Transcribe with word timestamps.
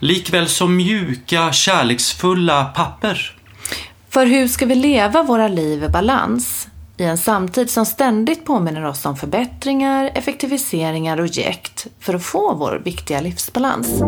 likväl 0.00 0.48
som 0.48 0.76
mjuka, 0.76 1.52
kärleksfulla 1.52 2.64
papper. 2.64 3.36
För 4.08 4.26
hur 4.26 4.48
ska 4.48 4.66
vi 4.66 4.74
leva 4.74 5.22
våra 5.22 5.48
liv 5.48 5.84
i 5.84 5.88
balans? 5.88 6.68
I 6.96 7.04
en 7.04 7.18
samtid 7.18 7.70
som 7.70 7.86
ständigt 7.86 8.44
påminner 8.44 8.84
oss 8.84 9.06
om 9.06 9.16
förbättringar, 9.16 10.10
effektiviseringar 10.14 11.20
och 11.20 11.26
jäkt 11.26 11.86
för 12.00 12.14
att 12.14 12.24
få 12.24 12.54
vår 12.54 12.82
viktiga 12.84 13.20
livsbalans. 13.20 14.02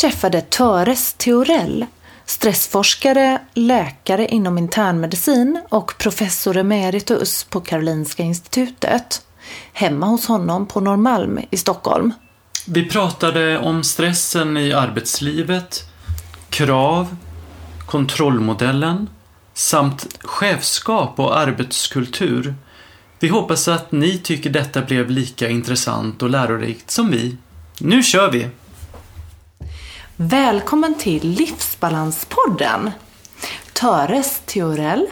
Träffade 0.00 0.40
Töres 0.40 1.12
Theorell, 1.12 1.86
stressforskare, 2.24 3.40
läkare 3.54 4.26
inom 4.26 4.58
internmedicin 4.58 5.60
och 5.68 5.94
professor 5.98 6.56
emeritus 6.56 7.44
på 7.44 7.60
Karolinska 7.60 8.22
institutet. 8.22 9.22
Hemma 9.72 10.06
hos 10.06 10.26
honom 10.26 10.66
på 10.66 10.80
Norrmalm 10.80 11.40
i 11.50 11.56
Stockholm. 11.56 12.12
Vi 12.66 12.88
pratade 12.88 13.58
om 13.58 13.84
stressen 13.84 14.56
i 14.56 14.72
arbetslivet, 14.72 15.84
krav, 16.50 17.16
kontrollmodellen 17.86 19.08
samt 19.54 20.06
chefskap 20.22 21.20
och 21.20 21.38
arbetskultur. 21.38 22.54
Vi 23.18 23.28
hoppas 23.28 23.68
att 23.68 23.92
ni 23.92 24.18
tycker 24.18 24.50
detta 24.50 24.82
blev 24.82 25.10
lika 25.10 25.48
intressant 25.48 26.22
och 26.22 26.30
lärorikt 26.30 26.90
som 26.90 27.10
vi. 27.10 27.36
Nu 27.78 28.02
kör 28.02 28.30
vi! 28.30 28.48
Välkommen 30.22 30.94
till 30.94 31.28
Livsbalanspodden. 31.28 32.90
Töres 33.72 34.42
Theorell, 34.46 35.06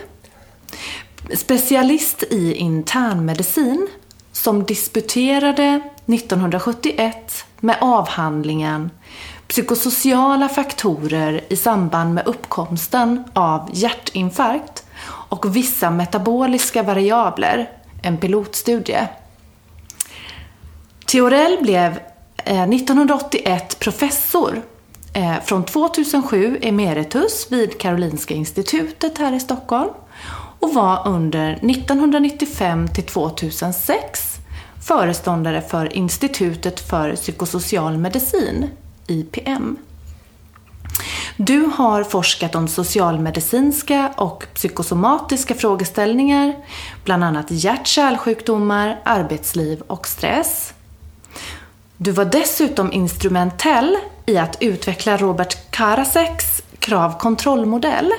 specialist 1.34 2.22
i 2.22 2.54
internmedicin 2.54 3.88
som 4.32 4.64
disputerade 4.64 5.80
1971 6.06 7.44
med 7.60 7.76
avhandlingen 7.80 8.90
Psykosociala 9.46 10.48
faktorer 10.48 11.44
i 11.48 11.56
samband 11.56 12.14
med 12.14 12.26
uppkomsten 12.26 13.24
av 13.32 13.70
hjärtinfarkt 13.72 14.86
och 15.04 15.56
vissa 15.56 15.90
metaboliska 15.90 16.82
variabler, 16.82 17.70
en 18.02 18.16
pilotstudie. 18.16 19.08
Theorell 21.06 21.58
blev 21.62 21.98
eh, 22.36 22.62
1981 22.62 23.78
professor 23.78 24.62
Eh, 25.12 25.40
från 25.44 25.64
2007 25.64 26.58
emeritus 26.62 27.46
vid 27.50 27.80
Karolinska 27.80 28.34
institutet 28.34 29.18
här 29.18 29.32
i 29.32 29.40
Stockholm 29.40 29.90
och 30.60 30.74
var 30.74 31.08
under 31.08 31.52
1995 31.52 32.88
till 32.88 33.04
2006 33.04 34.38
föreståndare 34.88 35.60
för 35.60 35.96
Institutet 35.96 36.80
för 36.80 37.16
psykosocial 37.16 37.98
medicin, 37.98 38.70
IPM. 39.06 39.76
Du 41.36 41.60
har 41.60 42.04
forskat 42.04 42.54
om 42.54 42.68
socialmedicinska 42.68 44.12
och 44.16 44.44
psykosomatiska 44.54 45.54
frågeställningar, 45.54 46.54
bland 47.04 47.24
annat 47.24 47.46
hjärt-kärlsjukdomar, 47.50 49.00
arbetsliv 49.04 49.80
och 49.86 50.08
stress. 50.08 50.74
Du 52.00 52.10
var 52.10 52.24
dessutom 52.24 52.92
instrumentell 52.92 53.96
i 54.26 54.38
att 54.38 54.56
utveckla 54.60 55.16
Robert 55.16 55.70
Karaseks 55.70 56.62
kravkontrollmodell 56.78 58.12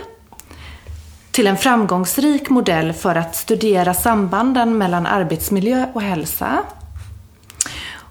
till 1.31 1.47
en 1.47 1.57
framgångsrik 1.57 2.49
modell 2.49 2.93
för 2.93 3.15
att 3.15 3.35
studera 3.35 3.93
sambanden 3.93 4.77
mellan 4.77 5.05
arbetsmiljö 5.05 5.85
och 5.93 6.01
hälsa. 6.01 6.63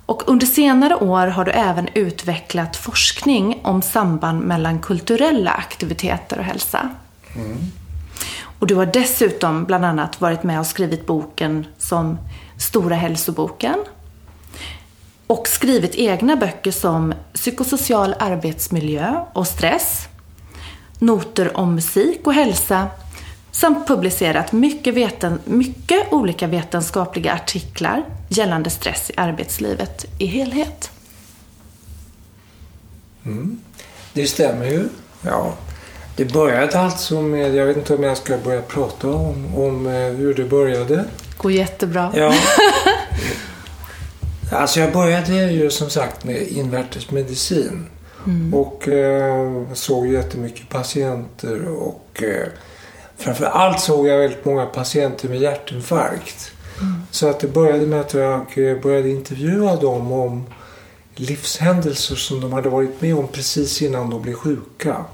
Och 0.06 0.22
under 0.26 0.46
senare 0.46 0.94
år 0.94 1.26
har 1.26 1.44
du 1.44 1.50
även 1.50 1.88
utvecklat 1.94 2.76
forskning 2.76 3.60
om 3.64 3.82
samband 3.82 4.40
mellan 4.40 4.78
kulturella 4.78 5.50
aktiviteter 5.50 6.38
och 6.38 6.44
hälsa. 6.44 6.88
Mm. 7.34 7.58
Och 8.58 8.66
du 8.66 8.74
har 8.74 8.86
dessutom 8.86 9.64
bland 9.64 9.84
annat 9.84 10.20
varit 10.20 10.42
med 10.42 10.60
och 10.60 10.66
skrivit 10.66 11.06
boken 11.06 11.66
som 11.78 12.18
Stora 12.58 12.94
hälsoboken 12.94 13.78
och 15.28 15.48
skrivit 15.48 15.94
egna 15.94 16.36
böcker 16.36 16.70
som 16.70 17.14
Psykosocial 17.32 18.14
arbetsmiljö 18.18 19.24
och 19.32 19.46
stress, 19.46 20.08
Noter 20.98 21.56
om 21.56 21.74
musik 21.74 22.20
och 22.26 22.34
hälsa 22.34 22.86
samt 23.50 23.86
publicerat 23.88 24.52
mycket, 24.52 24.94
veten, 24.94 25.38
mycket 25.44 26.12
olika 26.12 26.46
vetenskapliga 26.46 27.32
artiklar 27.32 28.04
gällande 28.28 28.70
stress 28.70 29.10
i 29.10 29.12
arbetslivet 29.16 30.06
i 30.18 30.26
helhet. 30.26 30.90
Mm. 33.24 33.60
Det 34.12 34.26
stämmer 34.26 34.66
ju. 34.66 34.88
Ja. 35.22 35.54
Det 36.16 36.24
började 36.24 36.80
alltså 36.80 37.22
med, 37.22 37.54
jag 37.54 37.66
vet 37.66 37.76
inte 37.76 37.94
om 37.94 38.02
jag 38.02 38.16
ska 38.16 38.38
börja 38.38 38.62
prata 38.62 39.08
om, 39.08 39.54
om 39.54 39.86
eh, 39.86 39.92
hur 39.92 40.34
det 40.34 40.44
började. 40.44 41.04
Går 41.36 41.52
jättebra. 41.52 42.12
Ja. 42.14 42.34
Alltså 44.52 44.80
jag 44.80 44.92
började 44.92 45.52
ju 45.52 45.70
som 45.70 45.90
sagt 45.90 46.24
med 46.24 46.48
invärtesmedicin. 46.48 47.86
Mm. 48.26 48.54
Och 48.54 48.88
eh, 48.88 49.72
såg 49.74 50.06
jättemycket 50.06 50.68
patienter 50.68 51.68
och 51.68 52.22
eh, 52.22 52.48
framför 53.16 53.44
allt 53.44 53.80
såg 53.80 54.06
jag 54.06 54.18
väldigt 54.18 54.44
många 54.44 54.66
patienter 54.66 55.28
med 55.28 55.38
hjärtinfarkt. 55.38 56.52
Mm. 56.80 57.02
Så 57.10 57.28
att 57.28 57.40
det 57.40 57.48
började 57.48 57.86
med 57.86 58.00
att 58.00 58.14
jag 58.14 58.58
eh, 58.58 58.80
började 58.82 59.10
intervjua 59.10 59.76
dem 59.76 60.12
om 60.12 60.46
livshändelser 61.14 62.14
som 62.14 62.40
de 62.40 62.52
hade 62.52 62.68
varit 62.68 63.00
med 63.00 63.14
om 63.16 63.28
precis 63.28 63.82
innan 63.82 64.10
de 64.10 64.22
blev 64.22 64.34
sjuka. 64.34 65.04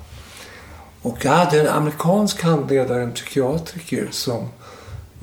Och 1.03 1.25
jag 1.25 1.33
hade 1.33 1.61
en 1.61 1.69
amerikansk 1.69 2.43
handledare, 2.43 3.03
en 3.03 3.13
psykiatriker, 3.13 4.09
som 4.11 4.49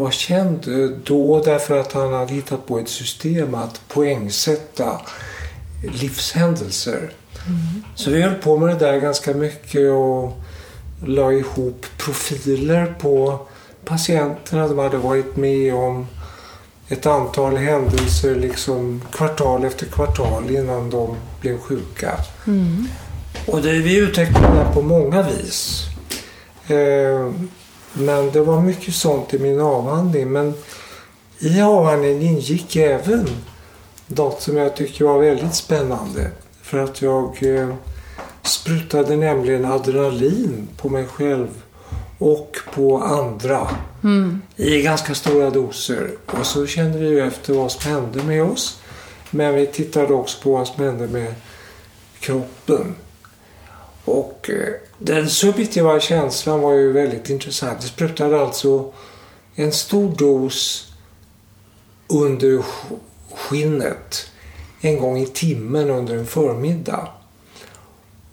var 0.01 0.11
känd 0.11 0.67
då 1.03 1.41
därför 1.45 1.79
att 1.79 1.93
han 1.93 2.13
hade 2.13 2.33
hittat 2.33 2.65
på 2.65 2.79
ett 2.79 2.89
system 2.89 3.55
att 3.55 3.81
poängsätta 3.87 5.01
livshändelser. 6.01 7.11
Mm. 7.47 7.83
Så 7.95 8.11
vi 8.11 8.21
höll 8.21 8.35
på 8.35 8.57
med 8.57 8.69
det 8.69 8.85
där 8.85 8.99
ganska 8.99 9.33
mycket 9.33 9.91
och 9.91 10.37
la 11.05 11.31
ihop 11.31 11.85
profiler 11.97 12.95
på 12.99 13.39
patienterna. 13.85 14.67
De 14.67 14.79
hade 14.79 14.97
varit 14.97 15.35
med 15.35 15.73
om 15.73 16.07
ett 16.87 17.05
antal 17.05 17.57
händelser 17.57 18.35
liksom 18.35 19.01
kvartal 19.11 19.65
efter 19.65 19.85
kvartal 19.85 20.51
innan 20.51 20.89
de 20.89 21.15
blev 21.41 21.59
sjuka. 21.59 22.11
Mm. 22.47 22.87
Och 23.47 23.61
det, 23.61 23.71
vi 23.71 23.97
utvecklade 23.97 24.59
det 24.59 24.73
på 24.73 24.81
många 24.81 25.21
vis. 25.21 25.85
Eh, 26.67 27.31
men 27.93 28.31
det 28.31 28.41
var 28.41 28.61
mycket 28.61 28.93
sånt 28.93 29.33
i 29.33 29.39
min 29.39 29.61
avhandling. 29.61 30.31
Men 30.31 30.53
i 31.39 31.61
avhandlingen 31.61 32.21
ingick 32.21 32.75
även 32.75 33.27
något 34.07 34.41
som 34.41 34.57
jag 34.57 34.75
tycker 34.75 35.05
var 35.05 35.19
väldigt 35.19 35.55
spännande. 35.55 36.31
För 36.61 36.79
att 36.79 37.01
jag 37.01 37.43
eh, 37.43 37.75
sprutade 38.43 39.15
nämligen 39.15 39.65
adrenalin 39.65 40.67
på 40.77 40.89
mig 40.89 41.05
själv 41.05 41.47
och 42.17 42.57
på 42.73 42.97
andra 42.97 43.67
mm. 44.03 44.41
i 44.55 44.81
ganska 44.81 45.15
stora 45.15 45.49
doser. 45.49 46.11
Och 46.25 46.45
så 46.45 46.67
kände 46.67 46.97
vi 46.97 47.07
ju 47.07 47.27
efter 47.27 47.53
vad 47.53 47.71
som 47.71 47.91
hände 47.91 48.23
med 48.23 48.43
oss. 48.43 48.79
Men 49.29 49.55
vi 49.55 49.67
tittade 49.67 50.13
också 50.13 50.43
på 50.43 50.51
vad 50.51 50.67
som 50.67 50.83
hände 50.83 51.07
med 51.07 51.33
kroppen. 52.19 52.95
Och 54.05 54.49
eh, 54.49 54.73
den 54.97 55.29
subjektiva 55.29 55.99
känslan 55.99 56.61
var 56.61 56.73
ju 56.73 56.91
väldigt 56.91 57.29
intressant. 57.29 57.81
Det 57.81 57.87
sprutade 57.87 58.41
alltså 58.41 58.93
en 59.55 59.71
stor 59.71 60.15
dos 60.17 60.87
under 62.07 62.63
skinnet 63.33 64.31
en 64.81 64.99
gång 64.99 65.17
i 65.17 65.25
timmen 65.25 65.89
under 65.89 66.15
en 66.15 66.25
förmiddag. 66.25 67.07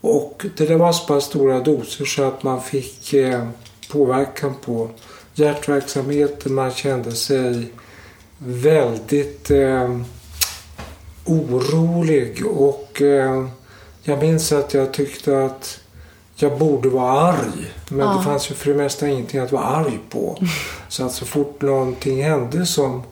Och 0.01 0.47
det 0.57 0.67
där 0.67 0.77
var 0.77 0.93
så 0.93 1.07
pass 1.07 1.25
stora 1.25 1.61
doser 1.61 2.05
så 2.05 2.23
att 2.23 2.43
man 2.43 2.63
fick 2.63 3.13
eh, 3.13 3.49
påverkan 3.89 4.55
på 4.65 4.91
hjärtverksamheten. 5.35 6.55
Man 6.55 6.71
kände 6.71 7.13
sig 7.13 7.73
väldigt 8.39 9.51
eh, 9.51 10.01
orolig 11.25 12.47
och 12.47 13.03
eh, 13.03 13.49
jag 14.09 14.19
minns 14.19 14.53
att 14.53 14.75
jag 14.75 14.93
tyckte 14.93 15.45
att 15.45 15.81
jag 16.37 16.59
borde 16.59 16.89
vara 16.89 17.21
arg. 17.21 17.73
Men 17.89 18.07
ja. 18.07 18.15
det 18.15 18.25
fanns 18.25 18.51
ju 18.51 18.55
för 18.55 18.71
det 18.71 18.77
mesta 18.77 19.09
ingenting 19.09 19.41
att 19.41 19.53
vara 19.53 19.65
arg 19.65 19.99
på. 20.11 20.39
Så 20.89 21.07
att 21.07 21.13
så 21.13 21.25
fort 21.25 21.63
någonting 21.63 22.25
hände 22.25 22.67
som 22.67 23.03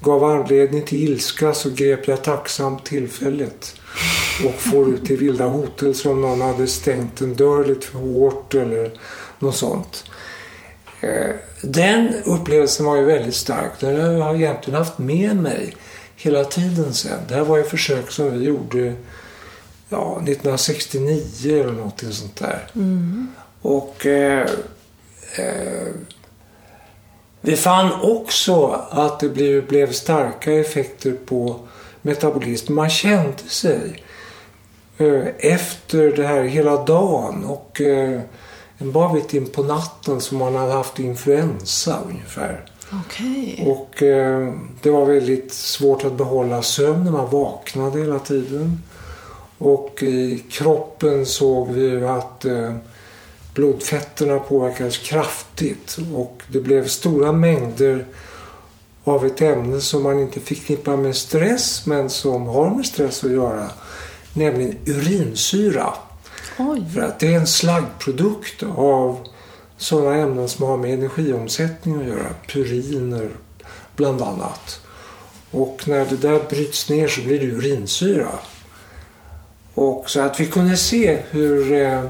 gav 0.00 0.24
anledning 0.24 0.82
till 0.82 1.08
ilska 1.08 1.54
så 1.54 1.70
grep 1.70 2.08
jag 2.08 2.24
tacksamt 2.24 2.84
tillfället 2.84 3.74
och 4.44 4.54
får 4.54 4.88
ut 4.88 5.06
till 5.06 5.16
vilda 5.16 5.46
hotelser 5.46 6.10
om 6.10 6.20
någon 6.20 6.40
hade 6.40 6.66
stängt 6.66 7.20
en 7.20 7.34
dörr 7.34 7.64
lite 7.64 7.86
för 7.86 7.98
hårt 7.98 8.54
eller 8.54 8.90
något 9.38 9.56
sånt. 9.56 10.04
Eh, 11.00 11.34
den 11.62 12.14
upplevelsen 12.24 12.86
var 12.86 12.96
ju 12.96 13.04
väldigt 13.04 13.34
stark. 13.34 13.72
Den 13.80 14.00
har 14.00 14.12
jag 14.12 14.36
egentligen 14.36 14.78
haft 14.78 14.98
med 14.98 15.36
mig 15.36 15.76
hela 16.16 16.44
tiden 16.44 16.94
sen. 16.94 17.18
Det 17.28 17.34
här 17.34 17.44
var 17.44 17.58
ett 17.58 17.70
försök 17.70 18.10
som 18.10 18.38
vi 18.38 18.44
gjorde 18.44 18.94
ja, 19.88 20.12
1969 20.16 21.22
eller 21.44 21.72
någonting 21.72 22.12
sånt 22.12 22.36
där. 22.36 22.70
Mm. 22.74 23.28
Och 23.62 24.06
eh, 24.06 24.50
eh, 25.36 25.94
vi 27.40 27.56
fann 27.56 27.92
också 28.02 28.66
att 28.90 29.20
det 29.20 29.28
blev, 29.28 29.66
blev 29.66 29.92
starka 29.92 30.52
effekter 30.52 31.12
på 31.26 31.60
metabolism. 32.02 32.74
Man 32.74 32.90
kände 32.90 33.42
sig 33.48 34.02
eh, 34.98 35.26
efter 35.38 36.16
det 36.16 36.26
här 36.26 36.42
hela 36.42 36.84
dagen 36.84 37.44
och 37.44 37.80
eh, 37.80 38.20
en 38.78 38.92
bra 38.92 39.12
bit 39.12 39.34
in 39.34 39.46
på 39.46 39.62
natten 39.62 40.20
som 40.20 40.38
man 40.38 40.54
hade 40.54 40.72
haft 40.72 40.98
influensa 40.98 41.98
ungefär. 42.08 42.64
Okay. 43.06 43.66
Och 43.66 44.02
eh, 44.02 44.52
det 44.82 44.90
var 44.90 45.06
väldigt 45.06 45.52
svårt 45.52 46.04
att 46.04 46.12
behålla 46.12 46.62
sömnen. 46.62 47.12
Man 47.12 47.30
vaknade 47.30 47.98
hela 47.98 48.18
tiden. 48.18 48.82
Och 49.58 50.02
i 50.02 50.44
kroppen 50.50 51.26
såg 51.26 51.68
vi 51.72 52.04
att 52.04 52.44
eh, 52.44 52.74
blodfetterna 53.54 54.38
påverkades 54.38 54.98
kraftigt 54.98 55.98
och 56.14 56.42
det 56.48 56.60
blev 56.60 56.88
stora 56.88 57.32
mängder 57.32 58.06
av 59.04 59.26
ett 59.26 59.40
ämne 59.40 59.80
som 59.80 60.02
man 60.02 60.20
inte 60.20 60.40
förknippar 60.40 60.96
med 60.96 61.16
stress 61.16 61.86
men 61.86 62.10
som 62.10 62.46
har 62.46 62.70
med 62.70 62.86
stress 62.86 63.24
att 63.24 63.30
göra. 63.30 63.70
Nämligen 64.32 64.78
urinsyra. 64.86 65.94
Oj. 66.58 66.84
För 66.94 67.00
att 67.00 67.20
det 67.20 67.34
är 67.34 67.38
en 67.38 67.46
slaggprodukt 67.46 68.62
av 68.76 69.18
sådana 69.76 70.16
ämnen 70.16 70.48
som 70.48 70.66
har 70.66 70.76
med 70.76 70.94
energiomsättning 70.94 72.00
att 72.00 72.06
göra. 72.06 72.26
Puriner 72.48 73.30
bland 73.96 74.22
annat. 74.22 74.80
Och 75.50 75.82
när 75.86 76.06
det 76.06 76.16
där 76.16 76.40
bryts 76.50 76.88
ner 76.88 77.08
så 77.08 77.20
blir 77.20 77.40
det 77.40 77.46
urinsyra. 77.46 78.28
Och 79.76 80.10
så 80.10 80.20
att 80.20 80.40
vi 80.40 80.46
kunde 80.46 80.76
se 80.76 81.18
hur 81.30 81.72
eh, 81.72 82.02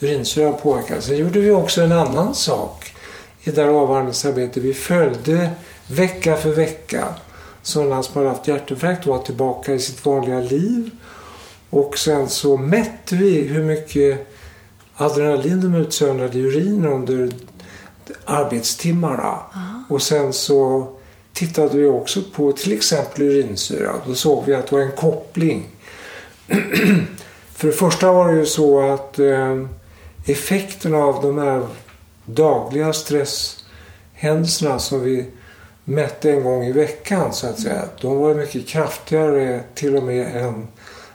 urinsyran 0.00 0.54
påverkas. 0.62 1.04
Sen 1.04 1.16
gjorde 1.16 1.40
vi 1.40 1.50
också 1.50 1.82
en 1.82 1.92
annan 1.92 2.34
sak 2.34 2.92
i 3.42 3.50
det 3.50 3.62
här 3.62 3.68
avhandlingsarbetet. 3.68 4.62
Vi 4.62 4.74
följde 4.74 5.50
vecka 5.88 6.36
för 6.36 6.50
vecka 6.50 7.14
sådana 7.62 8.02
som 8.02 8.16
hade 8.16 8.28
haft 8.28 8.48
hjärtinfarkt 8.48 9.06
och 9.06 9.16
var 9.16 9.24
tillbaka 9.24 9.74
i 9.74 9.78
sitt 9.78 10.06
vanliga 10.06 10.40
liv. 10.40 10.90
Och 11.70 11.98
sen 11.98 12.28
så 12.28 12.56
mätte 12.56 13.16
vi 13.16 13.40
hur 13.40 13.62
mycket 13.62 14.26
adrenalin 14.96 15.60
de 15.60 15.74
utsöndrade 15.74 16.38
i 16.38 16.40
urin 16.40 16.86
under 16.86 17.30
arbetstimmarna. 18.24 19.22
Aha. 19.22 19.84
Och 19.88 20.02
sen 20.02 20.32
så 20.32 20.88
tittade 21.32 21.78
vi 21.78 21.86
också 21.86 22.22
på 22.32 22.52
till 22.52 22.72
exempel 22.72 23.22
urinsyra. 23.22 23.92
Då 24.06 24.14
såg 24.14 24.44
vi 24.46 24.54
att 24.54 24.66
det 24.66 24.76
var 24.76 24.82
en 24.82 24.92
koppling. 24.92 25.66
För 27.54 27.66
det 27.66 27.72
första 27.72 28.12
var 28.12 28.32
det 28.32 28.38
ju 28.38 28.46
så 28.46 28.92
att 28.92 29.18
eh, 29.18 29.64
effekten 30.26 30.94
av 30.94 31.22
de 31.22 31.38
här 31.38 31.66
dagliga 32.24 32.92
stresshändelserna 32.92 34.78
som 34.78 35.00
vi 35.00 35.26
mätte 35.84 36.30
en 36.30 36.44
gång 36.44 36.64
i 36.64 36.72
veckan 36.72 37.32
så 37.32 37.46
att 37.46 37.60
säga. 37.60 37.84
De 38.00 38.16
var 38.16 38.34
mycket 38.34 38.68
kraftigare 38.68 39.62
till 39.74 39.96
och 39.96 40.02
med 40.02 40.36
än 40.36 40.68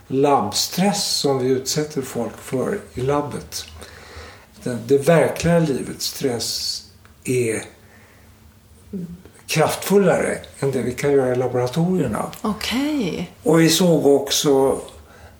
labbstress 0.07 1.17
som 1.17 1.39
vi 1.39 1.49
utsätter 1.49 2.01
folk 2.01 2.37
för 2.37 2.79
i 2.93 3.01
labbet. 3.01 3.65
Det, 4.63 4.77
det 4.87 4.97
verkliga 4.97 5.59
livets 5.59 6.05
stress 6.05 6.83
är 7.23 7.63
kraftfullare 9.47 10.37
än 10.59 10.71
det 10.71 10.81
vi 10.81 10.91
kan 10.91 11.11
göra 11.11 11.31
i 11.31 11.35
laboratorierna. 11.35 12.31
Okej. 12.41 13.09
Okay. 13.11 13.25
Och 13.43 13.61
vi 13.61 13.69
såg 13.69 14.05
också 14.05 14.81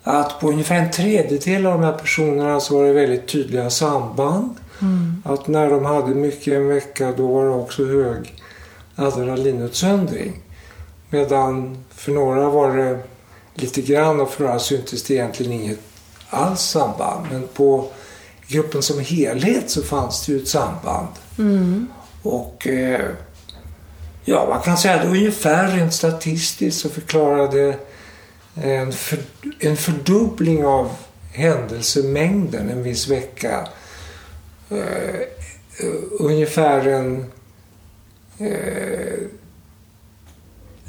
att 0.04 0.40
på 0.40 0.48
ungefär 0.48 0.74
en 0.74 0.90
tredjedel 0.90 1.66
av 1.66 1.72
de 1.72 1.84
här 1.84 1.92
personerna 1.92 2.60
så 2.60 2.78
var 2.78 2.84
det 2.84 2.92
väldigt 2.92 3.28
tydliga 3.28 3.70
samband. 3.70 4.54
Mm. 4.82 5.22
Att 5.24 5.48
när 5.48 5.70
de 5.70 5.84
hade 5.84 6.14
mycket 6.14 6.54
en 6.54 6.68
vecka 6.68 7.12
då 7.16 7.26
var 7.26 7.44
det 7.44 7.50
också 7.50 7.84
hög 7.84 8.34
adrenalinutsöndring. 8.96 10.42
Medan 11.10 11.84
för 11.90 12.12
några 12.12 12.48
var 12.48 12.76
det 12.76 12.98
lite 13.54 13.82
grann 13.82 14.20
och 14.20 14.30
för 14.30 14.44
några 14.44 14.58
syntes 14.58 15.02
det 15.02 15.14
egentligen 15.14 15.52
inget 15.52 15.80
alls 16.30 16.60
samband. 16.60 17.26
Men 17.30 17.48
på 17.54 17.90
gruppen 18.48 18.82
som 18.82 19.00
helhet 19.00 19.70
så 19.70 19.82
fanns 19.82 20.26
det 20.26 20.32
ju 20.32 20.38
ett 20.38 20.48
samband. 20.48 21.08
Mm. 21.38 21.86
Och 22.22 22.66
eh, 22.66 23.00
ja, 24.24 24.46
man 24.48 24.60
kan 24.60 24.76
säga 24.76 25.00
att 25.00 25.06
ungefär 25.06 25.76
rent 25.76 25.94
statistiskt 25.94 26.80
så 26.80 26.88
förklarade 26.88 27.76
en, 28.54 28.92
för, 28.92 29.18
en 29.58 29.76
fördubbling 29.76 30.64
av 30.64 30.90
händelsemängden 31.32 32.70
en 32.70 32.82
viss 32.82 33.08
vecka. 33.08 33.68
Uh, 34.72 35.20
ungefär 36.20 36.86
en 36.86 37.24
uh, 38.40 39.28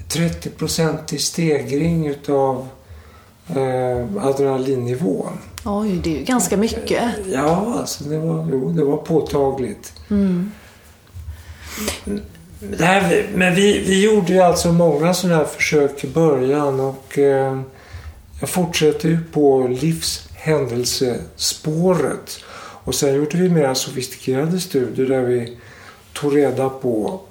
30-procentig 0.10 1.18
stegring 1.18 2.08
utav 2.08 2.68
uh, 3.50 4.26
adrenalinnini-nivån. 4.26 5.38
Oj, 5.66 6.00
det 6.04 6.16
är 6.16 6.20
ju 6.20 6.26
ganska 6.26 6.58
mycket. 6.58 7.14
Ja, 7.32 7.76
alltså 7.80 8.04
det 8.04 8.20
var, 8.20 8.48
jo, 8.52 8.72
det 8.72 8.84
var 8.84 8.98
påtagligt. 8.98 9.94
Mm. 10.10 10.52
Det 12.78 12.86
här, 12.86 13.28
men 13.34 13.56
vi, 13.56 13.80
vi 13.80 14.04
gjorde 14.04 14.34
ju 14.34 14.42
alltså 14.42 14.72
många 14.72 15.14
sådana 15.14 15.38
här 15.38 15.46
försök 15.46 16.04
i 16.04 16.08
början 16.08 16.80
och 16.80 17.20
eh, 17.20 17.62
jag 18.40 18.50
fortsätter 18.50 19.10
ju 19.10 19.20
på 19.34 19.68
livshändelsespåret. 19.68 22.40
Och 22.84 22.96
sen 22.96 23.16
gjorde 23.16 23.38
vi 23.38 23.50
mer 23.50 23.74
sofistikerade 23.74 24.60
studier 24.60 25.08
där 25.08 25.22
vi 25.22 25.58
tog 26.14 26.38
reda 26.38 26.70
på 26.70 27.22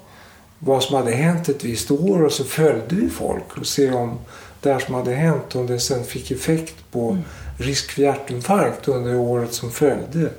vad 0.59 0.83
som 0.83 0.95
hade 0.95 1.11
hänt 1.11 1.49
ett 1.49 1.63
visst 1.63 1.91
år 1.91 2.23
och 2.23 2.31
så 2.31 2.43
följde 2.43 2.95
vi 2.95 3.09
folk 3.09 3.57
och 3.57 3.67
se 3.67 3.91
om 3.91 4.19
det 4.61 4.73
här 4.73 4.79
som 4.79 4.95
hade 4.95 5.13
hänt, 5.13 5.55
om 5.55 5.67
det 5.67 5.79
sen 5.79 6.03
fick 6.03 6.31
effekt 6.31 6.75
på 6.91 7.09
mm. 7.09 7.23
risk 7.57 7.91
för 7.91 8.01
hjärtinfarkt 8.01 8.87
under 8.87 9.15
året 9.15 9.53
som 9.53 9.71
följde. 9.71 10.29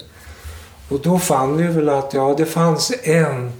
Och 0.88 1.00
då 1.00 1.18
fann 1.18 1.56
vi 1.56 1.66
väl 1.66 1.88
att 1.88 2.14
ja, 2.14 2.34
det 2.38 2.46
fanns 2.46 2.92
en 3.02 3.52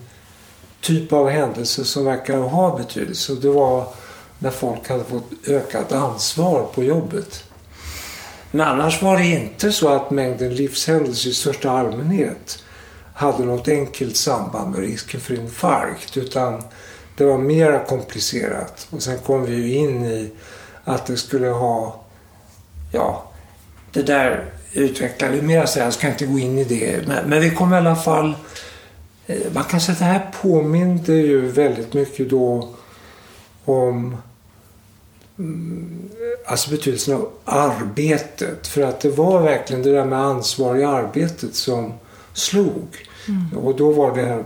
typ 0.86 1.12
av 1.12 1.28
händelse 1.28 1.84
som 1.84 2.04
verkar 2.04 2.38
ha 2.38 2.76
betydelse. 2.76 3.32
Och 3.32 3.38
det 3.38 3.48
var 3.48 3.86
när 4.38 4.50
folk 4.50 4.88
hade 4.88 5.04
fått 5.04 5.48
ökat 5.48 5.92
ansvar 5.92 6.66
på 6.74 6.84
jobbet. 6.84 7.44
Men 8.50 8.66
annars 8.66 9.02
var 9.02 9.18
det 9.18 9.26
inte 9.26 9.72
så 9.72 9.88
att 9.88 10.10
mängden 10.10 10.54
livshändelser 10.54 11.30
i 11.30 11.34
största 11.34 11.70
allmänhet 11.70 12.64
hade 13.14 13.44
något 13.44 13.68
enkelt 13.68 14.16
samband 14.16 14.70
med 14.70 14.80
risken 14.80 15.20
för 15.20 15.34
infarkt. 15.34 16.16
Utan 16.16 16.62
det 17.16 17.24
var 17.24 17.38
mera 17.38 17.84
komplicerat. 17.84 18.86
Och 18.90 19.02
sen 19.02 19.18
kom 19.18 19.44
vi 19.44 19.54
ju 19.54 19.74
in 19.74 20.04
i 20.04 20.30
att 20.84 21.06
det 21.06 21.16
skulle 21.16 21.48
ha, 21.48 22.00
ja, 22.92 23.30
det 23.92 24.02
där 24.02 24.44
utvecklade 24.72 25.32
vi 25.32 25.42
mer 25.42 25.66
så 25.66 25.78
jag 25.78 25.92
ska 25.92 26.08
inte 26.08 26.26
gå 26.26 26.38
in 26.38 26.58
i 26.58 26.64
det. 26.64 27.06
Men, 27.06 27.30
men 27.30 27.40
vi 27.40 27.50
kom 27.50 27.72
i 27.72 27.76
alla 27.76 27.96
fall 27.96 28.34
man 29.52 29.64
kan 29.64 29.80
säga 29.80 29.92
att 29.92 29.98
det 29.98 30.04
här 30.04 30.30
påminde 30.42 31.12
ju 31.12 31.46
väldigt 31.46 31.94
mycket 31.94 32.30
då 32.30 32.68
om 33.64 34.16
mm, 35.38 36.08
alltså 36.46 36.70
betydelsen 36.70 37.14
av 37.14 37.30
arbetet. 37.44 38.66
För 38.66 38.82
att 38.82 39.00
det 39.00 39.10
var 39.10 39.42
verkligen 39.42 39.82
det 39.82 39.92
där 39.92 40.04
med 40.04 40.18
ansvar 40.18 40.76
i 40.76 40.84
arbetet 40.84 41.54
som 41.54 41.92
slog. 42.32 43.06
Mm. 43.28 43.64
Och 43.64 43.76
då 43.76 43.92
var 43.92 44.16
det 44.16 44.22
här, 44.22 44.44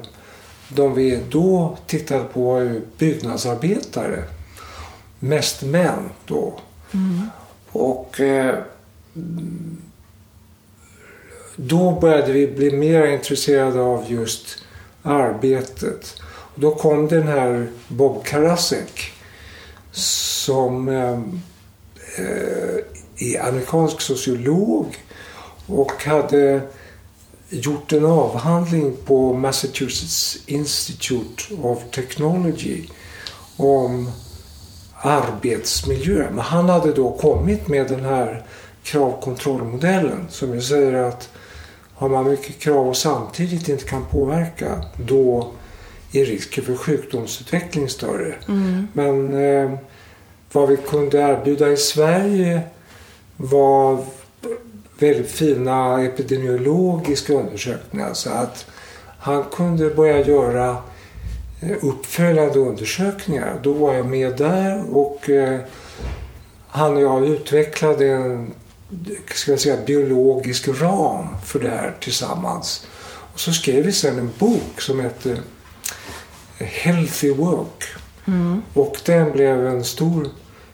de 0.68 0.94
vi 0.94 1.20
då 1.30 1.78
tittade 1.86 2.24
på 2.24 2.44
var 2.44 2.60
ju 2.60 2.82
byggnadsarbetare. 2.98 4.24
Mest 5.18 5.62
män 5.62 6.10
då. 6.26 6.60
Mm. 6.92 7.30
Och 7.72 8.20
eh, 8.20 8.58
då 11.56 12.00
började 12.00 12.32
vi 12.32 12.46
bli 12.46 12.70
mer 12.70 13.06
intresserade 13.06 13.80
av 13.80 14.04
just 14.08 14.64
arbetet. 15.02 16.14
Och 16.54 16.60
då 16.60 16.70
kom 16.70 17.08
den 17.08 17.28
här 17.28 17.70
Bob 17.88 18.24
Karasek 18.24 19.12
som 19.92 20.88
ehm, 20.88 21.40
eh, 22.18 22.84
är 23.16 23.48
amerikansk 23.48 24.00
sociolog 24.00 24.96
och 25.66 26.04
hade 26.04 26.60
gjort 27.48 27.92
en 27.92 28.04
avhandling 28.04 28.96
på 29.04 29.32
Massachusetts 29.32 30.38
Institute 30.46 31.54
of 31.62 31.78
Technology 31.90 32.86
om 33.56 34.10
arbetsmiljö. 35.00 36.26
Men 36.30 36.44
han 36.44 36.68
hade 36.68 36.92
då 36.92 37.12
kommit 37.12 37.68
med 37.68 37.88
den 37.88 38.04
här 38.04 38.46
kravkontrollmodellen 38.82 40.26
som 40.30 40.54
ju 40.54 40.62
säger 40.62 40.92
att 40.92 41.28
har 42.00 42.08
man 42.08 42.30
mycket 42.30 42.58
krav 42.58 42.88
och 42.88 42.96
samtidigt 42.96 43.68
inte 43.68 43.84
kan 43.84 44.04
påverka 44.04 44.84
då 45.06 45.52
är 46.12 46.24
risken 46.24 46.64
för 46.64 46.76
sjukdomsutveckling 46.76 47.88
större. 47.88 48.34
Mm. 48.48 48.88
Men 48.92 49.34
eh, 49.44 49.78
vad 50.52 50.68
vi 50.68 50.76
kunde 50.76 51.18
erbjuda 51.18 51.72
i 51.72 51.76
Sverige 51.76 52.60
var 53.36 54.04
väldigt 54.98 55.30
fina 55.30 56.02
epidemiologiska 56.02 57.32
undersökningar. 57.32 58.14
Så 58.14 58.30
att 58.30 58.66
han 59.18 59.44
kunde 59.44 59.90
börja 59.90 60.26
göra 60.26 60.76
eh, 61.62 61.76
uppföljande 61.80 62.58
undersökningar. 62.58 63.60
Då 63.62 63.72
var 63.72 63.94
jag 63.94 64.06
med 64.06 64.36
där 64.36 64.96
och 64.96 65.30
eh, 65.30 65.60
han 66.68 66.96
och 66.96 67.02
jag 67.02 67.26
utvecklade 67.26 68.06
en 68.06 68.50
ska 69.34 69.50
jag 69.50 69.60
säga, 69.60 69.84
biologisk 69.86 70.68
ram 70.68 71.26
för 71.44 71.58
det 71.60 71.70
här 71.70 71.96
tillsammans. 72.00 72.86
Och 73.32 73.40
så 73.40 73.52
skrev 73.52 73.84
vi 73.84 73.92
sen 73.92 74.18
en 74.18 74.30
bok 74.38 74.80
som 74.80 75.00
heter 75.00 75.40
Healthy 76.58 77.30
Work. 77.30 77.84
Mm. 78.26 78.62
Och 78.74 78.96
den 79.04 79.32
blev 79.32 79.66
en 79.66 79.84
stor 79.84 80.28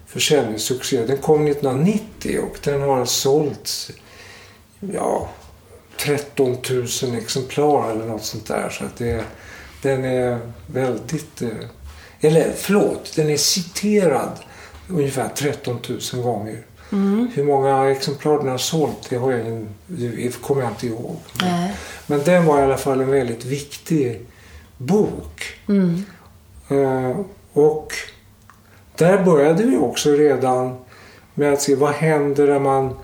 försäljningssuccé. 0.06 1.06
Den 1.06 1.18
kom 1.18 1.46
1990 1.46 2.40
och 2.40 2.58
den 2.62 2.82
har 2.82 3.04
sålts 3.04 3.90
ja, 4.80 5.28
13 5.96 6.56
000 7.02 7.16
exemplar 7.16 7.90
eller 7.90 8.06
något 8.06 8.24
sånt 8.24 8.46
där. 8.46 8.70
Så 8.70 8.84
att 8.84 8.96
det, 8.96 9.24
den 9.82 10.04
är 10.04 10.38
väldigt... 10.66 11.42
Eh, 11.42 11.48
eller 12.20 12.52
förlåt, 12.56 13.12
den 13.16 13.30
är 13.30 13.36
citerad 13.36 14.32
ungefär 14.88 15.28
13 15.28 15.78
000 16.12 16.22
gånger. 16.22 16.66
Mm. 16.92 17.28
Hur 17.34 17.44
många 17.44 17.90
exemplar 17.90 18.38
den 18.38 18.48
har 18.48 18.58
sålt 18.58 19.10
det, 19.10 19.16
har 19.16 19.32
jag, 19.32 19.66
det 19.86 20.42
kommer 20.42 20.62
jag 20.62 20.70
inte 20.70 20.86
ihåg. 20.86 21.16
Mm. 21.42 21.70
Men 22.06 22.24
den 22.24 22.46
var 22.46 22.60
i 22.60 22.62
alla 22.62 22.76
fall 22.76 23.00
en 23.00 23.10
väldigt 23.10 23.44
viktig 23.44 24.26
bok. 24.76 25.42
Mm. 25.68 26.04
Uh, 26.70 27.20
och 27.52 27.92
där 28.96 29.24
började 29.24 29.62
vi 29.62 29.76
också 29.76 30.10
redan 30.10 30.76
med 31.34 31.52
att 31.52 31.62
se 31.62 31.74
vad 31.74 31.92
händer 31.92 32.46
när 32.46 32.58
man 32.58 32.96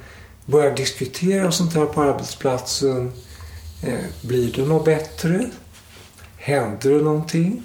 börjar 0.46 0.76
diskutera 0.76 1.52
sånt 1.52 1.74
här 1.74 1.86
på 1.86 2.02
arbetsplatsen. 2.02 3.12
Uh, 3.86 3.94
blir 4.22 4.52
det 4.52 4.62
något 4.62 4.84
bättre? 4.84 5.50
Händer 6.36 6.90
det 6.90 7.02
någonting? 7.02 7.62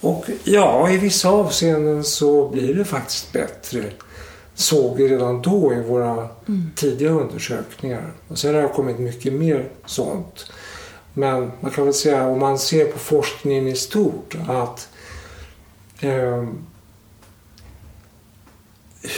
Och 0.00 0.24
ja, 0.44 0.90
i 0.90 0.96
vissa 0.96 1.28
avseenden 1.28 2.04
så 2.04 2.48
blir 2.48 2.74
det 2.74 2.84
faktiskt 2.84 3.32
bättre 3.32 3.84
såg 4.60 4.96
vi 4.96 5.08
redan 5.08 5.42
då 5.42 5.74
i 5.74 5.80
våra 5.80 6.28
mm. 6.48 6.70
tidiga 6.76 7.10
undersökningar. 7.10 8.12
Och 8.28 8.38
sen 8.38 8.54
har 8.54 8.62
det 8.62 8.68
kommit 8.68 8.98
mycket 8.98 9.32
mer 9.32 9.68
sånt. 9.86 10.52
Men 11.14 11.52
man 11.60 11.70
kan 11.70 11.84
väl 11.84 11.94
säga 11.94 12.26
om 12.26 12.38
man 12.38 12.58
ser 12.58 12.84
på 12.84 12.98
forskningen 12.98 13.68
i 13.68 13.76
stort 13.76 14.36
att 14.48 14.88
eh, 16.00 16.48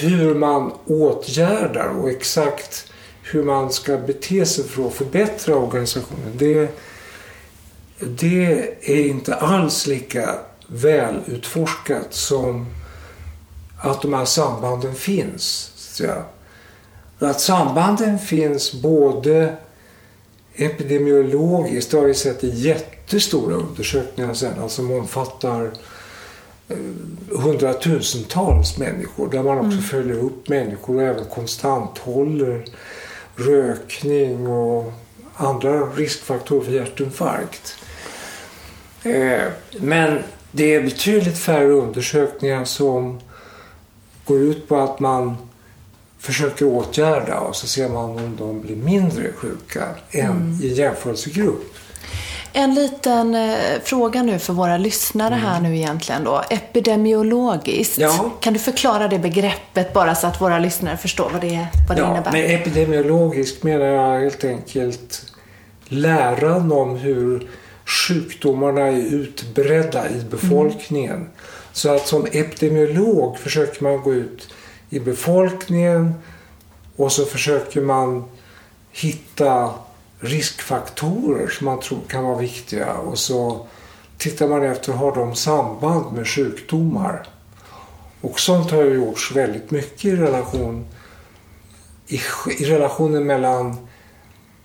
hur 0.00 0.34
man 0.34 0.72
åtgärdar 0.86 1.88
och 1.88 2.10
exakt 2.10 2.92
hur 3.22 3.42
man 3.42 3.72
ska 3.72 3.98
bete 3.98 4.46
sig 4.46 4.64
för 4.64 4.86
att 4.86 4.94
förbättra 4.94 5.56
organisationen. 5.56 6.32
Det, 6.36 6.68
det 7.98 8.74
är 8.82 9.06
inte 9.06 9.34
alls 9.34 9.86
lika 9.86 10.38
väl 10.66 11.14
utforskat 11.26 12.06
som 12.14 12.66
att 13.82 14.02
de 14.02 14.14
här 14.14 14.24
sambanden 14.24 14.94
finns. 14.94 15.72
Så 15.76 17.26
att 17.26 17.40
sambanden 17.40 18.18
finns 18.18 18.72
både 18.72 19.56
epidemiologiskt, 20.54 21.90
det 21.90 21.96
har 21.96 22.04
vi 22.04 22.14
sett 22.14 22.44
i 22.44 22.48
jättestora 22.48 23.54
undersökningar 23.54 24.34
sen, 24.34 24.62
alltså 24.62 24.76
som 24.76 24.92
omfattar 24.92 25.70
eh, 26.68 26.76
hundratusentals 27.30 28.78
människor 28.78 29.30
där 29.30 29.42
man 29.42 29.58
också 29.58 29.70
mm. 29.70 29.82
följer 29.82 30.18
upp 30.18 30.48
människor 30.48 30.96
och 30.96 31.02
även 31.02 31.24
konstant 31.24 31.98
håller 31.98 32.64
rökning 33.36 34.46
och 34.46 34.92
andra 35.36 35.80
riskfaktorer 35.80 36.64
för 36.64 36.72
hjärtinfarkt. 36.72 37.76
Eh, 39.02 39.42
men 39.80 40.18
det 40.50 40.74
är 40.74 40.82
betydligt 40.82 41.38
färre 41.38 41.72
undersökningar 41.72 42.64
som 42.64 43.20
går 44.24 44.38
ut 44.38 44.68
på 44.68 44.76
att 44.76 45.00
man 45.00 45.36
försöker 46.18 46.66
åtgärda 46.66 47.38
och 47.38 47.56
så 47.56 47.66
ser 47.66 47.88
man 47.88 48.04
om 48.04 48.36
de 48.38 48.60
blir 48.60 48.76
mindre 48.76 49.32
sjuka 49.32 49.84
än 50.10 50.30
mm. 50.30 50.58
i 50.62 50.68
jämförelsegrupp. 50.68 51.74
En 52.52 52.74
liten 52.74 53.34
eh, 53.34 53.56
fråga 53.84 54.22
nu 54.22 54.38
för 54.38 54.52
våra 54.52 54.76
lyssnare 54.76 55.34
här 55.34 55.58
mm. 55.58 55.70
nu 55.70 55.78
egentligen 55.78 56.24
då. 56.24 56.42
Epidemiologiskt. 56.50 57.98
Ja. 57.98 58.30
Kan 58.40 58.52
du 58.52 58.58
förklara 58.58 59.08
det 59.08 59.18
begreppet 59.18 59.92
bara 59.92 60.14
så 60.14 60.26
att 60.26 60.40
våra 60.40 60.58
lyssnare 60.58 60.96
förstår 60.96 61.30
vad 61.32 61.40
det, 61.40 61.66
vad 61.88 61.96
det 61.96 62.00
ja, 62.00 62.10
innebär? 62.10 62.32
Med 62.32 62.54
epidemiologiskt 62.54 63.62
menar 63.62 63.86
jag 63.86 64.20
helt 64.20 64.44
enkelt 64.44 65.22
läran 65.88 66.72
om 66.72 66.96
hur 66.96 67.48
sjukdomarna 67.84 68.80
är 68.80 69.14
utbredda 69.14 70.10
i 70.10 70.24
befolkningen. 70.30 71.16
Mm. 71.16 71.28
Så 71.72 71.94
att 71.94 72.06
som 72.06 72.26
epidemiolog 72.26 73.38
försöker 73.38 73.82
man 73.82 74.02
gå 74.02 74.14
ut 74.14 74.48
i 74.90 75.00
befolkningen 75.00 76.14
och 76.96 77.12
så 77.12 77.24
försöker 77.24 77.80
man 77.80 78.24
hitta 78.90 79.70
riskfaktorer 80.20 81.48
som 81.48 81.64
man 81.64 81.80
tror 81.80 82.00
kan 82.08 82.24
vara 82.24 82.38
viktiga 82.38 82.94
och 82.94 83.18
så 83.18 83.66
tittar 84.18 84.48
man 84.48 84.62
efter, 84.62 84.92
har 84.92 85.14
de 85.14 85.34
samband 85.34 86.12
med 86.12 86.28
sjukdomar? 86.28 87.26
Och 88.20 88.40
sånt 88.40 88.70
har 88.70 88.82
ju 88.82 88.94
gjorts 88.94 89.32
väldigt 89.32 89.70
mycket 89.70 90.04
i 90.04 90.16
relation 90.16 90.86
i, 92.06 92.20
i 92.58 92.64
relationen 92.64 93.26
mellan 93.26 93.76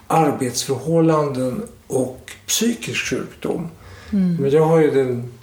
arbetsförhållanden 0.08 1.68
och 1.88 2.32
psykisk 2.48 3.06
sjukdom. 3.06 3.70
Mm. 4.12 4.36
Men 4.36 4.52
jag 4.52 4.66
har 4.66 4.80
ju 4.80 4.92
den 4.92 5.34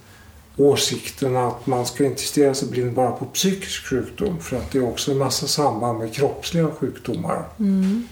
åsikten 0.57 1.37
att 1.37 1.67
man 1.67 1.87
ska 1.87 2.05
inte 2.05 2.23
stirra 2.23 2.55
sig 2.55 2.69
blind 2.69 2.93
bara 2.93 3.13
på 3.13 3.25
psykisk 3.25 3.87
sjukdom 3.87 4.41
för 4.41 4.57
att 4.57 4.71
det 4.71 4.79
är 4.79 4.89
också 4.89 5.11
en 5.11 5.19
massa 5.19 5.47
samband 5.47 5.99
med 5.99 6.15
kroppsliga 6.15 6.71
sjukdomar. 6.71 7.45
Mm. 7.59 8.09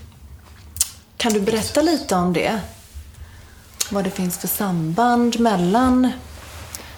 Kan 1.17 1.33
du 1.33 1.41
berätta 1.41 1.83
lite 1.83 2.15
om 2.15 2.33
det? 2.33 2.61
Vad 3.91 4.05
det 4.05 4.11
finns 4.11 4.39
för 4.39 4.49
samband 4.49 5.41
mellan 5.41 6.13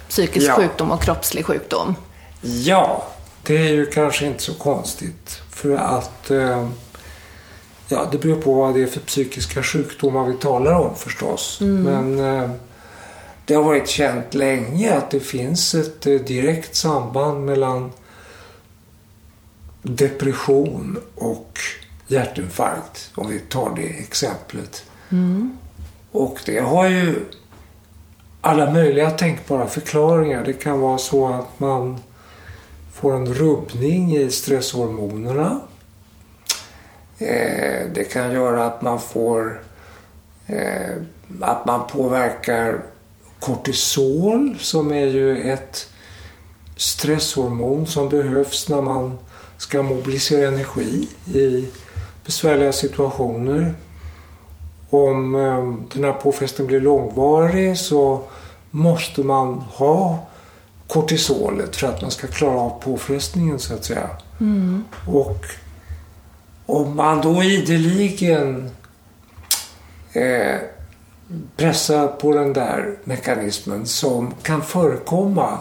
psykisk 0.09 0.49
ja. 0.49 0.57
sjukdom 0.57 0.91
och 0.91 1.03
kroppslig 1.03 1.45
sjukdom? 1.45 1.95
Ja, 2.41 3.07
det 3.43 3.57
är 3.57 3.73
ju 3.73 3.87
kanske 3.87 4.27
inte 4.27 4.43
så 4.43 4.55
konstigt. 4.55 5.41
För 5.51 5.77
att 5.77 6.31
eh, 6.31 6.69
ja, 7.89 8.09
det 8.13 8.19
beror 8.19 8.43
på 8.43 8.55
vad 8.55 8.75
det 8.75 8.83
är 8.83 8.87
för 8.87 9.01
psykiska 9.01 9.63
sjukdomar 9.63 10.25
vi 10.25 10.35
talar 10.35 10.73
om 10.73 10.97
förstås. 10.97 11.59
Mm. 11.61 11.83
Men 11.83 12.41
eh, 12.43 12.51
det 13.45 13.55
har 13.55 13.63
varit 13.63 13.89
känt 13.89 14.35
länge 14.35 14.95
att 14.95 15.11
det 15.11 15.21
finns 15.21 15.75
ett 15.75 16.07
eh, 16.07 16.21
direkt 16.21 16.77
samband 16.77 17.45
mellan 17.45 17.93
depression 19.83 20.99
och 21.15 21.59
hjärtinfarkt, 22.07 23.11
om 23.15 23.29
vi 23.29 23.39
tar 23.39 23.73
det 23.77 23.89
exemplet. 23.89 24.85
Mm. 25.11 25.59
Och 26.11 26.41
det 26.47 26.59
har 26.59 26.89
ju 26.89 27.15
alla 28.41 28.71
möjliga 28.71 29.11
tänkbara 29.11 29.67
förklaringar. 29.67 30.45
Det 30.45 30.53
kan 30.53 30.81
vara 30.81 30.99
så 30.99 31.29
att 31.29 31.61
man 31.61 31.99
får 32.93 33.17
en 33.17 33.35
rubbning 33.35 34.17
i 34.17 34.31
stresshormonerna. 34.31 35.61
Eh, 37.19 37.87
det 37.95 38.13
kan 38.13 38.33
göra 38.33 38.67
att 38.67 38.83
man 38.83 39.01
får 39.01 39.63
eh, 40.47 40.97
att 41.41 41.67
man 41.67 41.87
påverkar 41.87 42.83
kortisol 43.45 44.57
som 44.61 44.93
är 44.93 45.07
ju 45.07 45.53
ett 45.53 45.89
stresshormon 46.77 47.87
som 47.87 48.09
behövs 48.09 48.69
när 48.69 48.83
man 48.83 49.19
ska 49.59 49.83
mobilisera 49.83 50.49
energi 50.49 51.09
i 51.35 51.69
besvärliga 52.25 52.73
situationer. 52.73 53.75
Om 54.91 55.35
eh, 55.35 55.95
den 55.95 56.05
här 56.05 56.13
påfrestningen 56.13 56.69
blir 56.69 56.81
långvarig 56.81 57.79
så 57.79 58.23
måste 58.71 59.21
man 59.21 59.55
ha 59.55 60.27
kortisolet 60.89 61.77
för 61.77 61.87
att 61.87 62.03
man 62.03 62.11
ska 62.11 62.27
klara 62.27 62.61
av 62.61 62.83
påfrestningen 62.83 63.59
så 63.59 63.75
att 63.75 63.85
säga. 63.85 64.11
Mm. 64.41 64.85
Och 65.07 65.45
om 66.67 66.97
man 66.97 67.21
då 67.21 67.43
ideligen 67.43 68.71
eh, 70.13 70.57
pressar 71.57 72.09
på 72.09 72.35
den 72.35 72.53
där 72.53 72.97
mekanismen 73.05 73.87
som 73.87 74.35
kan 74.43 74.63
förekomma 74.63 75.59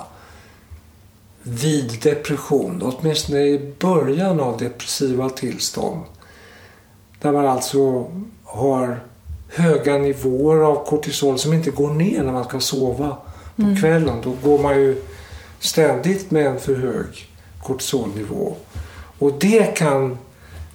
vid 1.44 2.00
depression, 2.02 2.82
åtminstone 2.82 3.40
i 3.40 3.74
början 3.80 4.40
av 4.40 4.58
depressiva 4.58 5.30
tillstånd. 5.30 6.02
Där 7.22 7.32
man 7.32 7.48
alltså 7.48 8.12
har 8.44 9.04
höga 9.48 9.98
nivåer 9.98 10.58
av 10.58 10.86
kortisol 10.86 11.40
som 11.40 11.54
inte 11.54 11.72
går 11.72 11.90
ner 11.90 12.24
när 12.24 12.32
man 12.32 12.44
ska 12.44 12.60
sova 12.60 13.18
på 13.56 13.76
kvällen. 13.82 14.22
Då 14.24 14.36
går 14.44 14.60
man 14.60 14.76
ju 14.76 15.02
ständigt 15.60 16.32
med 16.32 16.46
en 16.46 16.60
för 16.60 16.76
hög 16.76 17.30
kortisolnivå. 17.64 18.56
Och 19.20 19.34
det 19.40 19.76
kan 19.78 20.18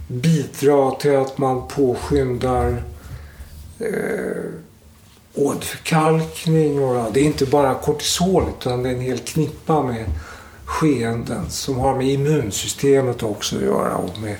bidra 0.09 0.90
till 0.90 1.16
att 1.16 1.38
man 1.38 1.68
påskyndar 1.68 2.83
eh, 3.78 4.42
åderförkalkning. 5.35 6.85
Och, 6.85 7.12
det 7.12 7.20
är 7.20 7.25
inte 7.25 7.47
bara 7.47 7.75
kortisol 7.75 8.44
utan 8.58 8.82
det 8.82 8.88
är 8.88 8.94
en 8.94 9.00
hel 9.00 9.18
knippa 9.18 9.82
med 9.82 10.04
skeenden 10.64 11.50
som 11.50 11.78
har 11.78 11.94
med 11.94 12.06
immunsystemet 12.06 13.23
också 13.23 13.56
att 13.56 13.62
göra 13.62 13.97
och 13.97 14.18
med 14.18 14.37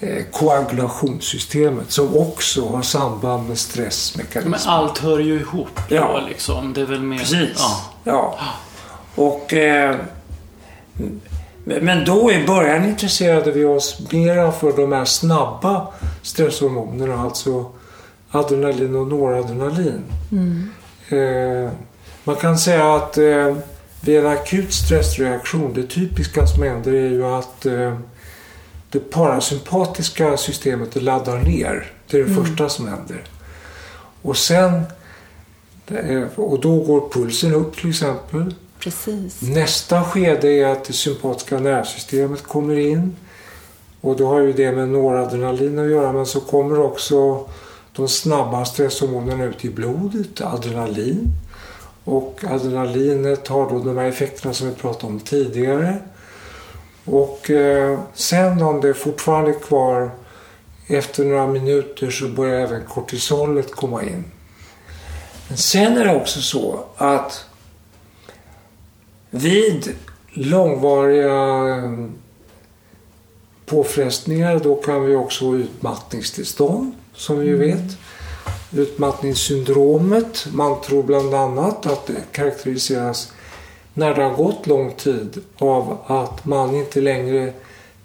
eh, 0.00 0.24
koagulationssystemet 0.32 1.90
som 1.90 2.16
också 2.16 2.68
har 2.68 2.82
samband 2.82 3.48
med 3.48 3.58
stressmekanismer. 3.58 4.50
Men 4.50 4.60
allt 4.74 4.98
hör 4.98 5.18
ju 5.18 5.40
ihop 5.40 5.80
då 5.88 5.94
Ja. 5.94 6.20
liksom. 6.28 6.72
Det 6.72 6.80
är 6.80 6.86
väl 6.86 7.02
mer... 7.02 7.18
Precis. 7.18 7.56
Ja. 7.58 7.80
Ja. 8.04 8.38
Och, 9.14 9.52
eh, 9.52 9.96
men 11.64 11.84
men 11.84 12.04
då 12.04 12.32
i 12.32 12.46
början 12.46 12.84
intresserade 12.84 13.50
vi 13.52 13.64
oss 13.64 14.00
mera 14.10 14.52
för 14.52 14.72
de 14.72 14.92
här 14.92 15.04
snabba 15.04 15.86
stresshormonerna, 16.22 17.20
alltså 17.20 17.70
adrenalin 18.38 18.96
och 18.96 19.06
noradrenalin. 19.06 20.02
Eh, 21.08 21.70
man 22.24 22.36
kan 22.36 22.58
säga 22.58 22.94
att 22.94 23.18
eh, 23.18 23.56
vid 24.00 24.18
en 24.18 24.26
akut 24.26 24.72
stressreaktion, 24.72 25.72
det 25.74 25.82
typiska 25.82 26.46
som 26.46 26.62
händer 26.62 26.92
är 26.92 27.10
ju 27.10 27.24
att 27.24 27.66
eh, 27.66 27.98
det 28.90 29.10
parasympatiska 29.10 30.36
systemet 30.36 31.02
laddar 31.02 31.38
ner. 31.38 31.92
Det 32.10 32.18
är 32.18 32.24
det 32.24 32.34
första 32.34 32.68
som 32.68 32.88
händer. 32.88 33.22
Och 34.22 34.36
sen 34.36 34.82
och 36.34 36.60
då 36.60 36.80
går 36.80 37.08
pulsen 37.08 37.54
upp 37.54 37.76
till 37.76 37.90
exempel. 37.90 38.54
Precis. 38.78 39.42
Nästa 39.42 40.04
skede 40.04 40.48
är 40.48 40.66
att 40.66 40.84
det 40.84 40.92
sympatiska 40.92 41.58
nervsystemet 41.58 42.42
kommer 42.42 42.78
in. 42.78 43.16
Och 44.00 44.16
då 44.16 44.28
har 44.28 44.40
ju 44.40 44.52
det 44.52 44.72
med 44.72 44.88
noradrenalin 44.88 45.78
att 45.78 45.90
göra 45.90 46.12
men 46.12 46.26
så 46.26 46.40
kommer 46.40 46.80
också 46.80 47.48
de 47.96 48.08
snabba 48.08 48.64
stresshormonerna 48.64 49.44
ut 49.44 49.64
i 49.64 49.70
blodet, 49.70 50.40
adrenalin. 50.40 51.28
Och 52.04 52.44
adrenalinet 52.50 53.48
har 53.48 53.70
då 53.70 53.78
de 53.78 53.98
här 53.98 54.08
effekterna 54.08 54.54
som 54.54 54.68
vi 54.68 54.74
pratade 54.74 55.12
om 55.12 55.20
tidigare. 55.20 55.98
Och 57.04 57.50
eh, 57.50 58.00
sen 58.14 58.62
om 58.62 58.80
det 58.80 58.94
fortfarande 58.94 59.50
är 59.50 59.60
kvar 59.60 60.10
efter 60.86 61.24
några 61.24 61.46
minuter 61.46 62.10
så 62.10 62.28
börjar 62.28 62.60
även 62.60 62.84
kortisolet 62.84 63.72
komma 63.72 64.02
in. 64.02 64.24
Men 65.48 65.56
sen 65.56 65.96
är 65.96 66.04
det 66.04 66.16
också 66.16 66.40
så 66.40 66.84
att 66.96 67.44
vid 69.30 69.96
långvariga 70.32 71.76
eh, 71.76 72.06
påfrestningar 73.66 74.58
då 74.58 74.74
kan 74.74 75.04
vi 75.04 75.14
också 75.14 75.44
få 75.44 75.56
utmattningstillstånd 75.56 76.94
som 77.16 77.38
vi 77.38 77.46
ju 77.46 77.56
vet. 77.56 77.96
Utmattningssyndromet, 78.72 80.46
man 80.52 80.80
tror 80.80 81.02
bland 81.02 81.34
annat 81.34 81.86
att 81.86 82.06
det 82.06 82.32
karaktäriseras 82.32 83.32
när 83.94 84.14
det 84.14 84.22
har 84.22 84.34
gått 84.34 84.66
lång 84.66 84.94
tid 84.94 85.44
av 85.58 85.98
att 86.06 86.44
man 86.44 86.74
inte 86.74 87.00
längre 87.00 87.52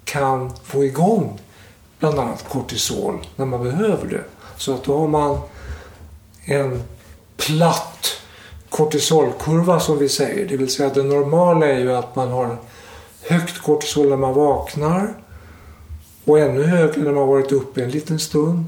kan 0.04 0.52
få 0.64 0.86
igång 0.86 1.40
bland 2.00 2.20
annat 2.20 2.50
kortisol 2.50 3.28
när 3.36 3.46
man 3.46 3.64
behöver 3.64 4.08
det. 4.08 4.24
Så 4.58 4.74
att 4.74 4.84
då 4.84 4.98
har 4.98 5.08
man 5.08 5.40
en 6.46 6.84
platt 7.38 8.22
kortisolkurva 8.70 9.80
som 9.80 9.98
vi 10.00 10.10
säger. 10.10 10.48
Det 10.48 10.58
vill 10.58 10.70
säga 10.70 10.90
det 10.90 11.04
normala 11.04 11.68
är 11.68 11.80
ju 11.80 11.94
att 11.94 12.16
man 12.16 12.32
har 12.32 12.58
högt 13.22 13.62
kortisol 13.62 14.10
när 14.10 14.18
man 14.18 14.34
vaknar 14.34 15.14
och 16.26 16.40
ännu 16.40 16.64
högre 16.64 17.02
när 17.02 17.12
man 17.12 17.28
varit 17.28 17.52
uppe 17.52 17.84
en 17.84 17.92
liten 17.92 18.20
stund. 18.20 18.66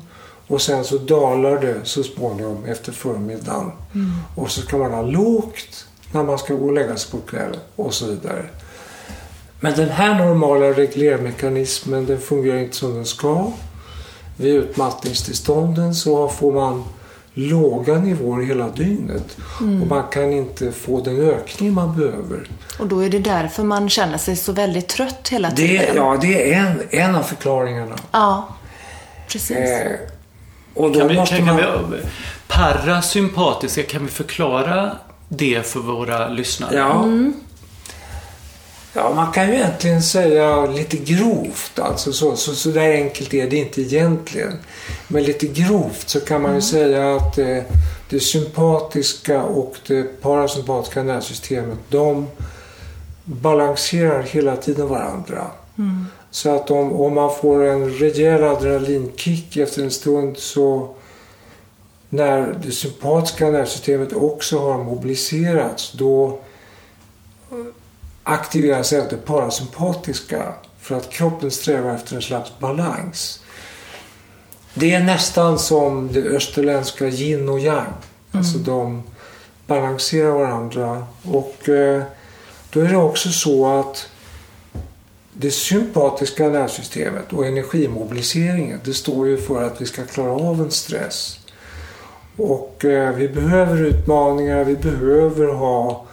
Och 0.53 0.61
sen 0.61 0.83
så 0.83 0.97
dalar 0.97 1.59
det 1.61 1.75
så 1.83 2.03
småningom 2.03 2.65
efter 2.65 2.91
förmiddagen. 2.91 3.71
Och 4.35 4.51
så 4.51 4.61
ska 4.61 4.77
man 4.77 4.91
ha 4.93 5.01
lågt 5.01 5.85
när 6.11 6.23
man 6.23 6.37
ska 6.39 6.53
gå 6.53 6.65
och 6.65 6.73
lägga 6.73 6.95
sig 6.95 7.11
på 7.11 7.17
kvällen 7.27 7.59
och 7.75 7.93
så 7.93 8.05
vidare. 8.05 8.45
Men 9.59 9.73
den 9.75 9.89
här 9.89 10.13
normala 10.25 10.65
reglermekanismen 10.65 12.05
den 12.05 12.19
fungerar 12.19 12.57
inte 12.57 12.75
som 12.75 12.93
den 12.95 13.05
ska. 13.05 13.51
Vid 14.37 14.53
utmattningstillstånden 14.55 15.95
så 15.95 16.27
får 16.29 16.51
man 16.51 16.83
låga 17.33 17.93
nivåer 17.95 18.41
hela 18.45 18.69
dygnet. 18.69 19.37
Och 19.59 19.87
man 19.87 20.03
kan 20.11 20.33
inte 20.33 20.71
få 20.71 21.01
den 21.01 21.19
ökning 21.29 21.73
man 21.73 21.95
behöver. 21.97 22.47
Och 22.79 22.87
då 22.87 22.99
är 23.03 23.09
det 23.09 23.19
därför 23.19 23.63
man 23.63 23.89
känner 23.89 24.17
sig 24.17 24.35
så 24.35 24.51
väldigt 24.51 24.87
trött 24.87 25.29
hela 25.29 25.49
Det, 25.49 25.55
tiden. 25.55 25.95
ja, 25.95 26.17
det 26.21 26.53
är 26.53 26.59
en, 26.59 26.81
en 26.89 27.15
av 27.15 27.23
förklaringarna. 27.23 27.95
Ja, 28.11 28.47
precis. 29.27 29.57
Eh, 29.57 29.91
och 30.73 30.91
då 30.91 30.99
Kan 30.99 31.07
vi, 31.07 31.15
måste 31.15 31.35
kan, 31.35 31.45
man... 31.45 31.57
kan 31.57 31.91
vi, 31.91 31.97
parasympatiska, 32.47 33.83
kan 33.83 34.05
vi 34.05 34.11
förklara 34.11 34.91
det 35.29 35.67
för 35.67 35.79
våra 35.79 36.29
lyssnare? 36.29 36.75
Ja. 36.75 37.07
Ja, 38.95 39.13
man 39.15 39.31
kan 39.31 39.47
ju 39.47 39.53
egentligen 39.53 40.03
säga 40.03 40.65
lite 40.65 40.97
grovt, 40.97 41.79
alltså 41.79 42.13
så, 42.13 42.35
så, 42.35 42.55
så 42.55 42.69
där 42.69 42.93
enkelt 42.93 43.33
är 43.33 43.49
det 43.49 43.55
inte 43.57 43.81
egentligen. 43.81 44.53
Men 45.07 45.23
lite 45.23 45.47
grovt 45.47 46.09
så 46.09 46.19
kan 46.19 46.41
man 46.41 46.55
ju 46.55 46.61
säga 46.61 47.15
att 47.15 47.37
eh, 47.37 47.57
det 48.09 48.19
sympatiska 48.19 49.43
och 49.43 49.75
det 49.87 50.21
parasympatiska 50.21 51.03
nervsystemet, 51.03 51.77
de 51.89 52.27
balanserar 53.23 54.23
hela 54.23 54.55
tiden 54.55 54.87
varandra. 54.87 55.47
Så 56.33 56.55
att 56.55 56.71
om, 56.71 56.93
om 57.01 57.13
man 57.13 57.35
får 57.35 57.63
en 57.63 57.89
rejäl 57.89 58.43
adrenalinkick 58.43 59.57
efter 59.57 59.83
en 59.83 59.91
stund 59.91 60.37
så 60.37 60.95
när 62.09 62.59
det 62.63 62.71
sympatiska 62.71 63.49
nervsystemet 63.49 64.13
också 64.13 64.59
har 64.59 64.83
mobiliserats 64.83 65.91
då 65.91 66.39
aktiveras 68.23 68.93
även 68.93 69.09
det 69.09 69.25
parasympatiska 69.25 70.53
för 70.79 70.95
att 70.95 71.09
kroppen 71.09 71.51
strävar 71.51 71.95
efter 71.95 72.15
en 72.15 72.21
slags 72.21 72.59
balans. 72.59 73.39
Det 74.73 74.93
är 74.93 75.03
nästan 75.03 75.59
som 75.59 76.13
det 76.13 76.21
österländska 76.21 77.07
yin 77.07 77.49
och 77.49 77.59
yang. 77.59 77.93
Alltså 78.31 78.57
de 78.57 79.03
balanserar 79.67 80.31
varandra. 80.31 81.07
Och 81.23 81.69
eh, 81.69 82.03
då 82.69 82.79
är 82.79 82.87
det 82.87 82.97
också 82.97 83.29
så 83.29 83.79
att 83.79 84.09
det 85.33 85.51
sympatiska 85.51 86.49
nervsystemet 86.49 87.33
och 87.33 87.45
energimobiliseringen 87.45 88.79
det 88.83 88.93
står 88.93 89.27
ju 89.27 89.37
för 89.37 89.63
att 89.63 89.81
vi 89.81 89.85
ska 89.85 90.05
klara 90.05 90.31
av 90.31 90.61
en 90.61 90.71
stress. 90.71 91.39
Och 92.37 92.85
eh, 92.85 93.15
vi 93.15 93.29
behöver 93.29 93.83
utmaningar, 93.83 94.63
vi 94.63 94.75
behöver 94.75 95.47
ha 95.47 96.05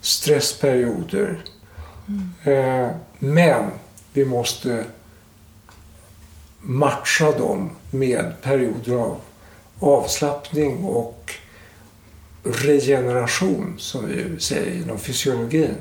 stressperioder. 0.00 1.44
Eh, 2.44 2.88
men 3.18 3.64
vi 4.12 4.24
måste 4.24 4.84
matcha 6.60 7.32
dem 7.38 7.70
med 7.90 8.32
perioder 8.42 8.94
av 8.94 9.20
avslappning 9.80 10.84
och 10.84 11.34
regeneration 12.42 13.74
som 13.78 14.06
vi 14.06 14.40
säger 14.40 14.82
inom 14.82 14.98
fysiologin. 14.98 15.76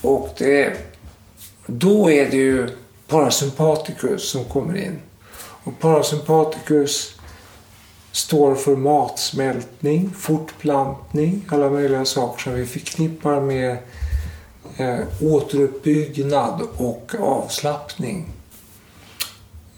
Och 0.00 0.34
det, 0.38 0.76
då 1.66 2.10
är 2.10 2.30
det 2.30 2.36
ju 2.36 2.68
parasympaticus 3.06 4.30
som 4.30 4.44
kommer 4.44 4.76
in. 4.76 4.98
Och 5.64 5.78
parasympaticus 5.80 7.14
står 8.12 8.54
för 8.54 8.76
matsmältning, 8.76 10.10
fortplantning, 10.10 11.44
alla 11.48 11.70
möjliga 11.70 12.04
saker 12.04 12.42
som 12.42 12.54
vi 12.54 12.66
förknippar 12.66 13.40
med 13.40 13.76
eh, 14.76 14.98
återuppbyggnad 15.22 16.62
och 16.76 17.14
avslappning. 17.20 18.28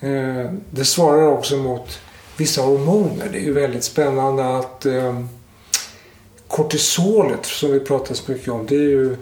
Eh, 0.00 0.52
det 0.70 0.84
svarar 0.84 1.26
också 1.26 1.56
mot 1.56 1.98
vissa 2.36 2.62
hormoner. 2.62 3.28
Det 3.32 3.38
är 3.38 3.44
ju 3.44 3.52
väldigt 3.52 3.84
spännande 3.84 4.56
att 4.56 4.86
eh, 4.86 5.20
kortisolet 6.48 7.46
som 7.46 7.72
vi 7.72 7.80
pratar 7.80 8.14
så 8.14 8.32
mycket 8.32 8.48
om, 8.48 8.66
det 8.66 8.74
är 8.74 8.78
ju 8.78 9.16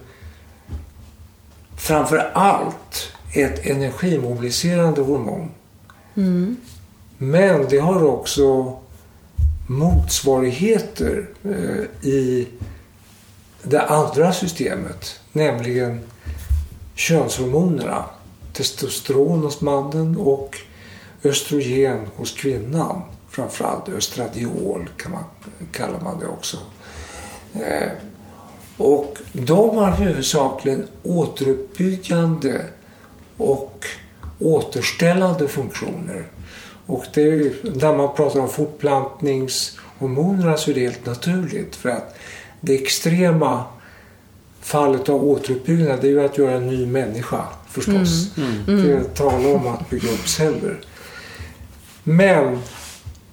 framför 1.77 2.31
allt 2.35 3.13
ett 3.33 3.67
energimobiliserande 3.67 5.01
hormon. 5.01 5.51
Mm. 6.17 6.57
Men 7.19 7.67
det 7.69 7.79
har 7.79 8.05
också 8.05 8.77
motsvarigheter 9.67 11.29
eh, 11.45 12.09
i 12.11 12.49
det 13.63 13.83
andra 13.83 14.33
systemet, 14.33 15.21
nämligen 15.33 16.01
könshormonerna. 16.95 18.05
Testosteron 18.53 19.43
hos 19.43 19.61
mannen 19.61 20.17
och 20.17 20.57
östrogen 21.25 22.07
hos 22.17 22.33
kvinnan. 22.33 23.03
Framförallt 23.31 23.89
östradiol 23.89 24.89
kan 24.97 25.13
man, 25.13 25.25
kallar 25.73 26.01
man 26.01 26.19
det 26.19 26.27
också. 26.27 26.57
Och 28.77 29.19
de 29.33 29.77
har 29.77 29.91
huvudsakligen 29.91 30.87
återuppbyggande 31.03 32.61
och 33.37 33.85
återställande 34.39 35.49
funktioner. 35.49 36.27
Och 36.87 37.05
det 37.15 37.23
är 37.23 37.53
när 37.81 37.97
man 37.97 38.15
pratar 38.17 38.41
om 38.41 38.49
fortplantningshormonerna 38.49 40.57
så 40.57 40.71
är 40.71 40.75
det 40.75 40.81
helt 40.81 41.07
naturligt. 41.07 41.77
För 41.77 41.89
att 41.89 42.17
det 42.61 42.75
extrema 42.75 43.65
fallet 44.61 45.09
av 45.09 45.25
återuppbyggnad 45.25 46.01
det 46.01 46.07
är 46.07 46.11
ju 46.11 46.25
att 46.25 46.39
göra 46.39 46.53
en 46.53 46.67
ny 46.67 46.87
människa 46.87 47.45
förstås. 47.69 48.37
Mm. 48.37 48.63
Det 48.67 48.93
är 48.93 49.05
tala 49.05 49.49
om 49.49 49.67
att 49.67 49.91
bygga 49.91 50.09
upp 50.09 50.29
celler. 50.29 50.81
Men 52.03 52.59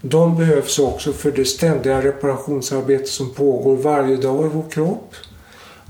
de 0.02 0.38
behövs 0.38 0.80
också 0.80 1.14
för 1.14 1.32
det 1.32 1.46
ständiga 1.46 2.02
reparationsarbete 2.02 3.06
som 3.06 3.34
pågår 3.34 3.78
varje 3.78 4.16
dag 4.16 4.46
i 4.46 4.50
vår 4.54 4.70
kropp. 4.70 5.16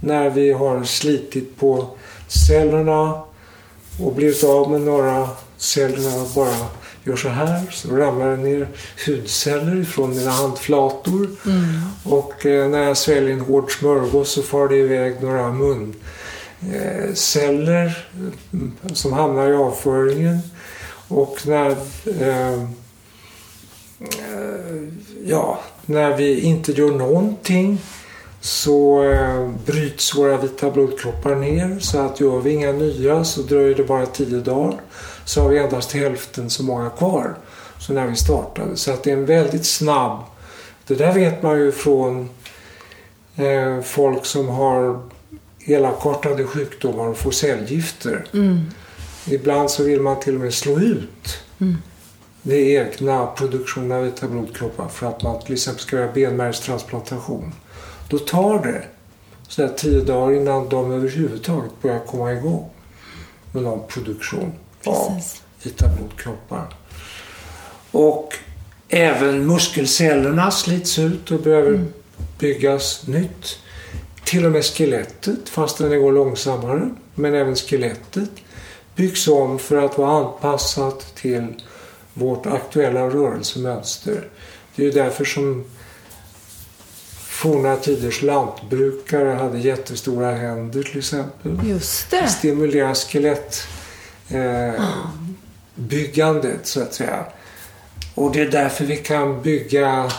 När 0.04 0.30
vi 0.30 0.52
har 0.52 0.84
slitit 0.84 1.58
på 1.58 1.88
cellerna 2.28 3.22
och 4.00 4.14
blivit 4.16 4.44
av 4.44 4.72
med 4.72 4.82
några 4.82 5.30
cellerna 5.58 6.26
bara 6.36 6.56
gör 7.04 7.16
så 7.16 7.30
här 7.30 7.62
så 7.72 7.96
ramlar 7.96 8.30
det 8.32 8.38
ner 8.38 8.68
hudceller 9.06 9.82
ifrån 9.82 10.16
mina 10.16 10.32
handflator. 10.32 11.30
Mm. 11.46 11.82
Och 12.04 12.46
eh, 12.46 12.70
när 12.70 12.84
jag 12.84 12.98
sväljer 12.98 13.34
en 13.34 13.42
hård 13.42 13.72
smörgås 13.72 14.32
så 14.32 14.42
far 14.42 14.68
det 14.68 14.76
iväg 14.76 15.22
några 15.22 15.52
munceller 16.60 17.86
eh, 17.86 17.94
som 18.94 19.14
hamnar 19.14 19.50
i 19.50 19.54
avföringen. 19.54 20.40
Och 21.08 21.38
när, 21.46 21.70
eh, 22.20 22.54
eh, 22.54 22.68
ja, 25.26 25.60
när 25.86 26.18
vi 26.18 26.40
inte 26.40 26.72
gör 26.72 26.92
någonting 26.92 27.82
så 28.44 29.04
eh, 29.04 29.50
bryts 29.66 30.16
våra 30.16 30.38
vita 30.38 30.72
blodkroppar 30.72 31.36
ner 31.36 31.80
så 31.80 31.98
att 32.00 32.20
gör 32.20 32.40
vi 32.40 32.52
inga 32.52 32.72
nya 32.72 33.24
så 33.24 33.42
dröjer 33.42 33.76
det 33.76 33.84
bara 33.84 34.06
tio 34.06 34.40
dagar 34.40 34.82
så 35.26 35.42
har 35.42 35.50
vi 35.50 35.58
endast 35.58 35.92
hälften 35.92 36.50
så 36.50 36.64
många 36.64 36.90
kvar 36.90 37.36
som 37.80 37.96
när 37.96 38.08
vi 38.08 38.16
startade. 38.16 38.76
Så 38.76 38.92
att 38.92 39.04
det 39.04 39.12
är 39.12 39.18
en 39.18 39.26
väldigt 39.26 39.66
snabb... 39.66 40.20
Det 40.88 40.96
där 40.96 41.14
vet 41.14 41.44
man 41.44 41.60
ju 41.60 41.72
från 41.72 42.30
eh, 43.36 43.82
folk 43.82 44.26
som 44.26 44.50
har 44.50 45.00
elakartade 45.66 46.44
sjukdomar 46.44 47.08
och 47.08 47.18
får 47.18 47.32
cellgifter. 47.32 48.26
Mm. 48.34 48.60
Ibland 49.26 49.72
så 49.72 49.84
vill 49.84 50.02
man 50.02 50.20
till 50.20 50.36
och 50.36 50.42
med 50.42 50.54
slå 50.54 50.80
ut 50.80 51.44
Mm. 51.60 51.78
det 52.42 52.74
egna 52.74 53.26
produktionen 53.26 53.92
av 53.92 54.04
vita 54.04 54.28
blodkroppar 54.28 54.88
för 54.88 55.08
att 55.08 55.24
man 55.24 55.42
till 55.42 55.54
exempel 55.54 55.82
ska 55.82 55.96
göra 55.96 56.12
benmärgstransplantation. 56.12 57.54
Då 58.14 58.20
tar 58.20 58.60
det 58.64 58.84
sådär 59.48 59.74
tio 59.78 60.02
dagar 60.02 60.36
innan 60.36 60.70
de 60.70 60.92
överhuvudtaget 60.92 61.72
börjar 61.82 62.00
komma 62.00 62.34
igång 62.34 62.70
med 63.52 63.64
någon 63.64 63.88
produktion 63.88 64.54
av 64.86 65.16
Precis. 65.16 65.44
vita 65.64 65.88
blodkroppar. 65.88 66.76
Och 67.92 68.34
även 68.90 69.48
muskelcellerna 69.48 70.52
slits 70.52 71.00
ut 71.00 71.32
och 71.32 71.40
behöver 71.40 71.86
byggas 72.40 73.08
nytt. 73.08 73.60
Till 74.24 74.46
och 74.46 74.52
med 74.52 74.66
skelettet, 74.66 75.50
fastän 75.50 75.90
det 75.90 75.98
går 75.98 76.12
långsammare, 76.12 76.90
men 77.16 77.34
även 77.34 77.56
skelettet 77.56 78.32
byggs 78.96 79.28
om 79.28 79.60
för 79.60 79.86
att 79.86 79.98
vara 79.98 80.26
anpassat 80.26 81.16
till 81.16 81.48
vårt 82.14 82.46
aktuella 82.46 83.10
rörelsemönster. 83.10 84.28
Det 84.76 84.82
är 84.82 84.86
ju 84.86 84.92
därför 84.92 85.26
som 85.26 85.66
forna 87.44 87.76
tiders 87.76 88.22
lantbrukare 88.22 89.30
hade 89.30 89.60
jättestora 89.60 90.32
händer 90.36 90.84
till 90.84 90.98
exempel. 90.98 91.60
Just 91.64 92.10
Det 92.12 92.22
det. 92.22 92.28
stimulerar 92.28 92.94
skelett 92.94 93.68
eh, 94.30 94.84
byggandet 95.76 96.68
så 96.68 96.82
att 96.82 96.94
säga. 96.94 97.26
Och 98.16 98.32
det 98.32 98.42
är 98.42 98.50
därför 98.50 98.86
vi 98.86 98.98
kan 98.98 99.42
bygga 99.42 100.12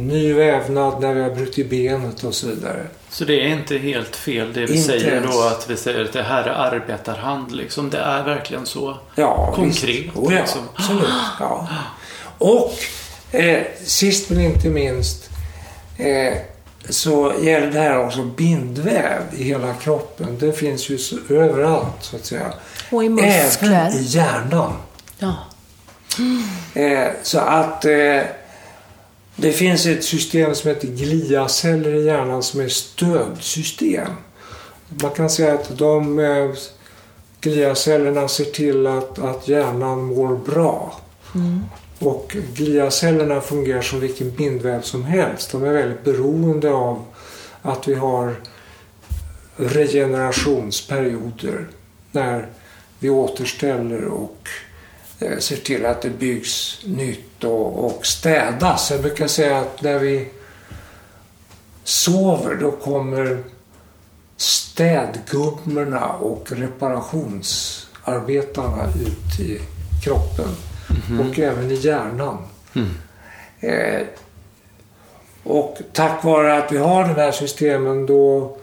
ny 0.00 0.32
vävnad 0.32 1.00
när 1.00 1.14
vi 1.14 1.22
har 1.22 1.30
brutit 1.30 1.70
benet 1.70 2.24
och 2.24 2.34
så 2.34 2.46
vidare. 2.46 2.86
Så 3.10 3.24
det 3.24 3.40
är 3.40 3.48
inte 3.48 3.76
helt 3.78 4.16
fel 4.16 4.52
det 4.52 4.66
vi 4.66 4.74
Inte 4.76 4.88
säger 4.88 5.12
ens. 5.12 5.34
då 5.36 5.42
att 5.42 5.70
vi 5.70 5.76
säger 5.76 6.04
att 6.04 6.12
det 6.12 6.22
här 6.22 6.42
är 6.44 6.50
arbetarhand 6.50 7.52
liksom. 7.52 7.90
Det 7.90 7.98
är 7.98 8.24
verkligen 8.24 8.66
så. 8.66 8.96
Ja, 9.14 9.52
Konkret. 9.54 10.16
Oh, 10.16 10.34
ja, 10.34 10.40
liksom. 10.40 10.60
absolut. 10.74 11.08
Ja. 11.40 11.68
Och 12.38 12.74
eh, 13.34 13.62
sist 13.84 14.30
men 14.30 14.40
inte 14.40 14.68
minst 14.68 15.30
eh, 15.96 16.34
så 16.88 17.32
gäller 17.40 17.70
det 17.70 17.80
här 17.80 18.06
också 18.06 18.24
bindväv 18.24 19.22
i 19.36 19.44
hela 19.44 19.74
kroppen. 19.74 20.38
Det 20.38 20.52
finns 20.52 20.90
ju 20.90 20.98
överallt 21.30 21.96
så 22.00 22.16
att 22.16 22.24
säga. 22.24 22.52
Och 22.90 23.04
i 23.04 23.08
muskler. 23.08 23.86
Även 23.86 23.98
i 23.98 24.02
hjärnan. 24.02 24.72
Ja. 25.18 25.34
Eh, 26.74 27.08
så 27.22 27.38
att 27.38 27.84
eh, 27.84 28.20
det 29.36 29.52
finns 29.52 29.86
ett 29.86 30.04
system 30.04 30.54
som 30.54 30.68
heter 30.68 30.88
gliaceller 30.88 31.94
i 31.94 32.04
hjärnan 32.04 32.42
som 32.42 32.60
är 32.60 32.68
stödsystem. 32.68 34.08
Man 34.88 35.10
kan 35.10 35.30
säga 35.30 35.54
att 35.54 35.78
de 35.78 36.18
eh, 36.18 36.50
gliacellerna 37.40 38.28
ser 38.28 38.44
till 38.44 38.86
att, 38.86 39.18
att 39.18 39.48
hjärnan 39.48 40.04
mår 40.04 40.36
bra. 40.36 40.94
Och 42.04 42.36
gliacellerna 42.54 43.40
fungerar 43.40 43.82
som 43.82 44.00
vilken 44.00 44.30
bindväv 44.30 44.82
som 44.82 45.04
helst. 45.04 45.52
De 45.52 45.64
är 45.64 45.72
väldigt 45.72 46.04
beroende 46.04 46.70
av 46.70 47.04
att 47.62 47.88
vi 47.88 47.94
har 47.94 48.34
regenerationsperioder 49.56 51.68
när 52.12 52.48
vi 52.98 53.10
återställer 53.10 54.04
och 54.04 54.48
eh, 55.18 55.38
ser 55.38 55.56
till 55.56 55.86
att 55.86 56.02
det 56.02 56.10
byggs 56.10 56.80
nytt 56.84 57.44
och, 57.44 57.84
och 57.84 58.06
städas. 58.06 58.90
Jag 58.90 59.02
brukar 59.02 59.26
säga 59.26 59.58
att 59.58 59.82
när 59.82 59.98
vi 59.98 60.28
sover 61.84 62.54
då 62.54 62.70
kommer 62.70 63.42
städgummorna 64.36 66.08
och 66.08 66.52
reparationsarbetarna 66.52 68.84
ut 68.84 69.40
i 69.40 69.60
kroppen 70.04 70.48
och 71.20 71.38
även 71.38 71.70
i 71.70 71.74
hjärnan. 71.74 72.38
Eh, 73.60 74.06
och 75.42 75.78
tack 75.92 76.24
vare 76.24 76.58
att 76.58 76.72
vi 76.72 76.76
har 76.76 77.02
de 77.02 77.14
här 77.14 77.32
systemen 77.32 78.06
då 78.06 78.56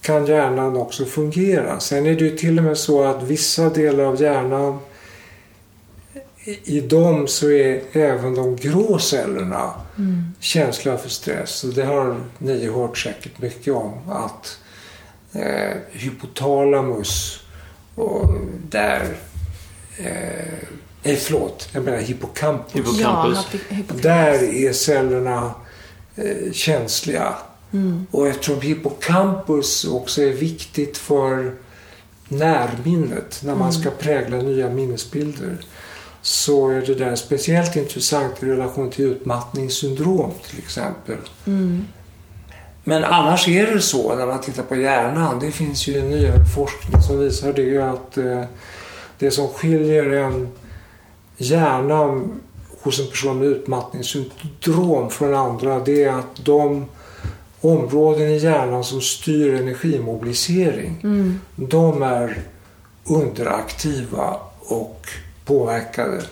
kan 0.00 0.26
hjärnan 0.26 0.76
också 0.76 1.04
fungera. 1.04 1.80
Sen 1.80 2.06
är 2.06 2.14
det 2.14 2.24
ju 2.24 2.36
till 2.36 2.58
och 2.58 2.64
med 2.64 2.78
så 2.78 3.04
att 3.04 3.22
vissa 3.22 3.70
delar 3.70 4.04
av 4.04 4.22
hjärnan 4.22 4.78
i 6.64 6.80
dem 6.80 7.28
så 7.28 7.50
är 7.50 7.82
även 7.92 8.34
de 8.34 8.56
grå 8.56 8.98
cellerna 8.98 9.72
känsliga 10.40 10.98
för 10.98 11.08
stress. 11.08 11.64
Och 11.64 11.74
det 11.74 11.84
har 11.84 12.16
ni 12.38 12.66
hört 12.66 12.98
säkert 12.98 13.38
mycket 13.38 13.74
om. 13.74 14.10
Att 14.10 14.58
eh, 15.32 15.76
hypotalamus 15.90 17.40
och 17.94 18.34
där... 18.68 19.16
Eh, 19.98 20.68
nej, 21.02 21.16
förlåt. 21.16 21.68
Jag 21.72 21.84
menar 21.84 21.98
hippocampus. 21.98 22.74
Hippocampus. 22.74 23.38
Ja, 23.52 23.58
hypo- 23.58 23.74
hippocampus. 23.74 24.02
Där 24.02 24.54
är 24.54 24.72
cellerna 24.72 25.54
eh, 26.16 26.52
känsliga 26.52 27.34
Och 28.10 28.28
eftersom 28.28 28.60
hippocampus 28.60 29.84
också 29.84 30.22
är 30.22 30.32
viktigt 30.32 30.98
för 30.98 31.54
närminnet 32.28 33.40
när 33.44 33.54
man 33.54 33.72
ska 33.72 33.90
prägla 33.90 34.36
nya 34.36 34.70
minnesbilder 34.70 35.56
så 36.22 36.68
är 36.70 36.80
det 36.86 36.94
där 36.94 37.16
speciellt 37.16 37.76
intressant 37.76 38.42
i 38.42 38.46
relation 38.46 38.90
till 38.90 39.04
utmattningssyndrom 39.04 40.30
till 40.50 40.58
exempel. 40.58 41.16
Men 42.84 43.04
annars 43.04 43.48
är 43.48 43.66
det 43.74 43.80
så 43.80 44.14
när 44.14 44.26
man 44.26 44.40
tittar 44.40 44.62
på 44.62 44.76
hjärnan, 44.76 45.38
det 45.40 45.50
finns 45.50 45.86
ju 45.88 46.02
nyare 46.02 46.44
forskning 46.56 47.02
som 47.02 47.18
visar 47.18 47.52
det 47.52 47.78
att 47.78 48.18
eh, 48.18 48.44
det 49.18 49.30
som 49.30 49.48
skiljer 49.48 50.10
en 50.10 50.48
hjärna 51.38 52.20
hos 52.82 53.00
en 53.00 53.06
person 53.06 53.38
med 53.38 53.48
utmattningssyndrom 53.48 55.10
från 55.10 55.34
andra 55.34 55.78
det 55.80 56.04
är 56.04 56.12
att 56.12 56.44
de 56.44 56.86
områden 57.60 58.28
i 58.28 58.36
hjärnan 58.38 58.84
som 58.84 59.00
styr 59.00 59.54
energimobilisering 59.54 60.98
de 61.56 62.02
är 62.02 62.38
underaktiva 63.04 64.36
och 64.60 65.06
påverkade. 65.44 66.22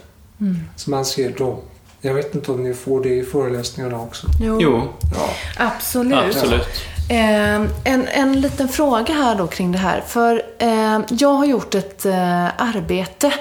Så 0.77 0.90
man 0.90 1.05
ser 1.05 1.31
dem. 1.31 1.57
Jag 2.01 2.14
vet 2.14 2.35
inte 2.35 2.53
om 2.53 2.62
ni 2.62 2.75
får 2.75 3.03
det 3.03 3.09
i 3.09 3.23
föreläsningarna 3.25 4.01
också. 4.03 4.27
Jo, 4.40 4.59
Jo, 4.61 4.83
Ja. 5.14 5.29
absolut. 5.66 6.14
absolut. 6.37 6.66
Eh, 7.11 7.55
en, 7.85 8.09
en 8.09 8.40
liten 8.40 8.69
fråga 8.69 9.14
här 9.14 9.35
då 9.35 9.47
kring 9.47 9.73
det 9.73 9.79
här. 9.79 10.01
För 10.07 10.42
eh, 10.59 11.01
jag 11.11 11.33
har 11.33 11.47
gjort 11.47 11.75
ett 11.75 12.07
eh, 12.07 12.45
arbete 12.61 13.33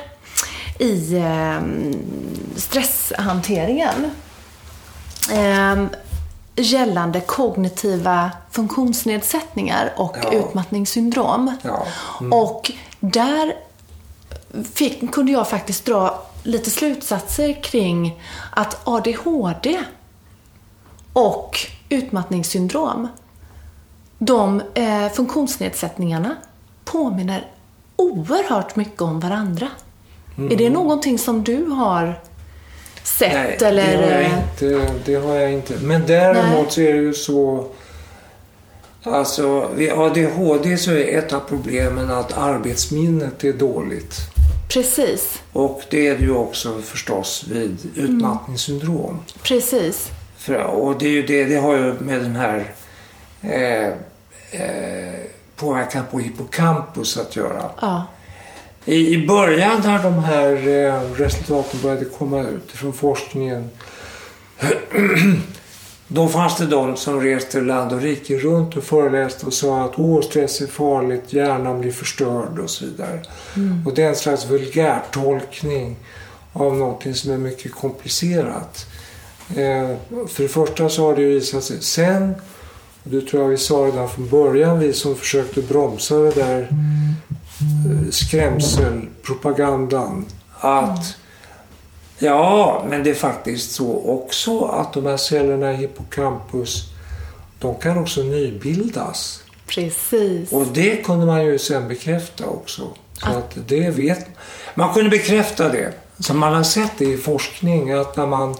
i 0.79 1.15
eh, 1.17 1.61
stresshanteringen. 2.55 4.11
Eh, 5.31 5.85
gällande 6.55 7.19
kognitiva 7.21 8.31
funktionsnedsättningar 8.51 9.93
och 9.97 10.17
Ja. 10.23 10.31
utmattningssyndrom. 10.31 11.55
Ja. 11.61 11.85
Och 12.31 12.71
där 12.99 13.55
fick, 14.73 15.11
kunde 15.13 15.31
jag 15.31 15.49
faktiskt 15.49 15.85
dra 15.85 16.21
lite 16.43 16.69
slutsatser 16.71 17.63
kring 17.63 18.21
att 18.51 18.88
ADHD 18.88 19.83
och 21.13 21.59
utmattningssyndrom, 21.89 23.07
de 24.17 24.61
eh, 24.73 25.09
funktionsnedsättningarna 25.13 26.35
påminner 26.85 27.47
oerhört 27.95 28.75
mycket 28.75 29.01
om 29.01 29.19
varandra. 29.19 29.67
Är 30.37 30.55
det 30.55 30.69
någonting 30.69 31.17
som 31.19 31.43
du 31.43 31.65
har 31.65 32.19
sett 33.03 33.33
Nej, 33.33 33.57
eller? 33.61 33.97
det 33.97 34.13
har, 34.13 34.21
jag 34.21 34.31
inte, 34.31 34.93
det 35.05 35.15
har 35.15 35.35
jag 35.35 35.51
inte. 35.53 35.73
Men 35.81 36.03
däremot 36.07 36.65
Nej. 36.65 36.71
så 36.71 36.81
är 36.81 36.93
det 36.93 36.99
ju 36.99 37.13
så... 37.13 37.67
Alltså, 39.03 39.69
vid 39.75 39.91
ADHD 39.91 40.77
så 40.77 40.91
är 40.91 41.17
ett 41.17 41.33
av 41.33 41.39
problemen 41.39 42.11
att 42.11 42.37
arbetsminnet 42.37 43.43
är 43.43 43.53
dåligt. 43.53 44.15
Precis, 44.69 45.41
Och 45.53 45.81
det 45.89 46.07
är 46.07 46.17
det 46.17 46.23
ju 46.23 46.35
också 46.35 46.81
förstås 46.81 47.45
vid 47.51 47.77
utmattningssyndrom. 47.95 49.19
precis. 49.43 50.09
För, 50.37 50.55
och 50.63 50.97
det, 50.99 51.05
är 51.05 51.09
ju 51.11 51.21
det, 51.25 51.45
det 51.45 51.55
har 51.55 51.73
ju 51.75 51.93
med 51.99 52.21
den 52.21 52.35
här 52.35 52.71
eh, 53.41 53.87
eh, 54.61 55.19
påverkan 55.55 56.03
på 56.11 56.19
hippocampus 56.19 57.17
att 57.17 57.35
göra. 57.35 57.69
Ja, 57.81 58.05
I, 58.85 59.13
I 59.13 59.27
början 59.27 59.81
när 59.83 60.03
de 60.03 60.23
här 60.23 60.67
eh, 60.67 61.01
resultaten 61.15 61.79
började 61.81 62.05
komma 62.05 62.41
ut 62.41 62.71
från 62.71 62.93
forskningen 62.93 63.69
då 66.07 66.27
fanns 66.27 66.57
det 66.57 66.65
de 66.65 66.97
som 66.97 67.21
reste 67.21 67.61
land 67.61 67.93
och 67.93 68.01
rike 68.01 68.37
runt 68.37 68.77
och 68.77 68.83
föreläste 68.83 69.45
och 69.45 69.53
sa 69.53 69.85
att 69.85 69.93
Åh, 69.99 70.21
stress 70.21 70.61
är 70.61 70.67
farligt, 70.67 71.33
hjärnan 71.33 71.81
blir 71.81 71.91
förstörd 71.91 72.59
och 72.59 72.69
så 72.69 72.85
vidare. 72.85 73.21
Och 73.85 73.93
det 73.93 74.03
är 74.03 74.09
en 74.09 74.15
slags 74.15 74.45
vulgärtolkning 74.45 75.95
av 76.53 76.77
någonting 76.77 77.13
som 77.13 77.31
är 77.31 77.37
mycket 77.37 77.71
komplicerat. 77.71 78.85
Eh, 79.49 79.97
för 80.27 80.43
det 80.43 80.49
första 80.49 80.89
så 80.89 81.05
har 81.05 81.15
det 81.15 81.23
visat 81.23 81.63
sig 81.63 81.81
sen, 81.81 82.35
och 83.03 83.09
det 83.11 83.21
tror 83.21 83.41
jag 83.43 83.49
vi 83.49 83.57
sa 83.57 83.75
redan 83.75 84.09
från 84.09 84.29
början, 84.29 84.79
vi 84.79 84.93
som 84.93 85.15
försökte 85.15 85.61
bromsa 85.61 86.15
det 86.15 86.31
där 86.31 86.61
eh, 86.61 87.04
skrämselpropagandan, 88.11 90.25
att 90.59 91.15
Ja, 92.17 92.85
men 92.89 93.03
det 93.03 93.09
är 93.09 93.13
faktiskt 93.15 93.71
så 93.71 94.01
också 94.05 94.65
att 94.65 94.93
de 94.93 95.05
här 95.05 95.17
cellerna 95.17 95.73
i 95.73 95.75
hippocampus, 95.75 96.83
de 97.59 97.75
kan 97.75 97.97
också 97.97 98.23
nybildas. 98.23 99.43
precis. 99.67 100.51
Och 100.51 100.67
det 100.67 101.05
kunde 101.05 101.25
man 101.25 101.45
ju 101.45 101.59
sen 101.59 101.87
bekräfta 101.87 102.45
också. 102.45 102.81
Så 103.13 103.29
att 103.29 103.57
det 103.67 103.89
vet 103.89 104.25
Man 104.75 104.93
kunde 104.93 105.09
bekräfta 105.09 105.69
det. 105.69 105.93
Så 106.19 106.33
man 106.33 106.53
har 106.53 106.63
sett 106.63 106.91
det 106.97 107.05
i 107.05 107.17
forskning 107.17 107.91
att 107.91 108.17
när 108.17 108.27
man 108.27 108.55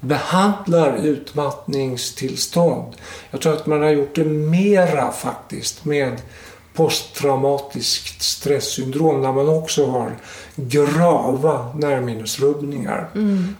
behandlar 0.00 0.96
utmattningstillstånd. 0.96 2.94
Jag 3.30 3.40
tror 3.40 3.52
att 3.52 3.66
man 3.66 3.82
har 3.82 3.90
gjort 3.90 4.14
det 4.14 4.24
mera 4.24 5.12
faktiskt 5.12 5.84
med 5.84 6.20
posttraumatiskt 6.76 8.22
stresssyndrom 8.22 9.22
när 9.22 9.32
man 9.32 9.48
också 9.48 9.86
har 9.86 10.16
grava 10.56 11.72
närminnesrubbningar. 11.74 13.08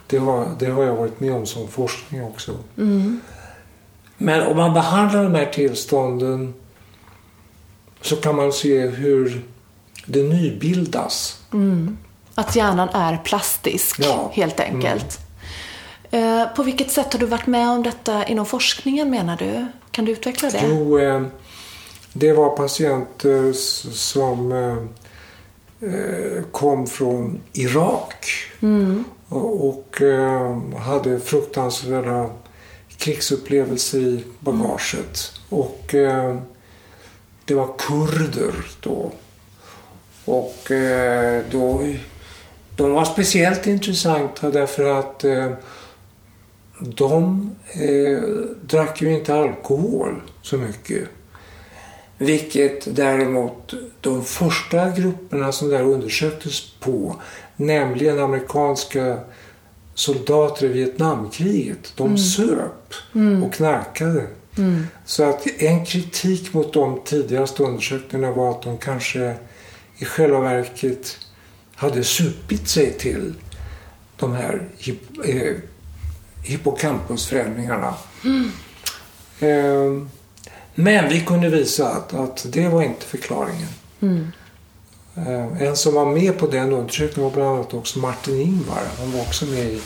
Det, 0.06 0.18
har, 0.18 0.46
det 0.58 0.66
har 0.66 0.82
jag 0.84 0.94
varit 0.96 1.20
med 1.20 1.32
om 1.34 1.46
som 1.46 1.68
forskning 1.68 2.24
också. 2.24 2.52
Men 4.18 4.46
om 4.46 4.56
man 4.56 4.74
behandlar 4.74 5.22
de 5.24 5.34
här 5.34 5.46
tillstånden 5.46 6.54
så 8.00 8.16
kan 8.16 8.36
man 8.36 8.52
se 8.52 8.86
hur 8.86 9.44
det 10.06 10.22
nybildas. 10.22 11.40
Att 12.34 12.56
hjärnan 12.56 12.88
är 12.88 13.16
plastisk, 13.16 14.00
Ja. 14.00 14.12
Mm. 14.20 14.30
helt 14.32 14.60
enkelt. 14.60 15.18
Eh, 16.10 16.44
På 16.56 16.62
vilket 16.62 16.90
sätt 16.90 17.12
har 17.12 17.20
du 17.20 17.26
varit 17.26 17.46
med 17.46 17.68
om 17.70 17.82
detta 17.82 18.24
inom 18.26 18.46
forskningen, 18.46 19.10
menar 19.10 19.36
du? 19.36 19.66
Kan 19.90 20.04
du 20.04 20.12
utveckla 20.12 20.50
det? 20.50 20.60
Jo, 20.68 20.98
eh, 20.98 21.22
det 22.18 22.32
var 22.32 22.56
patienter 22.56 23.50
s- 23.50 23.86
som 24.00 24.52
eh, 24.52 24.76
eh, 25.94 26.42
kom 26.52 26.86
från 26.86 27.40
Irak 27.52 28.26
och, 29.28 29.68
och 29.68 30.02
eh, 30.02 30.58
hade 30.78 31.20
fruktansvärda 31.20 32.30
krigsupplevelser 32.96 33.98
i 33.98 34.24
bagaget. 34.40 35.32
Och 35.48 35.94
eh, 35.94 36.36
det 37.44 37.54
var 37.54 37.68
kurder 37.78 38.54
då. 38.80 39.12
Och 40.24 40.70
eh, 40.70 41.42
då, 41.50 41.80
de 42.76 42.92
var 42.92 43.04
speciellt 43.04 43.66
intressanta 43.66 44.50
därför 44.50 44.98
att 44.98 45.24
eh, 45.24 45.52
de 46.80 47.50
eh, 47.72 48.22
drack 48.62 49.02
ju 49.02 49.12
inte 49.14 49.34
alkohol 49.34 50.22
så 50.42 50.56
mycket. 50.56 51.08
Vilket 52.18 52.96
däremot 52.96 53.74
de 54.00 54.24
första 54.24 54.90
grupperna 54.90 55.52
som 55.52 55.68
där 55.68 55.82
undersöktes 55.82 56.70
på, 56.80 57.16
nämligen 57.56 58.18
amerikanska 58.18 59.18
soldater 59.94 60.66
i 60.66 60.68
Vietnamkriget, 60.68 61.92
de 61.96 62.18
söp 62.18 62.94
och 63.44 63.54
knarkade. 63.54 64.26
Så 65.04 65.24
att 65.24 65.46
en 65.58 65.86
kritik 65.86 66.54
mot 66.54 66.72
de 66.72 67.00
tidigaste 67.04 67.62
undersökningarna 67.62 68.32
var 68.32 68.50
att 68.50 68.62
de 68.62 68.78
kanske 68.78 69.34
i 69.98 70.04
själva 70.04 70.40
verket 70.40 71.18
hade 71.74 72.04
supit 72.04 72.68
sig 72.68 72.92
till 72.92 73.34
de 74.16 74.32
här 74.32 74.68
hip, 74.78 75.00
eh, 75.24 75.56
hippocampusförändringarna. 76.42 77.94
Eh, 79.40 80.06
men 80.78 81.08
vi 81.08 81.20
kunde 81.20 81.48
visa 81.48 81.88
att, 81.88 82.14
att 82.14 82.46
det 82.48 82.68
var 82.68 82.82
inte 82.82 83.06
förklaringen. 83.06 83.68
Eh, 85.16 85.62
en 85.62 85.76
som 85.76 85.94
var 85.94 86.06
med 86.06 86.38
på 86.38 86.46
den 86.46 86.72
undersökningen 86.72 87.30
var 87.30 87.36
bland 87.36 87.56
annat 87.56 87.74
också 87.74 87.98
Martin 87.98 88.40
Ingvar. 88.40 88.82
Han 88.98 89.12
var 89.12 89.20
också 89.20 89.44
med 89.44 89.64
i 89.64 89.80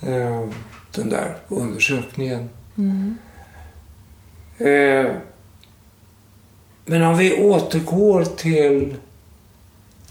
eh, 0.00 0.48
den 0.94 1.08
där 1.08 1.36
undersökningen. 1.48 2.48
Eh, 4.58 5.12
men 6.84 7.02
om 7.02 7.16
vi 7.18 7.42
återgår 7.42 8.24
till 8.24 8.96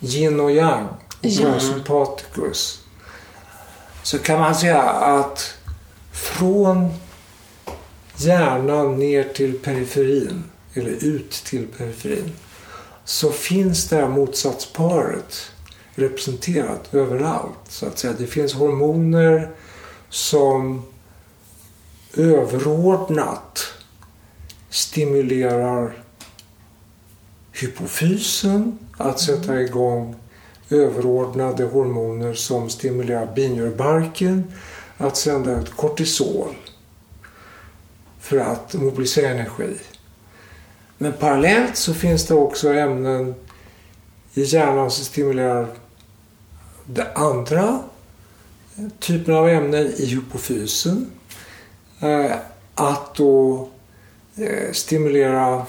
yin 0.02 0.40
och 0.40 0.52
yang 0.52 0.88
och 0.88 1.06
Ja. 1.22 1.44
parasympaticus 1.50 2.80
så 4.04 4.20
kan 4.20 4.40
man 4.40 4.56
säga 4.56 4.82
att 4.82 5.54
från 6.12 6.94
hjärnan 8.18 9.00
ner 9.00 9.24
till 9.24 9.60
periferin, 9.60 10.44
eller 10.74 11.04
ut 11.06 11.32
till 11.32 11.68
periferin, 11.68 12.32
så 13.06 13.32
finns 13.32 13.90
det 13.90 13.96
här 13.96 14.08
motsatsparet 14.08 15.52
representerat 15.96 16.94
överallt. 16.94 17.60
Så 17.70 17.86
att 17.86 18.00
säga. 18.00 18.14
Det 18.18 18.28
finns 18.28 18.54
hormoner 18.54 19.50
som 20.10 20.84
överordnat 22.14 23.60
stimulerar 24.70 26.04
hypofysen 27.52 28.80
att 28.98 29.20
sätta 29.20 29.62
igång 29.62 30.16
överordnade 30.70 31.64
hormoner 31.64 32.34
som 32.34 32.70
stimulerar 32.70 33.36
binjurbarken 33.36 34.54
att 34.98 35.18
sända 35.18 35.62
ut 35.62 35.76
kortisol 35.76 36.56
för 38.28 38.38
att 38.38 38.74
mobilisera 38.74 39.30
energi. 39.30 39.76
Men 40.98 41.14
parallellt 41.14 41.78
så 41.78 41.94
finns 41.94 42.26
det 42.26 42.34
också 42.34 42.74
ämnen 42.74 43.36
i 44.34 44.44
hjärnan 44.44 44.92
som 44.92 45.06
stimulerar 45.06 45.68
det 46.86 47.12
andra 47.14 47.80
typen 49.00 49.36
av 49.36 49.50
ämnen 49.50 49.88
i 49.98 50.06
hypofysen. 50.06 51.12
Eh, 52.00 52.36
att 52.76 53.16
då 53.16 53.70
eh, 54.36 54.72
stimulera 54.72 55.66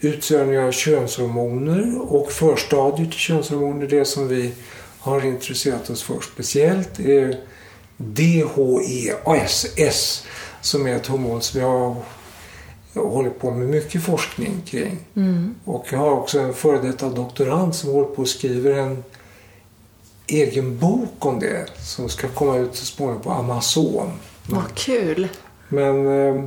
utsöndring 0.00 0.58
av 0.58 0.72
könshormoner 0.72 2.12
och 2.12 2.32
förstadiet 2.32 3.10
till 3.10 3.20
könshormoner, 3.20 3.86
det 3.86 4.04
som 4.04 4.28
vi 4.28 4.52
har 4.98 5.26
intresserat 5.26 5.90
oss 5.90 6.02
för 6.02 6.20
speciellt, 6.20 7.00
är 7.00 7.40
DHEASS 7.96 9.66
som 10.68 10.86
är 10.86 10.96
ett 10.96 11.06
hormon 11.06 11.42
som 11.42 11.60
jag 11.60 11.96
har 12.94 13.08
hållit 13.08 13.40
på 13.40 13.50
med 13.50 13.68
mycket 13.68 14.02
forskning 14.02 14.62
kring. 14.66 14.98
Mm. 15.16 15.54
Och 15.64 15.86
jag 15.90 15.98
har 15.98 16.10
också 16.10 16.40
en 16.40 16.54
före 16.54 16.78
detta 16.78 17.08
doktorand 17.08 17.74
som 17.74 17.90
håller 17.90 18.08
på 18.08 18.22
och 18.22 18.28
skriver 18.28 18.72
en 18.72 19.04
egen 20.26 20.78
bok 20.78 21.26
om 21.26 21.40
det 21.40 21.66
som 21.78 22.08
ska 22.08 22.28
komma 22.28 22.56
ut 22.56 22.76
så 22.76 22.86
småningom 22.86 23.22
på 23.22 23.30
Amazon. 23.30 24.10
Vad 24.46 24.74
kul! 24.74 25.28
Men 25.68 26.06
eh, 26.06 26.44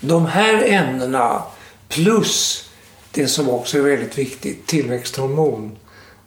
de 0.00 0.26
här 0.26 0.64
ämnena 0.64 1.42
plus 1.88 2.68
det 3.10 3.26
som 3.26 3.48
också 3.48 3.78
är 3.78 3.82
väldigt 3.82 4.18
viktigt, 4.18 4.66
tillväxthormon. 4.66 5.76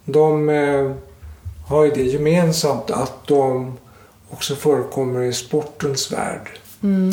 De 0.06 0.50
eh, 0.50 0.92
har 1.68 1.86
ju 1.86 1.92
det 1.92 2.04
gemensamt 2.04 2.92
att 2.92 3.28
de 3.28 3.78
också 4.36 4.56
förekommer 4.56 5.22
i 5.22 5.34
sportens 5.34 6.12
värld. 6.12 6.50
Mm. 6.84 7.12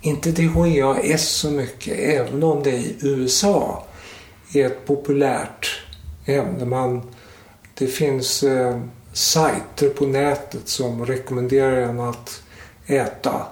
Inte 0.00 0.30
DHEAS 0.30 1.28
så 1.28 1.50
mycket, 1.50 1.98
även 1.98 2.42
om 2.42 2.62
det 2.62 2.70
i 2.70 2.96
USA 3.00 3.86
är 4.54 4.66
ett 4.66 4.86
populärt 4.86 5.82
ämne. 6.26 6.64
Man, 6.64 7.02
det 7.74 7.86
finns 7.86 8.42
eh, 8.42 8.80
sajter 9.12 9.88
på 9.88 10.06
nätet 10.06 10.68
som 10.68 11.06
rekommenderar 11.06 11.76
en 11.76 12.00
att 12.00 12.42
äta 12.86 13.46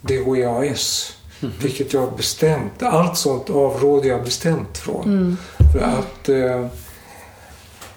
DHEAS. 0.00 1.12
Mm. 1.40 1.54
Vilket 1.62 1.92
jag 1.92 2.16
bestämt, 2.16 2.82
allt 2.82 3.16
sånt 3.16 3.50
avråder 3.50 4.08
jag 4.08 4.24
bestämt 4.24 4.78
från. 4.78 5.04
Mm. 5.04 5.36
För 5.72 5.80
att 5.80 6.28
eh, 6.28 6.66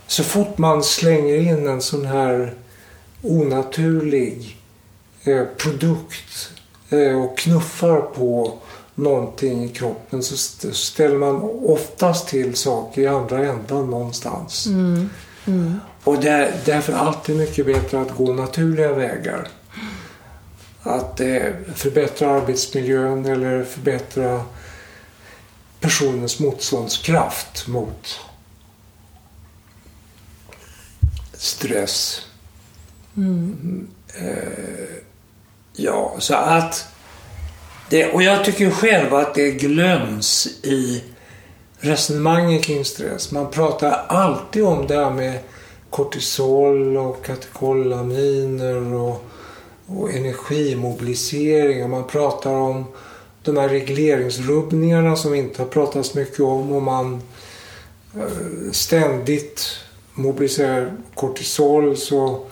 så 0.08 0.24
fort 0.24 0.58
man 0.58 0.84
slänger 0.84 1.36
in 1.36 1.68
en 1.68 1.82
sån 1.82 2.06
här 2.06 2.54
onaturlig 3.22 4.61
produkt 5.58 6.52
eh, 6.90 7.24
och 7.24 7.38
knuffar 7.38 8.02
på 8.02 8.58
någonting 8.96 9.64
i 9.64 9.70
kroppen 9.70 10.24
så 10.24 10.38
ställer 10.74 11.18
man 11.18 11.42
oftast 11.66 12.28
till 12.28 12.56
saker 12.56 13.02
i 13.02 13.08
andra 13.08 13.46
ändan 13.46 13.90
någonstans. 13.90 14.66
Mm. 14.66 15.10
Mm. 15.46 15.80
Och 16.04 16.20
det 16.20 16.30
är 16.30 16.54
därför 16.66 16.94
alltid 16.94 17.38
mycket 17.38 17.66
bättre 17.66 18.02
att 18.02 18.12
gå 18.12 18.34
naturliga 18.34 18.94
vägar 18.94 19.48
att 20.84 21.20
eh, 21.20 21.44
förbättra 21.76 22.30
arbetsmiljön 22.30 23.26
eller 23.26 23.64
förbättra 23.64 24.44
personens 25.80 26.40
motståndskraft 26.40 27.68
mot 27.68 28.20
stress. 31.34 32.26
Mm. 33.18 33.88
Eh, 34.14 34.96
ja, 35.74 36.16
så 36.20 36.36
att 36.36 36.86
det, 37.90 38.12
och 38.12 38.24
jag 38.24 38.46
tycker 38.46 38.70
själv 38.70 39.14
att 39.14 39.36
det 39.36 39.52
glöms 39.52 40.48
i 40.64 41.04
resonemangen 41.80 42.62
kring 42.62 42.86
stress. 42.86 43.32
Man 43.32 43.52
pratar 43.52 44.06
alltid 44.08 44.64
om 44.64 44.88
det 44.88 44.96
här 44.96 45.12
med 45.12 45.40
kortisol 45.90 46.98
och 46.98 47.26
katekolaminer 47.26 48.94
och 48.94 49.32
och 49.98 50.14
energimobilisering 50.14 51.84
och 51.84 51.90
man 51.90 52.08
pratar 52.08 52.52
om 52.52 52.86
de 53.44 53.58
här 53.58 53.70
regleringsrubbningarna 53.70 55.16
som 55.16 55.36
inte 55.36 55.62
har 55.62 55.70
pratats 55.70 56.14
mycket 56.14 56.40
om 56.40 56.72
och 56.72 56.82
man 56.82 57.22
eh, 58.16 58.72
ständigt 58.72 59.68
mobiliserar 60.14 60.94
kortisol 61.16 61.98
så 61.98 62.46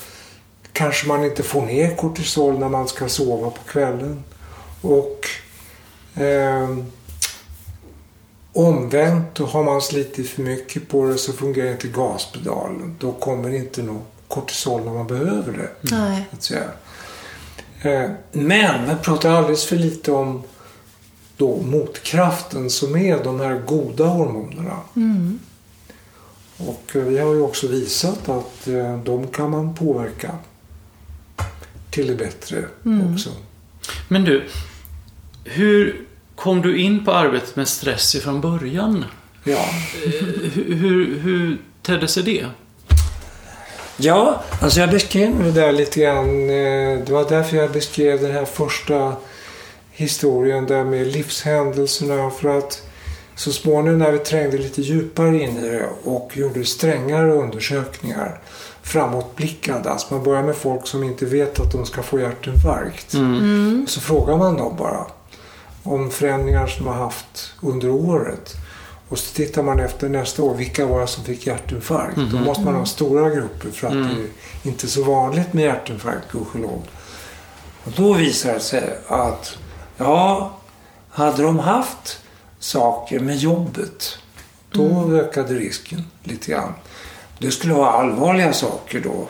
kanske 0.80 1.08
man 1.08 1.26
inte 1.26 1.44
får 1.44 1.62
ner 1.62 1.96
kortisol 1.96 2.60
när 2.60 2.70
man 2.70 2.88
ska 2.88 3.10
sova 3.10 3.50
på 3.50 3.62
kvällen. 3.63 4.24
Och 4.82 5.28
eh, 6.22 6.78
omvänt, 8.54 9.38
har 9.38 9.63
man 9.63 9.82
slitit 9.82 10.30
för 10.30 10.42
mycket 10.42 10.89
på 10.89 11.06
det 11.06 11.18
så 11.18 11.34
fungerar 11.34 11.72
inte 11.72 11.88
gaspedalen. 11.88 12.96
Då 13.00 13.12
kommer 13.12 13.56
inte 13.56 13.84
något 13.84 14.08
kortisol 14.28 14.86
när 14.86 14.92
man 14.92 15.08
behöver 15.08 15.52
det. 15.52 15.89
Säga. 16.39 16.70
Eh, 17.82 18.12
men 18.32 18.89
vi 18.89 18.96
pratar 18.96 19.30
alldeles 19.30 19.65
för 19.65 19.76
lite 19.76 20.12
om 20.12 20.44
då 21.38 21.58
motkraften 21.58 22.70
som 22.70 22.96
är 22.96 23.24
de 23.24 23.39
här 23.39 23.62
goda 23.65 24.06
hormonerna. 24.06 24.80
Mm. 24.96 25.39
Och 26.58 26.96
eh, 26.96 27.02
vi 27.02 27.20
har 27.20 27.34
ju 27.34 27.42
också 27.42 27.68
visat 27.68 28.30
att 28.30 28.68
eh, 28.68 28.98
de 28.98 29.28
kan 29.28 29.50
man 29.50 29.76
påverka 29.76 30.32
till 31.91 32.08
det 32.08 32.15
bättre 32.15 32.65
mm. 32.86 33.13
också. 33.13 33.30
Men 34.08 34.23
du, 34.23 34.43
hur 35.43 36.06
kom 36.36 36.62
du 36.62 36.78
in 36.78 37.06
på 37.06 37.12
arbetet 37.12 37.56
med 37.56 37.67
stress 37.67 38.15
ifrån 38.15 38.41
början? 38.41 39.06
Ja. 39.43 39.65
hur, 40.06 40.75
hur, 40.75 41.19
hur 41.19 41.58
tedde 41.82 42.08
sig 42.08 42.23
det? 42.23 42.45
Ja, 43.97 44.43
alltså 44.62 44.80
jag 44.80 44.89
beskrev 44.89 45.43
det 45.43 45.52
där 45.52 45.71
lite 45.71 45.99
grann. 45.99 46.49
Eh, 46.49 46.99
det 47.06 47.10
var 47.10 47.30
därför 47.30 47.58
jag 47.58 47.71
beskrev 47.71 48.21
den 48.21 48.32
här 48.32 48.45
första 48.45 49.15
historien 49.91 50.65
där 50.65 50.84
med 50.84 51.08
livshändelserna. 51.08 52.30
För 52.30 52.58
att 52.58 52.89
så 53.36 53.52
småningom 53.52 53.99
när 53.99 54.12
vi 54.12 54.19
trängde 54.19 54.58
lite 54.58 54.82
djupare 54.82 55.43
in 55.43 55.58
i 55.58 55.69
det 55.69 55.89
och 56.04 56.38
gjorde 56.38 56.65
strängare 56.65 57.32
undersökningar 57.32 58.39
framåtblickande. 58.82 59.89
Alltså 59.89 60.13
man 60.13 60.24
börjar 60.24 60.44
med 60.44 60.56
folk 60.56 60.88
som 60.88 61.04
inte 61.04 61.26
vet 61.26 61.60
att 61.60 61.72
de 61.72 61.86
ska 61.86 62.04
få 62.04 62.20
hjärtinfarkt. 62.20 63.13
Mm. 63.13 63.36
Mm. 63.36 63.88
Så 63.88 64.02
frågar 64.02 64.38
man 64.38 64.58
dem 64.58 64.76
bara 64.78 65.06
om 65.84 66.10
förändringar 66.10 66.68
som 66.68 66.86
de 66.86 66.92
har 66.92 67.04
haft 67.04 67.54
under 67.62 67.89
året. 67.89 68.56
Och 69.10 69.20
så 69.20 69.36
tittar 69.36 69.63
man 69.63 69.80
efter 69.80 70.10
nästa 70.10 70.44
år, 70.44 70.56
vilka 70.56 70.86
var 70.86 71.02
det 71.02 71.08
som 71.08 71.24
fick 71.24 71.48
hjärtinfarkt? 71.48 72.18
Mm. 72.18 72.32
Då 72.32 72.38
måste 72.38 72.63
man 72.63 72.76
ha 72.76 72.86
stora 72.86 73.30
grupper 73.30 73.70
för 73.70 73.88
att 73.88 73.94
mm. 73.94 74.08
det 74.63 74.70
är 74.70 74.72
inte 74.72 74.88
så 74.88 75.04
vanligt 75.04 75.54
med 75.54 75.63
hjärtinfarkt, 75.63 76.32
gudskelov. 76.32 76.82
Och 77.84 77.92
då 77.96 78.13
visar 78.13 78.54
det 78.54 78.60
sig 78.60 78.98
att, 79.08 79.58
ja, 79.98 80.58
hade 81.10 81.44
de 81.44 81.60
haft 81.60 82.20
saker 82.60 83.20
med 83.20 83.38
jobbet, 83.38 84.18
då 84.72 84.86
mm. 84.86 85.15
ökade 85.15 85.54
risken 85.54 86.04
lite 86.24 86.52
grann. 86.52 86.74
Det 87.39 87.52
skulle 87.52 87.73
vara 87.73 87.89
allvarliga 87.89 88.54
saker 88.54 88.99
då. 88.99 89.28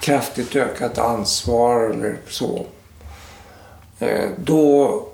Kraftigt 0.00 0.56
ökat 0.56 0.98
ansvar 0.98 1.90
eller 1.90 2.16
så. 2.28 2.66
Eh, 3.98 4.30
då 4.36 5.08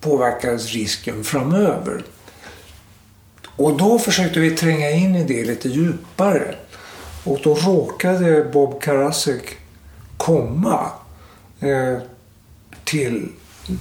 påverkades 0.00 0.72
risken 0.72 1.24
framöver. 1.24 2.04
Och 3.56 3.76
då 3.76 3.98
försökte 3.98 4.40
vi 4.40 4.50
tränga 4.50 4.90
in 4.90 5.16
i 5.16 5.24
det 5.24 5.44
lite 5.44 5.68
djupare. 5.68 6.54
Och 7.24 7.40
då 7.42 7.54
råkade 7.54 8.44
Bob 8.44 8.82
Karasek 8.82 9.56
komma 10.16 10.90
eh, 11.60 11.98
till 12.84 13.28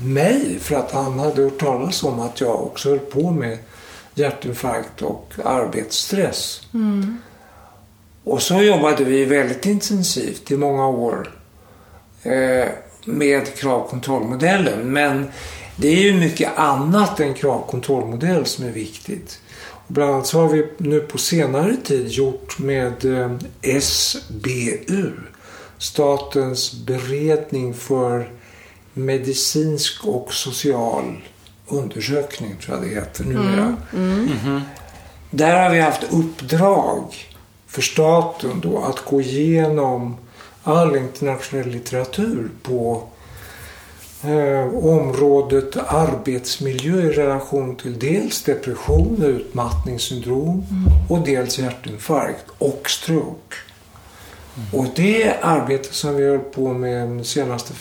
mig 0.04 0.60
för 0.60 0.76
att 0.76 0.92
han 0.92 1.20
hade 1.20 1.42
hört 1.42 1.60
talas 1.60 2.04
om 2.04 2.20
att 2.20 2.42
jag 2.42 2.64
också 2.64 2.90
höll 2.90 3.00
på 3.00 3.32
med 3.32 3.58
hjärtinfarkt 4.16 5.02
och 5.02 5.34
arbetsstress. 5.46 6.62
Mm. 6.74 7.18
Och 8.24 8.42
så 8.42 8.62
jobbade 8.62 9.04
vi 9.04 9.26
väldigt 9.26 9.66
intensivt 9.66 10.52
i 10.52 10.58
många 10.58 10.88
år 10.88 11.32
eh, 12.24 12.70
med 13.06 13.56
kravkontrollmodellen. 13.56 14.94
Men 14.94 15.32
det 15.76 15.88
är 15.88 16.02
ju 16.02 16.14
mycket 16.14 16.58
annat 16.58 17.20
än 17.20 17.34
kravkontrollmodell 17.34 18.46
som 18.46 18.66
är 18.66 18.72
viktigt. 18.72 19.40
Bland 19.88 20.12
annat 20.12 20.28
så 20.28 20.40
har 20.42 20.50
vi 20.50 20.68
nu 20.78 21.00
på 21.00 21.18
senare 21.18 21.76
tid 21.84 22.08
gjort 22.08 22.60
med 22.60 23.06
eh, 23.06 23.80
SBU, 23.82 25.12
Statens 25.78 26.74
beredning 26.74 27.74
för 27.74 28.32
medicinsk 28.94 30.06
och 30.06 30.34
social 30.34 31.22
undersökning, 31.68 32.56
tror 32.58 32.78
jag 32.78 32.88
det 32.88 32.96
heter 32.96 33.24
numera. 33.24 33.78
Där 35.30 35.64
har 35.64 35.70
vi 35.70 35.80
haft 35.80 36.04
uppdrag 36.04 37.31
för 37.72 37.82
staten 37.82 38.60
då 38.62 38.84
att 38.84 39.06
gå 39.06 39.22
igenom 39.22 40.18
all 40.64 40.96
internationell 40.96 41.68
litteratur 41.68 42.50
på 42.64 43.04
eh, 44.24 44.76
området 44.86 45.78
arbetsmiljö 45.78 47.02
i 47.02 47.10
relation 47.10 47.76
till 47.76 48.00
dels 48.00 48.44
depression 48.44 49.24
och 49.24 49.30
utmattningssyndrom 49.30 50.66
och 51.10 51.20
dels 51.26 51.60
hjärtinfarkt 51.60 52.46
och 52.58 52.90
stroke. 52.90 53.56
Och 54.74 54.86
det 54.96 55.24
är 55.24 55.38
arbete 55.42 55.94
som 55.94 56.16
vi 56.16 56.30
hållit 56.30 56.52
på 56.52 56.74
med 56.74 57.08
den 57.08 57.26
senaste 57.26 57.74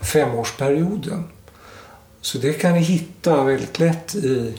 femårsperioden. 0.00 1.24
Så 2.20 2.38
det 2.38 2.52
kan 2.52 2.72
ni 2.72 2.80
hitta 2.80 3.44
väldigt 3.44 3.78
lätt 3.78 4.14
i 4.14 4.54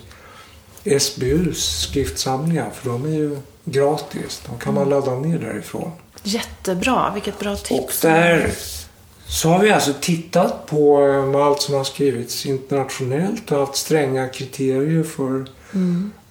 SBUs 1.00 1.80
skriftsamlingar 1.80 2.70
för 2.70 2.90
de 2.90 3.06
är 3.06 3.10
ju 3.10 3.38
gratis. 3.72 4.42
De 4.50 4.58
kan 4.60 4.74
man 4.74 4.90
ladda 4.90 5.16
ner 5.16 5.40
därifrån. 5.40 5.92
Jättebra, 6.24 7.12
vilket 7.14 7.40
bra 7.40 7.52
Och 7.52 7.64
tips. 7.64 8.02
där 8.02 8.52
så 9.28 9.50
har 9.50 9.60
vi 9.60 9.72
alltså 9.72 9.94
tittat 10.02 10.66
på 10.66 11.08
eh, 11.08 11.42
allt 11.42 11.62
som 11.62 11.76
har 11.76 11.84
skrivits 11.84 12.46
internationellt 12.46 13.52
och 13.52 13.60
haft 13.60 13.76
stränga 13.76 14.28
kriterier 14.28 15.04
för 15.04 15.46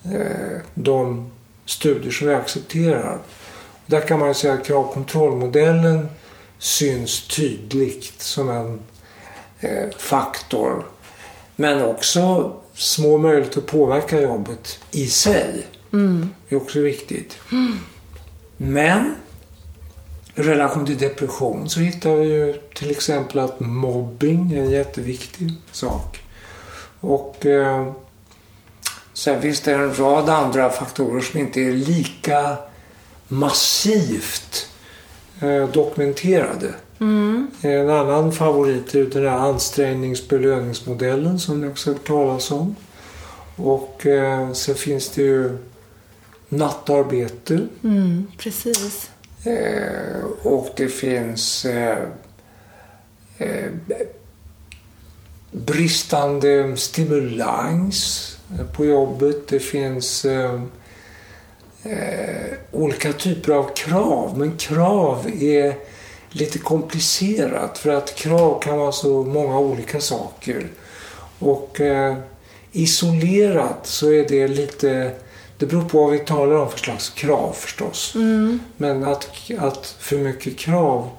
eh, 0.04 0.60
de 0.74 1.30
studier 1.64 2.12
som 2.12 2.28
vi 2.28 2.34
accepterar. 2.34 3.18
Där 3.86 4.00
kan 4.00 4.18
man 4.18 4.34
säga 4.34 4.52
att 4.52 4.66
kravkontrollmodellen 4.66 6.08
syns 6.58 7.28
tydligt 7.28 8.22
som 8.22 8.50
en 8.50 8.80
eh, 9.60 9.90
faktor. 9.98 10.86
Men 11.56 11.82
också 11.82 12.52
små 12.74 13.18
möjligheter 13.18 13.58
att 13.58 13.66
påverka 13.66 14.20
jobbet 14.20 14.78
i 14.90 15.06
sig. 15.06 15.66
Det 16.48 16.54
är 16.54 16.56
också 16.56 16.80
viktigt. 16.80 17.38
Men 18.56 19.14
i 20.34 20.42
relation 20.42 20.86
till 20.86 20.98
depression 20.98 21.68
så 21.68 21.80
hittar 21.80 22.14
vi 22.14 22.26
ju 22.26 22.60
till 22.74 22.90
exempel 22.90 23.38
att 23.38 23.60
mobbing 23.60 24.52
är 24.52 24.62
en 24.62 24.70
jätteviktig 24.70 25.52
sak. 25.72 26.20
Och 27.00 27.46
eh, 27.46 27.92
sen 29.12 29.42
finns 29.42 29.60
det 29.60 29.74
en 29.74 29.94
rad 29.94 30.28
andra 30.28 30.70
faktorer 30.70 31.20
som 31.20 31.40
inte 31.40 31.60
är 31.60 31.72
lika 31.72 32.56
massivt 33.28 34.68
eh, 35.40 35.68
dokumenterade. 35.68 36.74
En 37.62 37.90
annan 37.90 38.32
favorit 38.32 38.94
är 38.94 39.04
den 39.04 39.26
här 39.26 39.38
ansträngningsbelöningsmodellen 39.38 41.38
som 41.38 41.60
ni 41.60 41.68
också 41.68 41.90
har 41.90 41.94
hört 41.94 42.06
talas 42.06 42.50
om. 42.50 42.76
Och 43.56 44.06
eh, 44.06 44.52
sen 44.52 44.74
finns 44.74 45.08
det 45.08 45.22
ju 45.22 45.58
nattarbete. 46.48 47.66
Mm, 47.84 48.26
precis. 48.38 49.10
Eh, 49.44 50.24
och 50.42 50.68
det 50.76 50.88
finns 50.88 51.64
eh, 51.64 51.98
eh, 53.38 53.70
bristande 55.50 56.76
stimulans 56.76 58.32
på 58.72 58.84
jobbet. 58.84 59.48
Det 59.48 59.60
finns 59.60 60.24
eh, 60.24 60.62
eh, 61.82 62.54
olika 62.72 63.12
typer 63.12 63.52
av 63.52 63.74
krav. 63.74 64.38
Men 64.38 64.56
krav 64.56 65.30
är 65.40 65.74
lite 66.30 66.58
komplicerat 66.58 67.78
för 67.78 67.90
att 67.90 68.14
krav 68.14 68.62
kan 68.62 68.78
vara 68.78 68.92
så 68.92 69.22
många 69.22 69.58
olika 69.58 70.00
saker. 70.00 70.68
Och 71.38 71.80
eh, 71.80 72.16
isolerat 72.72 73.86
så 73.86 74.12
är 74.12 74.28
det 74.28 74.48
lite 74.48 75.12
det 75.58 75.66
beror 75.66 75.84
på 75.84 76.02
vad 76.02 76.12
vi 76.12 76.18
talar 76.18 76.56
om 76.56 76.70
för 76.70 76.78
slags 76.78 77.10
krav 77.10 77.52
förstås. 77.52 78.12
Men 78.76 79.04
att, 79.04 79.50
att 79.58 79.96
för 79.98 80.16
mycket 80.16 80.58
krav 80.58 81.10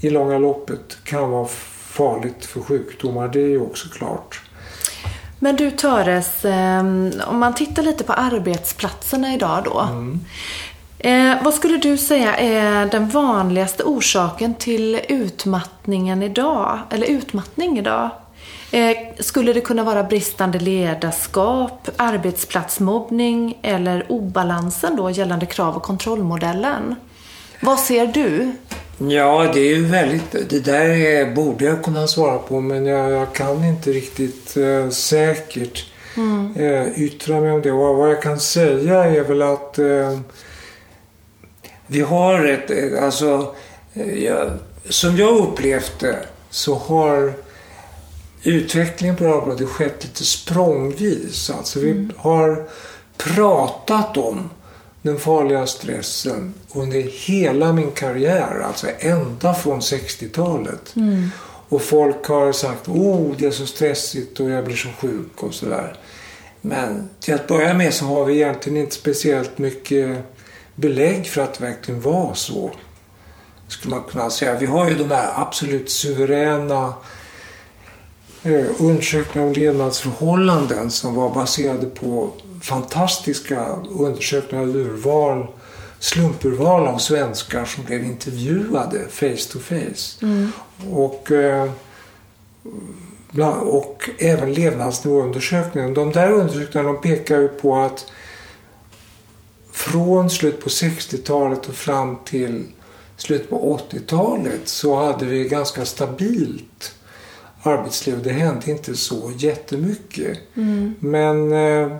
i 0.00 0.10
långa 0.10 0.38
loppet 0.38 0.98
kan 1.04 1.30
vara 1.30 1.48
farligt 1.92 2.44
för 2.44 2.60
sjukdomar, 2.60 3.28
det 3.28 3.40
är 3.40 3.48
ju 3.48 3.60
också 3.60 3.88
klart. 3.88 4.40
Men 5.38 5.56
du 5.56 5.70
Töres, 5.70 6.44
eh, 6.44 6.80
om 7.26 7.38
man 7.38 7.54
tittar 7.54 7.82
lite 7.82 8.04
på 8.04 8.12
arbetsplatserna 8.12 9.34
idag 9.34 9.64
då. 9.64 9.88
Eh, 10.98 11.42
vad 11.42 11.54
skulle 11.54 11.78
du 11.78 11.98
säga 11.98 12.36
är 12.36 12.86
den 12.86 13.08
vanligaste 13.08 13.82
orsaken 13.82 14.54
till 14.54 15.00
utmattningen 15.08 16.22
idag? 16.22 16.78
Eller 16.90 17.06
utmattning 17.06 17.78
idag? 17.78 18.10
Eh, 18.74 18.96
skulle 19.18 19.52
det 19.52 19.60
kunna 19.60 19.84
vara 19.84 20.02
bristande 20.02 20.58
ledarskap, 20.58 21.88
arbetsplatsmobbning 21.96 23.58
eller 23.62 24.12
obalansen 24.12 24.96
då 24.96 25.10
gällande 25.10 25.46
krav 25.46 25.76
och 25.76 25.82
kontrollmodellen? 25.82 26.94
Vad 27.60 27.78
ser 27.78 28.06
du? 28.06 28.52
Ja, 28.98 29.50
det 29.54 29.60
är 29.60 29.76
ju 29.76 29.84
väldigt... 29.86 30.50
Det 30.50 30.60
där 30.64 30.88
är, 30.88 31.34
borde 31.34 31.64
jag 31.64 31.82
kunna 31.84 32.06
svara 32.06 32.38
på 32.38 32.60
men 32.60 32.86
jag, 32.86 33.10
jag 33.10 33.32
kan 33.32 33.64
inte 33.64 33.90
riktigt 33.90 34.56
eh, 34.56 34.88
säkert 34.90 35.86
eh, 36.56 37.02
yttra 37.02 37.40
mig 37.40 37.52
om 37.52 37.62
det. 37.62 37.72
Och 37.72 37.96
vad 37.96 38.10
jag 38.10 38.22
kan 38.22 38.40
säga 38.40 39.04
är 39.04 39.20
väl 39.24 39.42
att 39.42 39.78
eh, 39.78 40.18
vi 41.86 42.00
har 42.00 42.44
ett... 42.44 42.70
eh, 42.70 43.04
Alltså, 43.04 43.54
eh, 43.94 44.24
jag, 44.24 44.50
som 44.88 45.16
jag 45.16 45.36
upplevt 45.36 45.98
det 46.00 46.18
så 46.50 46.74
har 46.74 47.32
utvecklingen 48.42 49.16
på 49.16 49.24
det 49.24 49.30
här 49.30 49.38
området 49.38 49.68
skett 49.68 50.04
lite 50.04 50.24
språngvis. 50.24 51.50
Alltså 51.50 51.80
vi 51.80 52.08
har 52.16 52.68
pratat 53.16 54.16
om 54.16 54.50
den 55.02 55.18
farliga 55.18 55.66
stressen 55.66 56.54
under 56.74 57.00
hela 57.26 57.72
min 57.72 57.90
karriär, 57.90 58.62
alltså 58.66 58.86
ända 58.98 59.54
från 59.54 59.80
60-talet. 59.80 60.94
Och 61.68 61.82
folk 61.82 62.26
har 62.26 62.52
sagt 62.52 62.88
oh 62.88 63.34
det 63.38 63.46
är 63.46 63.50
så 63.50 63.66
stressigt 63.66 64.40
och 64.40 64.50
jag 64.50 64.64
blir 64.64 64.76
så 64.76 64.88
sjuk 64.88 65.42
och 65.42 65.54
sådär. 65.54 65.96
Men 66.60 67.08
till 67.20 67.34
att 67.34 67.46
börja 67.46 67.74
med 67.74 67.94
så 67.94 68.04
har 68.04 68.24
vi 68.24 68.34
egentligen 68.34 68.78
inte 68.78 68.94
speciellt 68.94 69.58
mycket 69.58 70.18
belägg 70.74 71.26
för 71.26 71.42
att 71.42 71.54
det 71.54 71.64
verkligen 71.64 72.00
var 72.00 72.34
så. 72.34 72.70
Skulle 73.68 73.94
man 73.94 74.04
kunna 74.04 74.30
säga. 74.30 74.58
Vi 74.58 74.66
har 74.66 74.88
ju 74.88 74.94
de 74.94 75.10
här 75.10 75.30
absolut 75.34 75.90
suveräna 75.90 76.94
undersökningar 78.78 79.46
om 79.46 79.52
levnadsförhållanden 79.52 80.90
som 80.90 81.14
var 81.14 81.34
baserade 81.34 81.86
på 81.86 82.30
fantastiska 82.62 83.66
undersökningar 83.90 84.62
av 84.62 84.76
urval, 84.76 85.46
slumpurval 85.98 86.86
av 86.86 86.98
svenskar 86.98 87.64
som 87.64 87.84
blev 87.84 88.04
intervjuade 88.04 89.08
face 89.08 89.52
to 89.52 89.58
face. 89.58 90.26
Och, 90.90 91.30
eh, 91.30 91.70
och 93.60 94.10
även 94.18 94.52
levnadsnivåundersökningen. 94.54 95.94
De 95.94 96.12
där 96.12 96.32
undersökningarna 96.32 96.92
de 96.92 97.00
pekar 97.00 97.38
ju 97.38 97.48
på 97.48 97.76
att 97.76 98.06
från 99.72 100.30
slutet 100.30 100.60
på 100.60 100.68
60-talet 100.68 101.68
och 101.68 101.74
fram 101.74 102.16
till 102.24 102.64
slutet 103.16 103.50
på 103.50 103.78
80-talet 103.90 104.60
så 104.64 105.04
hade 105.04 105.24
vi 105.24 105.48
ganska 105.48 105.84
stabilt 105.84 106.94
arbetsliv. 107.62 108.22
Det 108.22 108.32
hände 108.32 108.70
inte 108.70 108.96
så 108.96 109.32
jättemycket. 109.36 110.38
Men, 110.98 111.52
eh, 111.52 111.96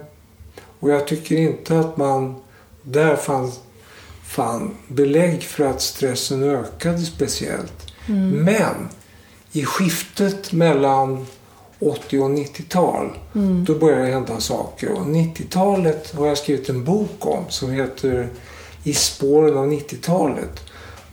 och 0.81 0.91
jag 0.91 1.07
tycker 1.07 1.37
inte 1.37 1.79
att 1.79 1.97
man 1.97 2.35
där 2.83 3.17
fann, 3.17 3.53
fann 4.25 4.75
belägg 4.89 5.43
för 5.43 5.65
att 5.65 5.83
stressen 5.83 6.43
ökade 6.43 6.99
speciellt. 6.99 7.93
Men 8.45 8.89
i 9.53 9.65
skiftet 9.65 10.53
mellan 10.53 11.27
80 11.79 12.19
och 12.19 12.31
90-tal, 12.31 13.19
då 13.67 13.75
började 13.75 14.05
det 14.05 14.13
hända 14.13 14.41
saker. 14.41 14.93
Och 14.93 15.07
90-talet 15.07 16.15
har 16.15 16.27
jag 16.27 16.39
skrivit 16.39 16.69
en 16.69 16.85
bok 16.85 17.27
om 17.27 17.45
som 17.49 17.71
heter 17.71 18.29
I 18.85 18.95
spåren 18.95 19.57
av 19.57 19.67
90-talet. 19.67 20.61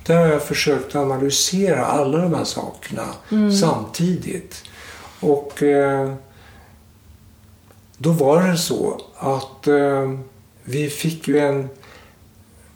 Där 0.06 0.18
har 0.18 0.28
jag 0.28 0.44
försökt 0.44 0.96
analysera 0.96 1.86
alla 1.86 2.18
de 2.18 2.34
här 2.34 2.44
sakerna 2.44 3.06
samtidigt. 3.60 4.64
Och 5.20 5.64
eh, 5.64 6.14
då 7.98 8.12
var 8.12 8.44
det 8.44 8.58
så 8.58 9.02
att 9.18 9.68
eh, 9.68 10.14
vi 10.64 10.90
fick 10.90 11.28
ju 11.28 11.40
en 11.40 11.70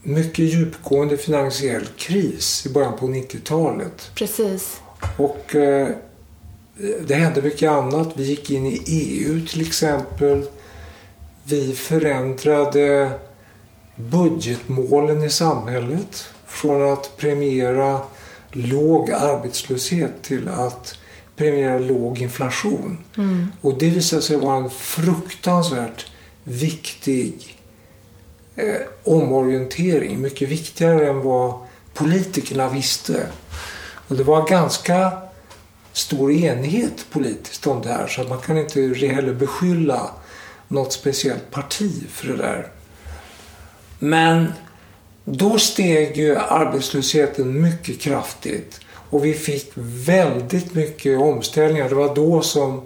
mycket 0.04 0.46
djupgående 0.46 1.18
finansiell 1.18 1.86
kris 1.98 2.66
i 2.66 2.70
början 2.70 2.98
på 2.98 3.08
90-talet. 3.08 4.12
Precis. 4.16 4.82
Och 5.18 5.56
eh, 5.56 5.88
det 7.08 7.16
hände 7.16 7.42
mycket 7.42 7.72
annat. 7.72 8.10
Vi 8.16 8.24
gick 8.24 8.52
in 8.52 8.66
i 8.66 8.82
EU 8.88 9.46
till 9.48 9.62
exempel. 9.62 10.46
Vi 11.44 11.76
förändrade 11.76 13.12
budgetmålen 13.96 15.24
i 15.24 15.30
samhället. 15.30 16.30
Från 16.54 16.94
att 16.94 17.18
premiera 17.18 18.02
låg 18.52 19.12
arbetslöshet 19.12 20.22
till 20.22 20.48
att 20.48 20.98
premierar 21.36 21.80
låg 21.80 22.22
inflation. 22.22 22.98
Och 23.62 23.78
det 23.78 23.90
visade 23.90 24.22
sig 24.22 24.38
vara 24.38 24.58
en 24.58 24.70
fruktansvärt 24.70 26.06
viktig 26.44 27.58
eh, 28.56 28.82
omorientering. 29.04 30.22
Mycket 30.22 30.50
viktigare 30.50 31.10
än 31.10 31.22
vad 31.22 31.54
politikerna 31.94 32.70
visste. 32.70 33.28
Och 34.08 34.16
det 34.16 34.24
var 34.24 34.48
ganska 34.48 35.12
stor 35.94 36.32
enighet 36.32 37.06
politiskt 37.12 37.68
om 37.68 37.82
det 37.82 37.90
här 37.90 38.08
så 38.08 38.24
man 38.24 38.40
kan 38.40 38.58
inte 38.58 38.82
heller 38.82 39.34
beskylla 39.34 40.12
något 40.68 40.94
speciellt 40.94 41.52
parti 41.52 42.04
för 42.10 42.28
det 42.28 42.38
där. 42.38 42.68
Men 44.00 44.54
då 45.26 45.58
steg 45.58 46.18
ju 46.18 46.38
arbetslösheten 46.38 47.62
mycket 47.62 48.00
kraftigt 48.00 48.80
och 49.10 49.26
vi 49.26 49.34
fick 49.34 49.72
väldigt 50.08 50.74
mycket 50.74 51.20
omställningar. 51.20 51.90
Det 51.90 51.96
var 51.96 52.16
då 52.16 52.42
som 52.42 52.82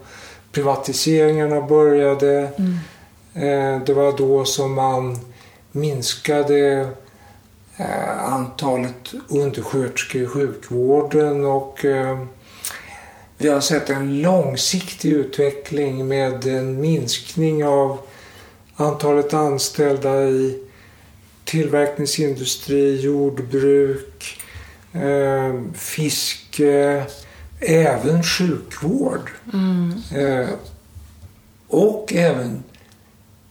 privatiseringarna 0.52 1.62
började. 1.62 2.52
Mm. 2.58 3.84
Det 3.86 3.94
var 3.94 4.18
då 4.18 4.46
som 4.46 4.74
man 4.74 5.20
minskade 5.72 6.90
eh, 7.78 8.34
antalet 8.34 9.14
undersköterskor 9.28 10.22
i 10.22 10.28
sjukvården 10.28 11.46
och 11.46 11.86
eh, 11.86 12.20
vi 13.38 13.50
har 13.50 13.60
sett 13.60 13.90
en 13.90 14.22
långsiktig 14.22 15.12
utveckling 15.12 16.08
med 16.08 16.48
en 16.48 16.82
minskning 16.82 17.66
av 17.66 17.98
antalet 18.76 19.34
anställda 19.34 20.24
i 20.24 20.66
tillverkningsindustri, 21.48 23.02
jordbruk, 23.02 24.41
eh, 24.93 25.62
fiske, 25.74 27.06
även 27.60 28.24
sjukvård. 28.24 29.32
Mm. 29.54 30.02
Eh, 30.16 30.50
och 31.68 32.14
även, 32.14 32.64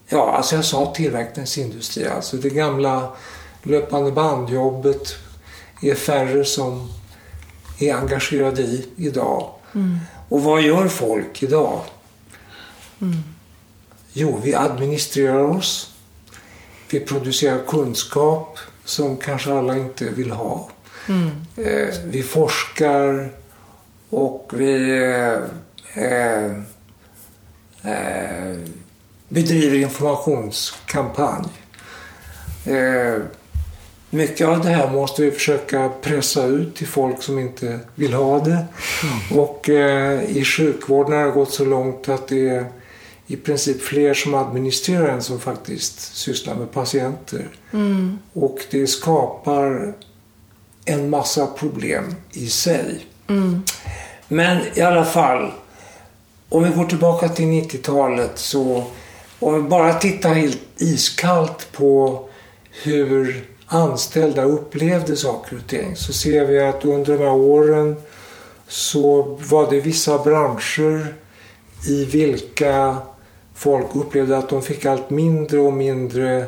ja 0.08 0.32
alltså 0.36 0.56
jag 0.56 0.64
sa 0.64 0.94
tillverkningsindustri, 0.94 2.06
alltså 2.06 2.36
det 2.36 2.50
gamla 2.50 3.16
löpande 3.62 4.12
bandjobbet 4.12 5.14
är 5.82 5.94
färre 5.94 6.44
som 6.44 6.88
är 7.78 7.94
engagerade 7.94 8.62
i 8.62 8.86
idag. 8.96 9.50
Mm. 9.74 9.98
Och 10.28 10.42
vad 10.42 10.62
gör 10.62 10.88
folk 10.88 11.42
idag? 11.42 11.80
Mm. 13.00 13.16
Jo, 14.12 14.40
vi 14.42 14.54
administrerar 14.54 15.42
oss. 15.42 15.95
Vi 16.90 17.00
producerar 17.00 17.58
kunskap 17.66 18.58
som 18.84 19.16
kanske 19.16 19.52
alla 19.52 19.76
inte 19.76 20.04
vill 20.10 20.30
ha. 20.30 20.70
Mm. 21.08 21.30
Eh, 21.56 21.94
vi 22.04 22.22
forskar 22.22 23.30
och 24.10 24.50
vi 24.54 24.98
eh, 24.98 26.04
eh, 26.04 26.44
eh 27.82 28.58
bedriver 29.28 29.78
informationskampanj. 29.78 31.46
Eh, 32.64 33.22
mycket 34.10 34.48
av 34.48 34.60
det 34.60 34.68
här 34.68 34.90
måste 34.90 35.22
vi 35.22 35.30
försöka 35.30 35.90
pressa 36.02 36.44
ut 36.44 36.76
till 36.76 36.86
folk 36.86 37.22
som 37.22 37.38
inte 37.38 37.80
vill 37.94 38.12
ha 38.12 38.38
det. 38.38 38.66
Mm. 39.02 39.40
Och 39.40 39.68
eh, 39.68 40.22
i 40.36 40.44
sjukvården 40.44 41.12
har 41.12 41.26
det 41.26 41.30
gått 41.30 41.52
så 41.52 41.64
långt 41.64 42.08
att 42.08 42.28
det 42.28 42.48
är 42.48 42.64
i 43.26 43.36
princip 43.36 43.82
fler 43.82 44.14
som 44.14 44.34
administrerar 44.34 45.08
än 45.08 45.22
som 45.22 45.40
faktiskt 45.40 46.16
sysslar 46.16 46.54
med 46.54 46.72
patienter. 46.72 47.48
Mm. 47.72 48.18
Och 48.32 48.58
det 48.70 48.86
skapar 48.86 49.94
en 50.84 51.10
massa 51.10 51.46
problem 51.46 52.14
i 52.32 52.46
sig. 52.46 53.06
Mm. 53.28 53.62
Men 54.28 54.58
i 54.74 54.80
alla 54.80 55.04
fall, 55.04 55.52
om 56.48 56.64
vi 56.64 56.70
går 56.70 56.84
tillbaka 56.84 57.28
till 57.28 57.44
90-talet 57.44 58.38
så 58.38 58.84
om 59.38 59.54
vi 59.54 59.68
bara 59.68 59.94
tittar 59.94 60.34
helt 60.34 60.62
iskallt 60.76 61.72
på 61.72 62.24
hur 62.82 63.48
anställda 63.66 64.42
upplevde 64.42 65.16
saker 65.16 65.56
och 65.56 65.66
ting 65.66 65.96
så 65.96 66.12
ser 66.12 66.46
vi 66.46 66.60
att 66.60 66.84
under 66.84 67.18
de 67.18 67.24
här 67.24 67.32
åren 67.32 67.96
så 68.68 69.22
var 69.22 69.70
det 69.70 69.80
vissa 69.80 70.18
branscher 70.18 71.14
i 71.88 72.04
vilka 72.04 72.96
folk 73.56 73.86
upplevde 73.96 74.38
att 74.38 74.48
de 74.48 74.62
fick 74.62 74.84
allt 74.84 75.10
mindre 75.10 75.58
och 75.58 75.72
mindre 75.72 76.46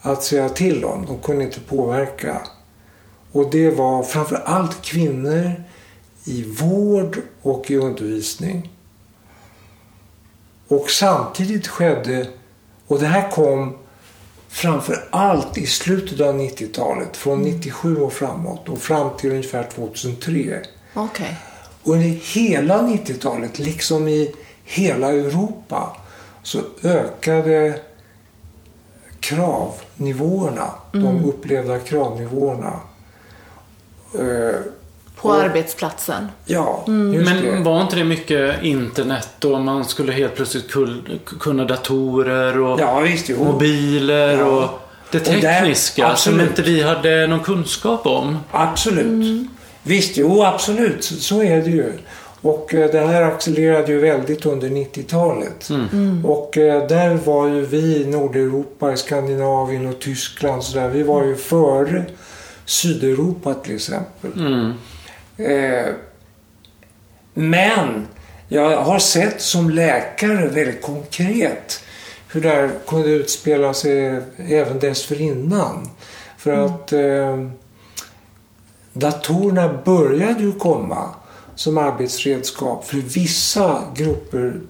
att 0.00 0.24
säga 0.24 0.48
till 0.48 0.84
om. 0.84 1.06
De 1.06 1.18
kunde 1.18 1.44
inte 1.44 1.60
påverka. 1.60 2.40
Och 3.32 3.50
det 3.50 3.70
var 3.70 4.02
framför 4.02 4.42
allt 4.44 4.82
kvinnor 4.82 5.52
i 6.24 6.42
vård 6.42 7.18
och 7.42 7.70
i 7.70 7.76
undervisning. 7.76 8.72
Och 10.68 10.90
samtidigt 10.90 11.66
skedde, 11.66 12.26
och 12.86 12.98
det 13.00 13.06
här 13.06 13.30
kom 13.30 13.78
framför 14.48 15.08
allt 15.10 15.58
i 15.58 15.66
slutet 15.66 16.20
av 16.20 16.34
90-talet, 16.40 17.16
från 17.16 17.42
97 17.42 17.96
och 17.96 18.12
framåt 18.12 18.68
och 18.68 18.78
fram 18.78 19.16
till 19.16 19.30
ungefär 19.30 19.62
2003. 19.74 20.60
Okay. 20.94 21.32
Under 21.84 22.08
hela 22.34 22.82
90-talet, 22.82 23.58
liksom 23.58 24.08
i 24.08 24.34
hela 24.64 25.12
Europa, 25.12 25.96
så 26.46 26.58
ökade 26.82 27.80
kravnivåerna, 29.20 30.70
mm. 30.94 31.06
de 31.06 31.28
upplevda 31.28 31.78
kravnivåerna. 31.78 32.72
Eh, 34.14 34.60
på 35.16 35.28
och, 35.28 35.34
arbetsplatsen? 35.34 36.28
Ja, 36.44 36.84
mm. 36.86 37.24
Men 37.24 37.42
det. 37.42 37.60
var 37.70 37.82
inte 37.82 37.96
det 37.96 38.04
mycket 38.04 38.62
internet 38.62 39.44
och 39.44 39.60
man 39.60 39.84
skulle 39.84 40.12
helt 40.12 40.34
plötsligt 40.34 40.72
kunna 41.40 41.64
datorer 41.64 42.60
och 42.60 42.80
ja, 42.80 43.00
visst, 43.00 43.28
mobiler 43.28 44.38
ja. 44.38 44.44
och 44.44 44.80
det 45.10 45.20
tekniska 45.20 46.04
och 46.04 46.10
där, 46.10 46.16
som 46.16 46.40
inte 46.40 46.62
vi 46.62 46.82
hade 46.82 47.26
någon 47.26 47.40
kunskap 47.40 48.06
om? 48.06 48.38
Absolut. 48.50 49.04
Mm. 49.06 49.48
Visst, 49.82 50.16
jo 50.16 50.42
absolut. 50.42 51.04
Så 51.04 51.42
är 51.42 51.62
det 51.62 51.70
ju. 51.70 51.92
Och 52.40 52.74
eh, 52.74 52.90
det 52.90 53.00
här 53.00 53.22
accelererade 53.22 53.92
ju 53.92 54.00
väldigt 54.00 54.46
under 54.46 54.68
90-talet. 54.68 55.70
Mm. 55.70 55.88
Mm. 55.92 56.26
Och 56.26 56.58
eh, 56.58 56.86
där 56.86 57.14
var 57.14 57.48
ju 57.48 57.66
vi 57.66 58.02
i 58.02 58.06
Nordeuropa, 58.06 58.92
i 58.92 58.96
Skandinavien 58.96 59.86
och 59.86 60.00
Tyskland 60.00 60.64
så 60.64 60.78
där, 60.78 60.88
vi 60.88 61.02
var 61.02 61.24
ju 61.24 61.36
före 61.36 62.04
Sydeuropa 62.64 63.54
till 63.54 63.74
exempel. 63.74 64.32
Mm. 64.36 64.72
Eh, 65.36 65.92
men 67.34 68.06
jag 68.48 68.76
har 68.76 68.98
sett 68.98 69.40
som 69.40 69.70
läkare 69.70 70.48
väldigt 70.48 70.82
konkret 70.82 71.80
hur 72.32 72.40
det 72.40 72.48
här 72.48 72.70
kunde 72.86 73.08
utspela 73.08 73.74
sig 73.74 74.22
även 74.36 74.78
dessförinnan. 74.78 75.90
För 76.38 76.52
mm. 76.52 76.64
att 76.64 76.92
eh, 76.92 77.48
datorerna 78.92 79.78
började 79.84 80.42
ju 80.42 80.52
komma 80.52 81.10
som 81.56 81.78
arbetsredskap 81.78 82.84
för 82.84 82.96
vissa 82.96 83.82
grupper 83.94 84.60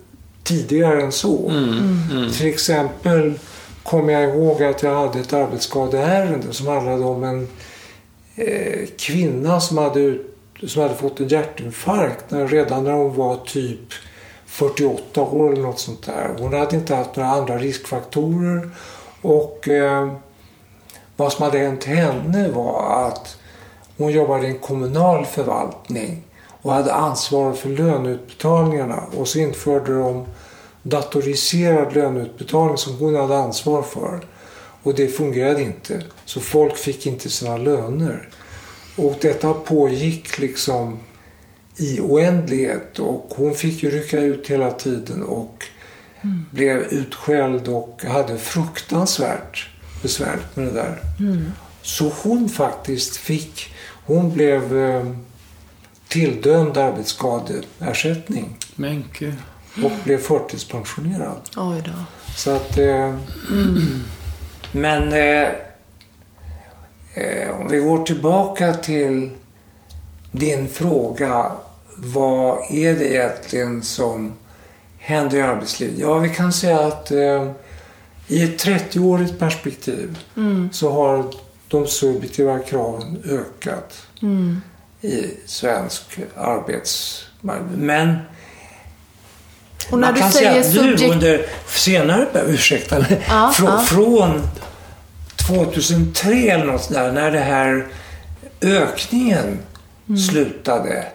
tidigare 0.42 1.02
än 1.02 1.12
så. 1.12 1.48
Mm, 1.48 1.64
mm. 1.64 2.00
mm. 2.10 2.32
Till 2.32 2.46
exempel 2.46 3.34
kommer 3.82 4.12
jag 4.12 4.22
ihåg 4.22 4.62
att 4.62 4.82
jag 4.82 4.94
hade 4.94 5.20
ett 5.20 5.32
arbetsskadeärende 5.32 6.52
som 6.52 6.66
handlade 6.66 7.04
om 7.04 7.24
en 7.24 7.48
eh, 8.36 8.88
kvinna 8.98 9.60
som 9.60 9.78
hade, 9.78 10.18
som 10.66 10.82
hade 10.82 10.94
fått 10.94 11.20
en 11.20 11.28
hjärtinfarkt 11.28 12.30
när, 12.30 12.48
redan 12.48 12.84
när 12.84 12.92
hon 12.92 13.16
var 13.16 13.36
typ 13.36 13.92
48 14.46 15.20
år 15.20 15.52
eller 15.52 15.62
något 15.62 15.78
sånt 15.78 16.06
där. 16.06 16.30
Hon 16.38 16.54
hade 16.54 16.76
inte 16.76 16.94
haft 16.94 17.16
några 17.16 17.30
andra 17.30 17.58
riskfaktorer 17.58 18.70
och 19.22 19.68
eh, 19.68 20.12
vad 21.16 21.32
som 21.32 21.44
hade 21.44 21.58
hänt 21.58 21.84
henne 21.84 22.48
var 22.48 23.06
att 23.08 23.38
hon 23.96 24.12
jobbade 24.12 24.46
i 24.46 24.50
en 24.50 24.58
kommunal 24.58 25.24
förvaltning 25.24 26.22
och 26.66 26.72
hade 26.72 26.92
ansvar 26.92 27.52
för 27.52 27.68
löneutbetalningarna 27.68 29.02
och 29.16 29.28
så 29.28 29.38
införde 29.38 29.98
de 29.98 30.26
datoriserad 30.82 31.94
löneutbetalning 31.94 32.76
som 32.76 32.98
hon 32.98 33.14
hade 33.14 33.38
ansvar 33.38 33.82
för. 33.82 34.26
Och 34.82 34.94
det 34.94 35.08
fungerade 35.08 35.62
inte. 35.62 36.02
Så 36.24 36.40
folk 36.40 36.76
fick 36.76 37.06
inte 37.06 37.30
sina 37.30 37.56
löner. 37.56 38.28
Och 38.96 39.14
detta 39.20 39.54
pågick 39.54 40.38
liksom 40.38 40.98
i 41.76 42.00
oändlighet 42.00 42.98
och 42.98 43.34
hon 43.36 43.54
fick 43.54 43.82
ju 43.82 43.90
rycka 43.90 44.20
ut 44.20 44.50
hela 44.50 44.70
tiden 44.70 45.22
och 45.22 45.64
mm. 46.22 46.44
blev 46.50 46.76
utskälld 46.76 47.68
och 47.68 48.04
hade 48.04 48.38
fruktansvärt 48.38 49.68
besvärligt 50.02 50.56
med 50.56 50.66
det 50.66 50.72
där. 50.72 50.98
Mm. 51.20 51.52
Så 51.82 52.12
hon 52.22 52.48
faktiskt 52.48 53.16
fick, 53.16 53.74
hon 54.06 54.32
blev 54.32 54.78
eh, 54.78 55.06
tilldömd 56.16 56.76
arbetsskadeersättning. 56.76 58.56
Men 58.74 59.04
gud. 59.18 59.34
Och 59.84 59.90
blev 60.04 60.18
förtidspensionerad. 60.18 61.40
Oj 61.56 61.82
då. 61.84 61.92
Så 62.36 62.50
att... 62.50 62.78
Eh, 62.78 63.14
mm. 63.50 64.02
Men 64.72 65.12
eh, 65.12 65.48
eh, 67.14 67.60
om 67.60 67.68
vi 67.68 67.78
går 67.78 68.04
tillbaka 68.04 68.74
till 68.74 69.30
din 70.32 70.68
fråga. 70.68 71.52
vad 71.96 72.58
är 72.70 72.94
det 72.94 73.12
egentligen 73.14 73.82
som 73.82 74.32
händer 74.98 75.38
i 75.38 75.42
arbetslivet? 75.42 75.98
Ja, 75.98 76.18
vi 76.18 76.28
kan 76.28 76.52
säga 76.52 76.80
att 76.80 77.10
eh, 77.10 77.50
i 78.28 78.42
ett 78.44 78.64
30-årigt 78.64 79.38
perspektiv 79.38 80.18
Mm. 80.36 80.68
så 80.72 80.92
har 80.92 81.24
de 81.68 81.86
subjektiva 81.86 82.58
kraven 82.58 83.22
ökat 83.24 84.02
Mm. 84.22 84.60
I 85.06 85.36
svensk 85.46 86.02
arbetsmarknad. 86.36 87.78
Men 87.78 88.16
Och 89.90 89.98
när 89.98 90.10
man 90.12 90.20
kan 90.20 90.32
säga 90.32 90.50
att 90.50 90.56
nu 90.56 90.62
subjekt... 90.72 91.12
under 91.14 91.46
senare, 91.66 92.26
ursäkta 92.46 92.98
mig, 92.98 93.24
Ja, 93.28 93.52
frå, 93.56 93.66
ja. 93.66 93.78
från 93.78 94.42
2003 95.48 96.30
eller 96.50 96.64
något 96.64 96.88
där, 96.88 97.12
när 97.12 97.30
det 97.30 97.40
här 97.40 97.86
ökningen 98.60 99.58
Mm. 100.08 100.18
slutade. 100.20 101.06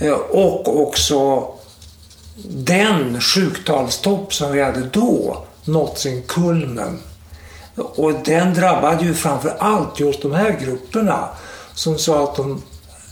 Eh, 0.00 0.12
Och 0.12 0.80
också 0.82 1.48
den 2.48 3.20
sjuktalstopp 3.20 4.34
som 4.34 4.52
vi 4.52 4.62
hade 4.62 4.80
då 4.80 5.44
nått 5.64 5.98
sin 5.98 6.22
kulmen. 6.22 6.98
Och 7.76 8.12
den 8.24 8.54
drabbade 8.54 9.04
ju 9.04 9.14
framför 9.14 9.56
allt 9.58 10.00
just 10.00 10.22
de 10.22 10.32
här 10.32 10.58
grupperna 10.64 11.28
som 11.74 11.98
sa 11.98 12.24
att 12.24 12.36
de 12.36 12.62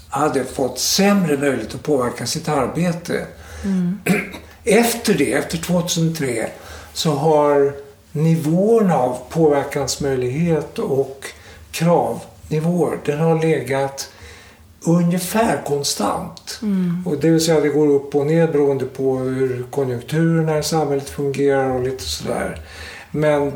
hade 0.08 0.44
fått 0.44 0.78
sämre 0.78 1.36
möjlighet 1.36 1.74
att 1.74 1.82
påverka 1.82 2.26
sitt 2.26 2.48
arbete. 2.48 3.26
Efter 4.64 5.14
det, 5.14 5.32
efter 5.32 5.58
2003, 5.58 6.48
så 6.92 7.10
har 7.10 7.72
nivåerna 8.12 8.96
av 8.96 9.18
påverkansmöjlighet 9.30 10.78
och 10.78 11.26
kravnivåer, 11.70 12.98
den 13.04 13.18
har 13.18 13.42
legat 13.42 14.10
ungefär 14.86 15.62
konstant. 15.66 16.60
Och 17.06 17.18
det 17.18 17.30
vill 17.30 17.40
säga 17.40 17.60
det 17.60 17.68
går 17.68 17.88
upp 17.88 18.14
och 18.14 18.26
ner 18.26 18.46
beroende 18.46 18.84
på 18.84 19.18
hur 19.18 19.66
konjunkturerna 19.70 20.58
i 20.58 20.62
samhället 20.62 21.08
fungerar 21.08 21.70
och 21.70 21.82
lite 21.82 22.04
sådär. 22.04 22.60
Men 23.10 23.52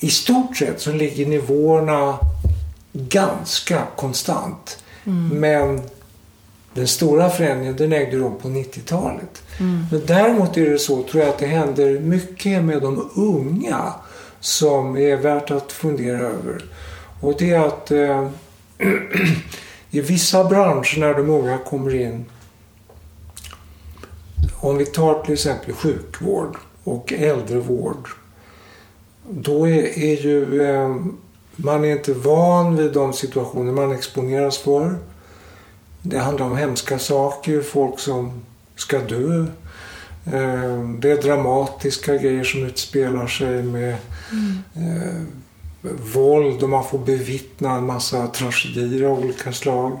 i 0.00 0.10
stort 0.10 0.56
sett 0.56 0.80
så 0.80 0.92
ligger 0.92 1.26
nivåerna 1.26 2.18
ganska 2.96 3.82
konstant. 3.96 4.82
Men 5.32 5.80
den 6.74 6.86
stora 6.86 7.30
förändringen 7.30 7.76
den 7.76 7.92
ägde 7.92 8.16
rum 8.16 8.34
på 8.42 8.48
90-talet. 8.48 9.42
Men 9.90 10.06
däremot 10.06 10.56
är 10.56 10.70
det 10.70 10.78
så, 10.78 11.02
tror 11.02 11.22
jag, 11.22 11.32
att 11.32 11.38
det 11.38 11.46
händer 11.46 12.00
mycket 12.00 12.64
med 12.64 12.82
de 12.82 13.10
unga 13.14 13.92
som 14.40 14.96
är 14.96 15.16
värt 15.16 15.50
att 15.50 15.72
fundera 15.72 16.20
över. 16.20 16.64
Och 17.20 17.34
det 17.38 17.50
är 17.50 17.60
att 17.60 17.90
eh, 17.90 18.28
i 19.90 20.00
vissa 20.00 20.44
branscher 20.44 21.00
när 21.00 21.14
de 21.14 21.30
unga 21.30 21.58
kommer 21.58 21.94
in 21.94 22.24
om 24.56 24.76
vi 24.76 24.86
tar 24.86 25.22
till 25.22 25.32
exempel 25.32 25.74
sjukvård 25.74 26.56
och 26.84 27.12
äldrevård. 27.12 28.08
Då 29.28 29.68
är, 29.68 29.98
är 29.98 30.22
ju 30.22 30.62
eh, 30.62 30.96
man 31.56 31.84
är 31.84 31.92
inte 31.92 32.12
van 32.12 32.76
vid 32.76 32.92
de 32.92 33.12
situationer 33.12 33.72
man 33.72 33.92
exponeras 33.92 34.58
för. 34.58 34.96
Det 36.02 36.18
handlar 36.18 36.46
om 36.46 36.56
hemska 36.56 36.98
saker, 36.98 37.62
folk 37.62 37.98
som 37.98 38.42
ska 38.76 38.98
dö. 38.98 39.46
Eh, 40.26 40.90
det 40.98 41.10
är 41.10 41.22
dramatiska 41.22 42.16
grejer 42.16 42.44
som 42.44 42.64
utspelar 42.64 43.26
sig 43.26 43.62
med 43.62 43.96
mm. 44.32 45.26
våld 46.12 46.62
och 46.62 46.68
man 46.68 46.84
får 46.84 46.98
bevittna 46.98 47.74
en 47.74 47.86
massa 47.86 48.26
tragedier 48.26 49.04
av 49.06 49.18
olika 49.18 49.52
slag. 49.52 50.00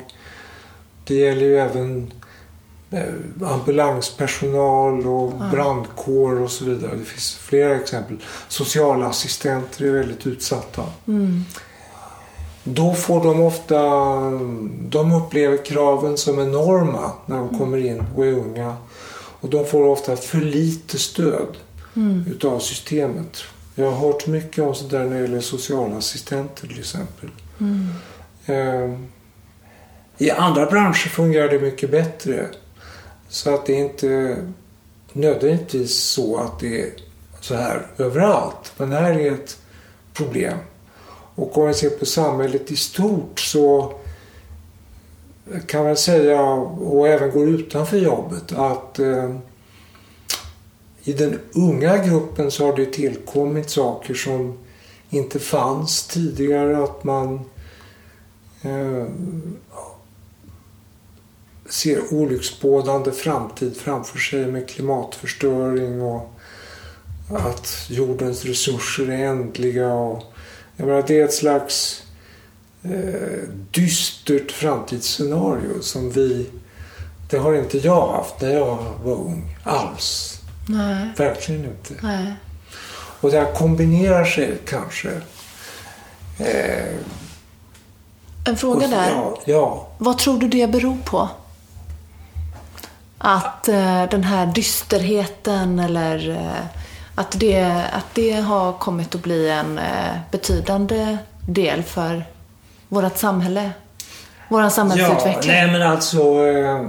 Det 1.04 1.14
gäller 1.14 1.46
ju 1.46 1.58
även 1.58 2.12
ambulanspersonal 3.44 5.06
och 5.06 5.32
brandkår 5.50 6.40
och 6.40 6.50
så 6.50 6.64
vidare. 6.64 6.96
Det 6.96 7.04
finns 7.04 7.34
flera 7.36 7.76
exempel. 7.76 8.16
Socialassistenter 8.48 9.84
är 9.84 9.90
väldigt 9.90 10.26
utsatta. 10.26 10.82
Då 12.64 12.94
får 12.94 13.24
de 13.24 13.40
ofta, 13.40 13.80
de 14.88 15.12
upplever 15.12 15.64
kraven 15.64 16.16
som 16.16 16.38
enorma 16.40 17.12
när 17.26 17.36
de 17.36 17.58
kommer 17.58 17.78
in 17.78 18.04
och 18.16 18.26
är 18.26 18.32
unga. 18.32 18.76
Och 19.40 19.50
de 19.50 19.64
får 19.66 19.86
ofta 19.86 20.16
för 20.16 20.38
lite 20.38 20.98
stöd 20.98 21.56
utav 22.26 22.58
systemet. 22.58 23.38
Jag 23.74 23.90
har 23.90 24.06
hört 24.08 24.26
mycket 24.26 24.64
om 24.64 24.74
sådär 24.74 25.04
när 25.04 25.16
det 25.16 25.20
gäller 25.22 25.40
socialassistenter 25.40 26.68
till 26.68 26.78
exempel. 26.78 27.30
Eh, 28.46 28.98
I 30.18 30.30
andra 30.30 30.66
branscher 30.66 31.08
fungerar 31.08 31.48
det 31.48 31.58
mycket 31.58 31.90
bättre. 31.90 32.46
Så 33.28 33.54
att 33.54 33.66
det 33.66 33.72
är 33.72 33.84
inte 33.84 34.36
nödvändigtvis 35.12 35.94
så 35.94 36.36
att 36.36 36.60
det 36.60 36.80
är 36.80 36.90
så 37.40 37.54
här 37.54 37.86
överallt. 37.98 38.72
Men 38.76 38.90
det 38.90 38.96
här 38.96 39.18
är 39.18 39.32
ett 39.32 39.58
problem. 40.12 40.58
Och 41.34 41.58
om 41.58 41.66
vi 41.68 41.74
ser 41.74 41.90
på 41.90 42.06
samhället 42.06 42.70
i 42.70 42.76
stort 42.76 43.40
så 43.40 43.92
kan 45.66 45.84
man 45.84 45.96
säga, 45.96 46.42
och 46.42 47.08
även 47.08 47.30
går 47.30 47.48
utanför 47.48 47.98
jobbet, 47.98 48.52
att 48.52 48.98
eh, 48.98 49.36
i 51.02 51.12
den 51.12 51.38
unga 51.54 51.98
gruppen 51.98 52.50
så 52.50 52.66
har 52.66 52.76
det 52.76 52.86
tillkommit 52.86 53.70
saker 53.70 54.14
som 54.14 54.58
inte 55.10 55.38
fanns 55.38 56.06
tidigare. 56.06 56.84
Att 56.84 57.04
man 57.04 57.40
eh, 58.62 59.06
ser 61.68 62.14
olycksbådande 62.14 63.12
framtid 63.12 63.76
framför 63.76 64.18
sig 64.18 64.46
med 64.46 64.68
klimatförstöring 64.68 66.02
och 66.02 66.32
att 67.30 67.86
jordens 67.88 68.44
resurser 68.44 69.10
är 69.10 69.24
ändliga. 69.26 69.92
Och, 69.94 70.22
jag 70.76 70.86
menar, 70.86 71.04
det 71.06 71.20
är 71.20 71.24
ett 71.24 71.34
slags 71.34 72.02
eh, 72.82 73.48
dystert 73.70 74.52
framtidsscenario 74.52 75.80
som 75.82 76.10
vi... 76.10 76.46
Det 77.30 77.38
har 77.38 77.54
inte 77.54 77.78
jag 77.78 78.08
haft 78.12 78.40
när 78.40 78.50
jag 78.54 78.78
var 79.04 79.12
ung 79.14 79.56
alls. 79.64 80.40
Nej, 80.68 81.08
Verkligen 81.16 81.64
inte. 81.64 81.94
nej. 82.02 82.32
Och 83.20 83.30
det 83.30 83.38
här 83.38 83.54
kombinerar 83.54 84.24
sig 84.24 84.58
kanske. 84.66 85.10
Eh, 86.38 86.94
En 88.44 88.56
fråga 88.56 88.84
och- 88.84 88.90
där. 88.90 89.10
Ja, 89.10 89.38
ja. 89.44 89.88
Vad 89.98 90.18
tror 90.18 90.38
du 90.38 90.48
det 90.48 90.66
beror 90.70 90.96
på? 91.04 91.28
Att 93.18 93.68
eh, 93.68 94.04
den 94.10 94.24
här 94.24 94.46
dysterheten 94.46 95.78
eller 95.78 96.30
eh, 96.30 96.64
att, 97.14 97.40
det, 97.40 97.64
att 97.92 98.06
det 98.14 98.32
har 98.32 98.72
kommit 98.72 99.14
att 99.14 99.22
bli 99.22 99.50
en 99.50 99.78
eh, 99.78 100.16
betydande 100.30 101.18
del 101.48 101.82
för 101.82 102.24
vårt 102.88 103.16
samhälle? 103.16 103.70
Vår 104.48 104.62
Ja, 104.62 104.70
samhällsutveckling? 104.70 105.52
nej 105.54 105.70
men 105.72 105.82
alltså 105.82 106.46
eh, 106.46 106.88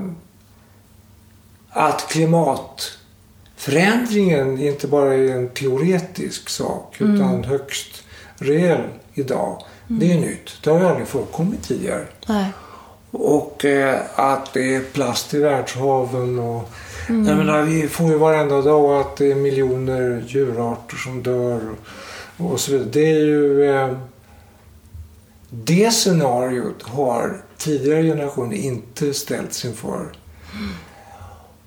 att 1.70 2.08
klimatförändringen 2.10 4.62
inte 4.62 4.88
bara 4.88 5.14
är 5.14 5.32
en 5.36 5.50
teoretisk 5.50 6.50
sak 6.50 6.96
utan 7.00 7.44
högst 7.44 8.04
reell 8.36 8.84
idag. 9.14 9.64
Det 9.88 10.14
är 10.14 10.18
nytt. 10.20 10.52
Det 10.64 10.70
har 10.70 10.82
aldrig 10.82 11.08
förekommit 11.08 11.64
tidigare. 11.64 12.06
Nej. 12.28 12.46
Och 13.20 13.66
eh, 13.66 14.00
att 14.16 14.54
det 14.54 14.76
är 14.76 14.82
plast 14.82 15.34
i 15.34 15.40
världshaven 15.40 16.40
och 16.40 16.70
jag 17.08 17.38
menar, 17.38 17.62
vi 17.62 17.88
får 17.88 18.10
ju 18.10 18.18
varenda 18.18 18.62
dag 18.62 19.02
att 19.02 19.18
det 19.18 19.32
är 19.32 19.36
miljoner 19.36 20.24
djurarter 20.28 20.98
som 20.98 21.24
dör 21.24 21.62
och, 22.38 22.52
och 22.52 22.60
så 22.60 22.72
vidare. 22.72 22.90
Det 22.92 23.12
är 23.12 23.20
ju... 23.20 23.72
Eh, 23.76 23.98
det 25.50 25.92
scenariot 25.92 26.84
har 26.84 27.42
tidigare 27.58 28.04
generationer 28.04 28.56
inte 28.56 29.14
ställts 29.14 29.66
inför. 29.66 30.06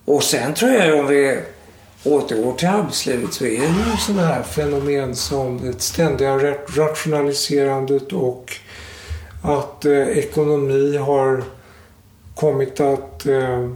Och 0.04 0.22
sen 0.22 0.54
tror 0.54 0.70
jag 0.70 1.00
om 1.00 1.06
vi 1.06 1.38
återgår 2.04 2.52
till 2.52 2.68
arbetslivet 2.68 3.32
så 3.32 3.44
är 3.44 3.60
det 3.60 3.90
ju 3.90 3.96
sådana 3.98 4.26
här 4.26 4.42
fenomen 4.42 5.16
som 5.16 5.60
det 5.62 5.80
ständiga 5.82 6.38
ra- 6.38 6.66
rationaliserandet 6.76 8.12
och 8.12 8.56
att 9.42 9.84
eh, 9.84 10.08
ekonomi 10.08 10.96
har 10.96 11.44
kommit 12.34 12.80
att 12.80 13.26
eh, 13.26 13.70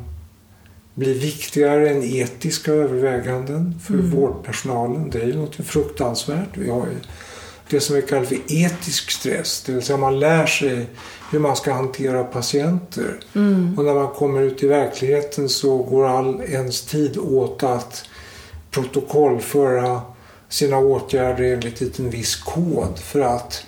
bli 0.94 1.18
viktigare 1.18 1.90
än 1.90 2.02
etiska 2.02 2.72
överväganden 2.72 3.74
för 3.84 3.94
vårdpersonalen. 3.94 5.10
Det 5.10 5.22
är 5.22 5.26
ju 5.26 5.36
något 5.36 5.54
fruktansvärt. 5.54 6.56
Vi 6.56 6.70
har 6.70 6.86
ju 6.86 6.96
det 7.68 7.80
som 7.80 7.96
vi 7.96 8.02
kallar 8.02 8.24
för 8.24 8.38
etisk 8.48 9.10
stress. 9.10 9.62
Det 9.66 9.72
vill 9.72 9.82
säga 9.82 9.96
man 9.96 10.20
lär 10.20 10.46
sig 10.46 10.86
hur 11.30 11.38
man 11.38 11.56
ska 11.56 11.72
hantera 11.72 12.24
patienter. 12.24 13.20
Och 13.76 13.84
när 13.84 13.94
man 13.94 14.08
kommer 14.08 14.42
ut 14.42 14.62
i 14.62 14.66
verkligheten 14.66 15.48
så 15.48 15.78
går 15.78 16.06
all 16.06 16.42
ens 16.42 16.82
tid 16.82 17.18
åt 17.18 17.62
att 17.62 18.04
protokollföra 18.70 20.00
sina 20.48 20.78
åtgärder 20.78 21.44
enligt 21.44 21.98
en 21.98 22.10
viss 22.10 22.36
kod 22.36 22.98
för 22.98 23.20
att 23.20 23.62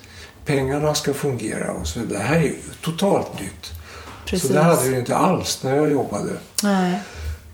pengarna 0.47 0.95
ska 0.95 1.13
fungera 1.13 1.71
och 1.71 1.87
så 1.87 1.99
vidare. 1.99 2.17
Det 2.17 2.23
här 2.23 2.35
är 2.35 2.43
ju 2.43 2.55
totalt 2.81 3.39
nytt. 3.39 3.71
Precis. 4.25 4.47
Så 4.47 4.53
det 4.53 4.61
hade 4.61 4.89
vi 4.89 4.97
inte 4.97 5.15
alls 5.15 5.63
när 5.63 5.75
jag 5.75 5.91
jobbade. 5.91 6.31
Nej. 6.63 6.99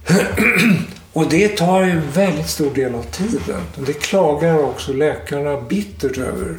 Och 1.13 1.29
det 1.29 1.57
tar 1.57 1.83
ju 1.83 1.91
en 1.91 2.11
väldigt 2.11 2.49
stor 2.49 2.73
del 2.73 2.95
av 2.95 3.03
tiden. 3.03 3.61
Det 3.85 3.93
klagar 3.93 4.59
också 4.59 4.93
läkarna 4.93 5.61
bittert 5.61 6.17
över. 6.17 6.57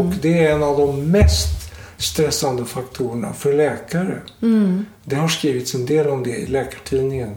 Och 0.00 0.14
det 0.22 0.44
är 0.44 0.52
en 0.52 0.62
av 0.62 0.78
de 0.78 1.10
mest 1.10 1.72
stressande 1.96 2.64
faktorerna 2.64 3.32
för 3.32 3.52
läkare. 3.52 4.20
Det 5.04 5.16
har 5.16 5.28
skrivits 5.28 5.74
en 5.74 5.86
del 5.86 6.08
om 6.08 6.22
det 6.22 6.30
i 6.30 6.46
Läkartidningen. 6.46 7.34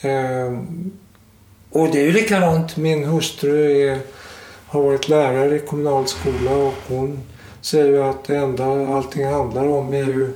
Ehm, 0.00 0.90
och 1.70 1.88
det 1.92 2.00
är 2.00 2.04
ju 2.04 2.12
likadant. 2.12 2.76
Min 2.76 3.04
hustru 3.04 3.88
är, 3.88 3.98
har 4.66 4.82
varit 4.82 5.08
lärare 5.08 5.56
i 5.56 5.58
kommunal 5.58 6.06
skola 6.06 6.50
och 6.50 6.74
hon 6.88 7.20
säger 7.60 7.86
ju 7.86 8.02
att 8.02 8.24
det 8.24 8.36
enda 8.36 8.88
allting 8.88 9.26
handlar 9.26 9.68
om 9.68 9.94
är 9.94 10.04
ju 10.04 10.32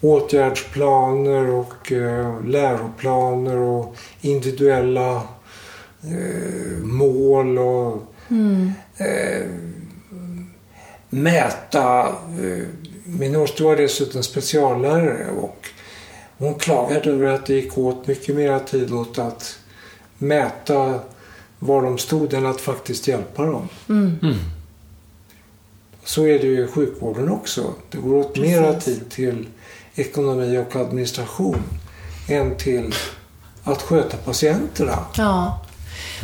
åtgärdsplaner 0.00 1.50
och 1.50 1.92
eh, 1.92 2.44
läroplaner 2.44 3.56
och 3.56 3.96
individuella 4.20 5.22
eh, 6.02 6.82
mål 6.82 7.58
och 7.58 8.02
eh, 8.98 9.46
mäta. 11.08 12.08
Eh, 12.08 12.66
min 13.04 13.34
hustru 13.34 13.64
var 13.64 13.76
dessutom 13.76 14.22
speciallärare 14.22 15.30
och 15.30 15.68
hon 16.38 16.54
klagade 16.54 17.10
över 17.10 17.26
att 17.26 17.46
det 17.46 17.54
gick 17.54 17.78
åt 17.78 18.06
mycket 18.06 18.36
mer 18.36 18.58
tid 18.58 18.92
åt 18.92 19.18
att 19.18 19.58
mäta 20.18 21.00
var 21.58 21.82
de 21.82 21.98
stod 21.98 22.34
än 22.34 22.46
att 22.46 22.60
faktiskt 22.60 23.08
hjälpa 23.08 23.42
dem. 23.46 23.68
Så 26.08 26.26
är 26.26 26.38
det 26.38 26.46
ju 26.46 26.64
i 26.64 26.66
sjukvården 26.66 27.28
också. 27.28 27.74
Det 27.90 27.98
går 27.98 28.14
åt 28.14 28.36
mera 28.38 28.80
tid 28.80 29.10
till 29.10 29.46
ekonomi 29.94 30.58
och 30.58 30.76
administration 30.76 31.62
än 32.28 32.56
till 32.56 32.94
att 33.64 33.82
sköta 33.82 34.16
patienterna. 34.16 34.98
Ja. 35.16 35.64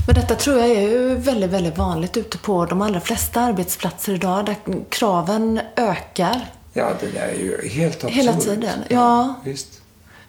Men 0.07 0.14
detta 0.14 0.35
tror 0.35 0.59
jag 0.59 0.68
är 0.70 0.80
ju 0.80 1.14
väldigt, 1.14 1.51
väldigt 1.51 1.78
vanligt 1.78 2.16
ute 2.16 2.39
på 2.39 2.64
de 2.66 2.82
allra 2.82 3.01
flesta 3.01 3.41
arbetsplatser 3.41 4.12
idag 4.14 4.47
där 4.47 4.57
kraven 4.89 5.61
ökar. 5.76 6.53
Ja, 6.72 6.91
det 7.01 7.07
där 7.07 7.28
är 7.28 7.35
ju 7.39 7.68
helt 7.68 7.95
absurt. 8.05 8.11
Hela 8.11 8.32
tiden, 8.37 8.78
ja. 8.89 9.35
Visst. 9.45 9.68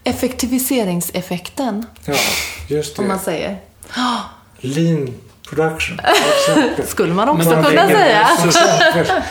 Effektiviseringseffekten, 0.04 1.86
Ja, 2.06 2.16
just 2.70 3.00
om 3.00 3.08
man 3.08 3.18
det. 3.18 3.24
säger. 3.24 3.62
Lean 4.60 5.14
production. 5.50 6.00
Skulle 6.88 7.14
man 7.14 7.30
också 7.30 7.50
man 7.50 7.64
kunna 7.64 7.88
säga. 7.88 8.28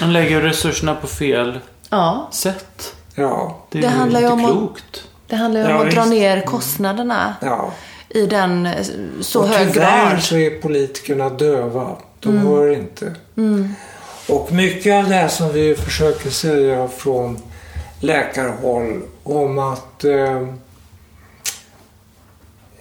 Man 0.00 0.12
lägger 0.12 0.40
resurserna 0.40 0.94
på 0.94 1.06
fel 1.06 1.60
Ja, 1.90 2.28
sätt. 2.32 2.94
Ja, 3.14 3.66
Det, 3.70 3.78
är 3.78 3.82
Det 3.82 3.88
ju 3.88 3.94
handlar 3.94 4.20
ju 4.20 4.26
om 4.28 4.44
att- 4.44 4.50
klokt. 4.50 5.04
det 5.26 5.36
handlar 5.36 5.60
ju 5.60 5.66
om 5.66 5.72
Ja, 5.72 5.86
att 5.86 5.94
dra 5.94 6.04
ner 6.04 6.40
kostnaderna 6.40 7.34
ja. 7.40 7.72
i 8.08 8.26
den 8.26 8.66
eh, 8.66 8.72
så 9.20 9.40
och 9.42 9.48
hög 9.48 9.72
tyvärr 9.72 10.10
grad. 10.10 10.22
så 10.22 10.36
är 10.36 10.50
politikerna 10.60 11.30
döva. 11.30 11.96
De 12.20 12.28
Mm. 12.28 12.46
hör 12.46 12.70
inte. 12.72 13.14
Och 14.28 14.52
mycket 14.52 14.94
av 15.04 15.08
det 15.08 15.14
här 15.14 15.28
som 15.28 15.52
vi 15.52 15.74
försöker 15.74 16.30
säga 16.30 16.88
från 16.88 17.38
läkarhåll 18.00 19.02
om 19.22 19.58
att 19.58 20.04
eh, 20.04 20.36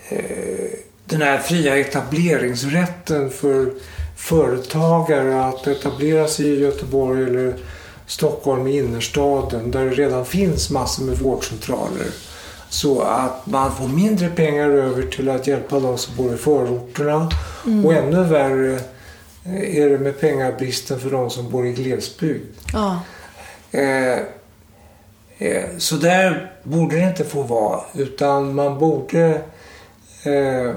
eh, 0.09 0.72
den 1.13 1.21
här 1.21 1.37
fria 1.37 1.77
etableringsrätten 1.77 3.29
för 3.29 3.73
företagare 4.17 5.45
att 5.45 5.67
etablera 5.67 6.27
sig 6.27 6.45
i 6.45 6.59
Göteborg 6.59 7.23
eller 7.23 7.55
Stockholm 8.07 8.67
i 8.67 8.77
innerstaden 8.77 9.71
där 9.71 9.85
det 9.85 9.91
redan 9.91 10.25
finns 10.25 10.69
massor 10.69 11.03
med 11.03 11.17
vårdcentraler. 11.17 12.07
Så 12.69 13.01
att 13.01 13.45
man 13.45 13.75
får 13.75 13.87
mindre 13.87 14.29
pengar 14.29 14.69
över 14.69 15.03
till 15.03 15.29
att 15.29 15.47
hjälpa 15.47 15.79
de 15.79 15.97
som 15.97 16.15
bor 16.15 16.33
i 16.33 16.37
förorterna. 16.37 17.29
Och 17.85 17.93
ännu 17.93 18.23
värre 18.23 18.79
är 19.45 19.89
det 19.89 19.97
med 19.97 20.19
pengabristen 20.19 20.99
för 20.99 21.09
de 21.09 21.29
som 21.29 21.49
bor 21.49 21.67
i 21.67 21.73
glesbygd. 21.73 22.45
Ja, 22.73 22.99
Eh, 23.73 24.19
eh, 25.37 25.69
så 25.77 25.95
där 25.95 26.51
borde 26.63 26.95
det 26.95 27.07
inte 27.09 27.23
få 27.23 27.41
vara. 27.41 27.81
Utan 27.93 28.55
man 28.55 28.79
borde 28.79 29.41
eh, 30.23 30.75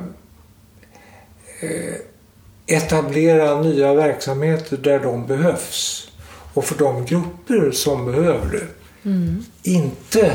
etablera 2.66 3.62
nya 3.62 3.94
verksamheter 3.94 4.76
där 4.76 4.98
de 4.98 5.26
behövs. 5.26 6.08
Och 6.54 6.64
för 6.64 6.78
de 6.78 7.04
grupper 7.04 7.70
som 7.70 8.06
behöver 8.06 8.52
det. 8.52 8.66
Inte 9.62 10.32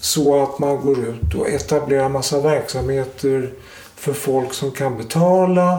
så 0.00 0.42
att 0.42 0.58
man 0.58 0.80
går 0.80 0.98
ut 0.98 1.34
och 1.34 1.48
etablerar 1.48 2.08
massa 2.08 2.40
verksamheter 2.40 3.52
för 3.94 4.12
folk 4.12 4.52
som 4.52 4.70
kan 4.70 4.96
betala 4.96 5.78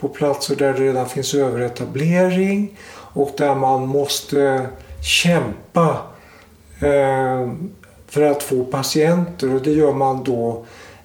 på 0.00 0.08
platser 0.08 0.56
där 0.56 0.72
det 0.72 0.80
redan 0.80 1.08
finns 1.08 1.34
överetablering 1.34 2.78
och 3.14 3.34
där 3.36 3.54
man 3.54 3.88
måste 3.88 4.66
kämpa 5.02 5.98
eh, 6.80 7.52
för 8.08 8.22
att 8.22 8.42
få 8.42 8.64
patienter 8.64 9.54
och 9.54 9.62
det 9.62 9.72
gör 9.72 9.92
man 9.92 10.24
då 10.24 10.64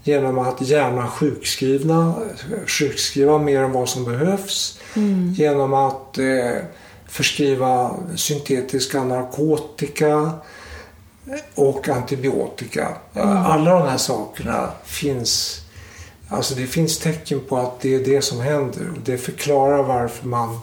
genom 0.10 0.39
att 0.39 0.62
gärna 0.62 1.07
sjukskrivna, 1.07 2.16
sjukskriva 2.68 3.38
mer 3.38 3.62
än 3.62 3.72
vad 3.72 3.89
som 3.89 4.05
behövs. 4.05 4.80
Genom 5.36 5.74
att 5.74 6.18
eh, 6.18 6.64
förskriva 7.07 7.95
syntetiska 8.16 9.03
narkotika 9.03 10.32
och 11.55 11.89
antibiotika. 11.89 12.88
Alla 13.45 13.80
de 13.80 13.88
här 13.88 13.97
sakerna 13.97 14.72
finns 14.86 15.62
Alltså 16.32 16.55
det 16.55 16.68
finns 16.68 16.97
tecken 16.97 17.39
på 17.49 17.57
att 17.57 17.80
det 17.82 17.95
är 17.95 17.99
det 17.99 18.22
som 18.22 18.39
händer. 18.39 18.89
Och 18.89 19.01
det 19.05 19.18
förklarar 19.18 19.84
varför 19.84 20.28
man 20.28 20.60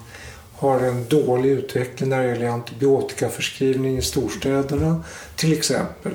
har 0.53 0.81
en 0.81 1.09
dålig 1.09 1.51
utveckling 1.51 2.09
när 2.09 2.23
det 2.23 2.29
gäller 2.29 2.49
antibiotikaförskrivning 2.49 3.99
i 3.99 4.03
storstäderna 4.03 5.05
till 5.37 5.53
exempel. 5.53 6.13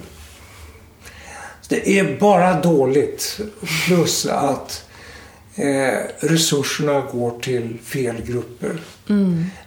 Det 1.71 1.99
är 1.99 2.19
bara 2.19 2.61
dåligt. 2.61 3.39
Plus 3.87 4.25
att 4.25 4.85
eh, 5.55 5.97
resurserna 6.19 7.01
går 7.11 7.39
till 7.39 7.77
fel 7.83 8.15
grupper. 8.25 8.81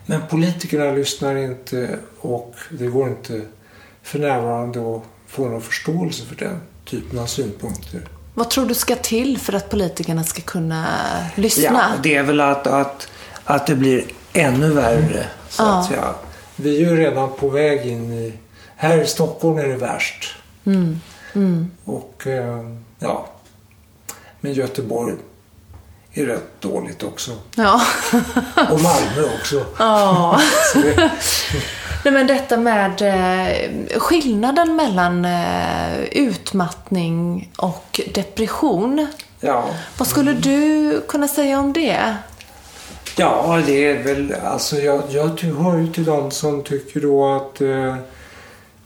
Men 0.07 0.21
politikerna 0.31 0.93
lyssnar 0.93 1.37
inte 1.37 1.99
och 2.21 2.55
det 2.71 2.87
går 2.87 3.09
inte 3.09 3.41
för 4.03 4.19
närvarande 4.19 4.97
att 4.97 5.03
få 5.29 5.49
någon 5.49 5.61
förståelse 5.63 6.25
för 6.25 6.37
den 6.37 6.61
typen 6.85 7.19
av 7.19 7.27
synpunkter. 7.27 8.01
vad 8.35 8.51
tror 8.51 8.67
du 8.67 8.75
ska 8.75 8.95
till 8.97 9.39
för 9.39 9.53
att 9.53 9.71
politikerna 9.71 10.25
ska 10.25 10.43
kunna 10.43 10.87
Ja, 11.37 11.43
lyssna? 11.43 11.93
det 12.03 12.15
är 12.15 12.23
väl 12.23 12.41
att, 12.41 12.67
att, 12.67 13.09
att 13.45 13.67
det 13.67 13.75
blir 13.75 14.05
ännu 14.33 14.71
värre. 14.73 15.27
Så 15.49 15.63
Ja. 15.63 15.81
att 15.81 15.87
säga. 15.89 16.15
Vi 16.57 16.77
är 16.77 16.81
ju 16.91 16.97
redan 16.97 17.33
på 17.33 17.49
väg 17.49 17.87
in 17.87 18.13
i... 18.13 18.33
Här 18.77 19.03
i 19.03 19.07
Stockholm 19.07 19.59
är 19.59 19.69
det 19.69 19.77
värst. 19.77 20.37
Och 21.85 22.27
eh, 22.27 22.71
ja, 22.99 23.27
men 24.41 24.53
Göteborg 24.53 25.15
är 26.13 26.27
rätt 26.27 26.61
dåligt 26.61 27.03
också. 27.03 27.31
Ja. 27.57 27.81
Och 28.71 28.81
Malmö 28.81 29.35
också. 29.41 29.67
ja. 29.79 30.41
Det, 30.75 31.11
Nej, 32.05 32.15
men 32.15 32.27
detta 32.27 32.57
med 32.57 33.03
eh, 33.03 33.99
skillnaden 33.99 34.77
mellan 34.77 35.25
eh, 35.25 36.05
utmattning 36.05 37.51
och 37.57 38.01
depression. 38.15 39.07
ja. 39.41 39.65
Vad 39.99 40.09
skulle 40.09 40.33
du 40.33 41.01
kunna 41.09 41.29
säga 41.29 41.59
om 41.61 41.73
det? 41.73 42.17
Ja, 43.17 43.63
det 43.67 43.85
är 43.91 44.03
väl... 44.03 44.35
Alltså 44.45 44.77
jag, 44.77 45.03
jag 45.11 45.41
hör 45.41 45.79
ju 45.79 45.93
till 45.93 46.05
de 46.05 46.31
som 46.31 46.63
tycker 46.63 47.01
då 47.01 47.35
att 47.35 47.61
eh, 47.61 47.97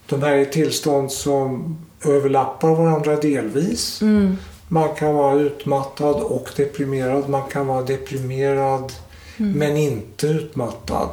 de 0.06 0.22
här 0.22 0.32
är 0.32 0.44
tillstånd 0.44 1.12
som 1.12 1.76
överlappar 2.04 2.68
varandra 2.74 3.16
delvis. 3.16 4.00
Man 4.68 4.88
kan 4.94 5.14
vara 5.14 5.34
utmattad 5.34 6.14
och 6.16 6.48
deprimerad. 6.56 7.28
Man 7.28 7.42
kan 7.52 7.66
vara 7.66 7.82
deprimerad 7.82 8.92
men 9.36 9.76
inte 9.76 10.26
utmattad. 10.26 11.08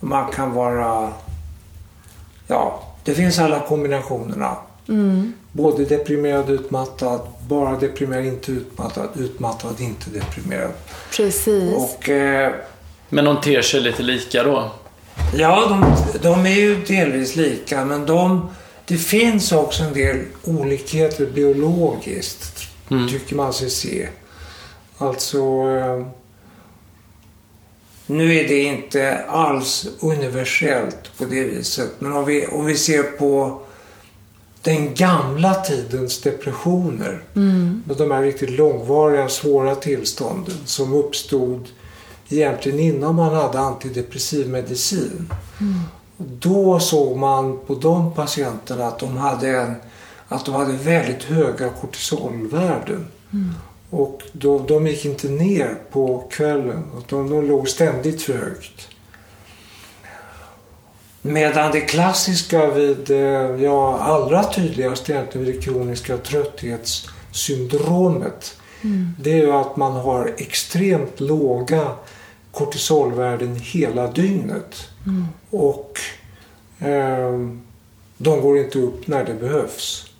Man 0.00 0.30
kan 0.32 0.52
vara... 0.54 1.12
Ja, 2.46 2.82
det 3.04 3.14
finns 3.14 3.38
alla 3.38 3.60
kombinationerna. 3.60 4.56
Både 5.52 5.84
deprimerad, 5.84 6.50
utmattad, 6.50 7.20
bara 7.48 7.78
deprimerad, 7.78 8.24
inte 8.24 8.52
utmattad, 8.52 9.08
utmattad, 9.16 9.80
inte 9.80 10.10
deprimerad. 10.10 10.70
Precis. 11.16 11.74
Och 11.76 12.08
eh, 12.08 12.52
Men 13.08 13.24
de 13.24 13.40
ter 13.40 13.62
sig 13.62 13.80
lite 13.80 14.02
lika 14.02 14.42
då. 14.42 14.70
ja, 15.34 15.66
de, 15.68 15.84
de 16.22 16.46
är 16.46 16.54
ju 16.60 16.84
delvis 16.84 17.36
lika, 17.36 17.84
men 17.84 18.06
de, 18.06 18.48
det 18.92 18.98
finns 18.98 19.52
också 19.52 19.82
en 19.82 19.92
del 19.92 20.24
olikheter 20.44 21.26
biologiskt, 21.26 22.68
tycker 23.10 23.36
man 23.36 23.52
sig 23.52 23.70
se. 23.70 24.08
Alltså, 24.98 25.38
eh, 25.38 26.06
nu 28.06 28.34
är 28.34 28.48
det 28.48 28.62
inte 28.62 29.24
alls 29.28 29.88
universellt 30.00 31.18
på 31.18 31.24
det 31.24 31.44
viset. 31.44 31.90
Men 31.98 32.12
om 32.12 32.24
vi, 32.24 32.46
om 32.46 32.64
vi 32.64 32.76
ser 32.76 33.02
på 33.02 33.62
den 34.62 34.94
gamla 34.94 35.54
tidens 35.54 36.20
depressioner. 36.20 37.22
Mm. 37.36 37.82
De 37.86 38.10
här 38.10 38.22
riktigt 38.22 38.50
långvariga, 38.50 39.28
svåra 39.28 39.74
tillstånden 39.74 40.56
som 40.64 40.92
uppstod 40.92 41.68
egentligen 42.28 42.80
innan 42.80 43.14
man 43.14 43.34
hade 43.34 43.58
antidepressiv 43.58 44.48
medicin. 44.48 45.32
Mm. 45.60 45.80
Då 46.26 46.80
såg 46.80 47.16
man 47.16 47.58
på 47.66 47.74
de 47.74 48.14
patienterna 48.14 48.86
att 48.86 48.98
de 48.98 49.16
hade, 49.16 49.48
en, 49.48 49.74
att 50.28 50.44
de 50.44 50.54
hade 50.54 50.72
väldigt 50.72 51.22
höga 51.22 51.68
kortisolvärden. 51.68 53.06
Mm. 53.32 53.54
Och 53.90 54.22
då, 54.32 54.58
de 54.58 54.86
gick 54.86 55.04
inte 55.04 55.28
ner 55.28 55.78
på 55.90 56.24
kvällen. 56.30 56.82
De, 57.08 57.30
de 57.30 57.46
låg 57.46 57.68
ständigt 57.68 58.22
för 58.22 58.32
högt. 58.32 58.88
Medan 61.22 61.72
det 61.72 61.80
klassiska 61.80 62.70
vid, 62.70 63.10
eh, 63.10 63.62
ja 63.62 63.98
allra 63.98 64.44
tydligast 64.44 65.10
egentligen 65.10 65.46
vid 65.46 65.56
det 65.56 65.62
kroniska 65.62 66.16
trötthetssyndromet. 66.16 68.56
Mm. 68.84 69.16
Det 69.20 69.32
är 69.32 69.36
ju 69.36 69.52
att 69.52 69.76
man 69.76 69.92
har 69.92 70.34
extremt 70.36 71.20
låga 71.20 71.88
kortisolvärden 72.52 73.56
hela 73.56 74.06
dygnet. 74.06 74.88
Mm. 75.06 75.26
Och 75.50 75.98
eh, 76.78 77.38
de 78.16 78.40
går 78.40 78.58
inte 78.58 78.78
upp 78.78 79.06
när 79.06 79.24
det 79.24 79.34
behövs. 79.34 80.12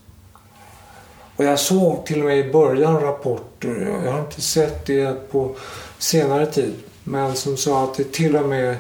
Och 1.37 1.45
jag 1.45 1.59
såg 1.59 2.07
till 2.07 2.21
och 2.21 2.27
med 2.27 2.39
i 2.39 2.53
början 2.53 3.01
rapporter, 3.01 4.01
jag 4.05 4.13
har 4.13 4.21
inte 4.21 4.41
sett 4.41 4.87
det 4.87 5.31
på 5.31 5.57
senare 5.99 6.47
tid, 6.47 6.75
men 7.05 7.35
som 7.35 7.57
sa 7.57 7.85
att 7.85 7.95
det 7.95 8.13
till 8.13 8.37
och 8.37 8.49
med 8.49 8.77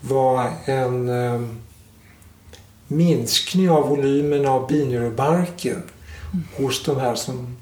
var 0.00 0.50
en 0.64 1.08
eh, 1.08 1.40
minskning 2.86 3.70
av 3.70 3.88
volymen 3.88 4.46
av 4.46 4.66
binjurebarken 4.66 5.82
mm. 6.32 6.44
hos 6.56 6.84
de 6.84 6.96
här 6.96 7.14
som 7.14 7.56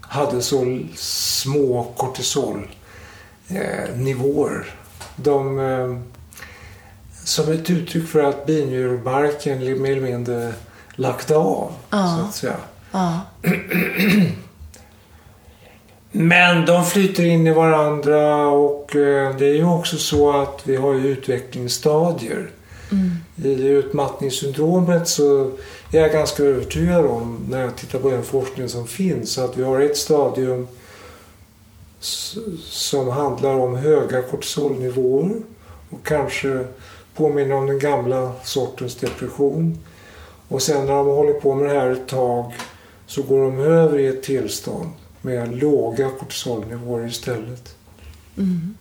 hade 0.00 0.42
så 0.42 0.80
små 0.96 1.92
kortisolnivåer. 1.96 4.58
Eh, 4.58 4.64
de, 5.16 5.58
eh, 5.58 5.96
som 7.24 7.52
ett 7.52 7.70
uttryck 7.70 8.08
för 8.08 8.22
att 8.22 8.46
binjurebarken 8.46 9.82
mer 9.82 9.92
eller 9.92 10.00
mindre 10.00 10.52
lagt 10.94 11.30
av. 11.30 11.72
Ja. 11.90 12.16
Så 12.18 12.24
att 12.24 12.34
säga. 12.34 12.56
Ja. 12.92 13.20
Men 16.12 16.66
de 16.66 16.84
flyter 16.84 17.24
in 17.24 17.46
i 17.46 17.52
varandra 17.52 18.46
och 18.46 18.96
eh, 18.96 19.36
det 19.36 19.46
är 19.46 19.54
ju 19.54 19.64
också 19.64 19.96
så 19.96 20.40
att 20.40 20.60
vi 20.64 20.76
har 20.76 20.94
ju 20.94 21.08
utvecklingsstadier. 21.08 22.50
Mm. 22.90 23.16
I 23.36 23.66
utmattningssyndromet 23.66 25.08
så 25.08 25.52
är 25.92 26.00
jag 26.00 26.12
ganska 26.12 26.42
övertygad 26.42 27.06
om, 27.06 27.46
när 27.48 27.60
jag 27.60 27.76
tittar 27.76 27.98
på 27.98 28.10
den 28.10 28.22
forskning 28.22 28.68
som 28.68 28.86
finns, 28.86 29.38
att 29.38 29.56
vi 29.56 29.62
har 29.62 29.80
ett 29.80 29.96
stadium 29.96 30.68
som 32.60 33.08
handlar 33.08 33.54
om 33.54 33.76
höga 33.76 34.22
kortisolnivåer 34.22 35.32
och 35.90 36.06
kanske 36.06 36.64
påminner 37.14 37.54
om 37.54 37.66
den 37.66 37.78
gamla 37.78 38.32
sortens 38.44 38.96
depression. 38.96 39.78
Och 40.48 40.62
sen 40.62 40.86
när 40.86 40.92
de 40.92 41.06
håller 41.06 41.32
på 41.32 41.54
med 41.54 41.68
det 41.70 41.80
här 41.80 41.90
ett 41.90 42.08
tag 42.08 42.52
så 43.06 43.22
går 43.22 43.44
de 43.44 43.58
över 43.58 43.98
i 43.98 44.06
ett 44.06 44.22
tillstånd 44.22 44.90
med 45.20 45.56
låga 45.56 46.10
kortisolnivåer 46.10 47.06
istället. 47.06 47.76
Mm. 48.36 48.74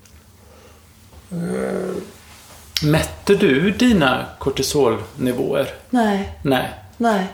Uh, 1.34 1.96
Mätte 2.84 3.36
du 3.36 3.72
dina 3.72 4.26
kortisolnivåer? 4.40 5.68
Nej. 5.90 6.38
Nej. 6.44 6.70
Nej. 6.98 7.28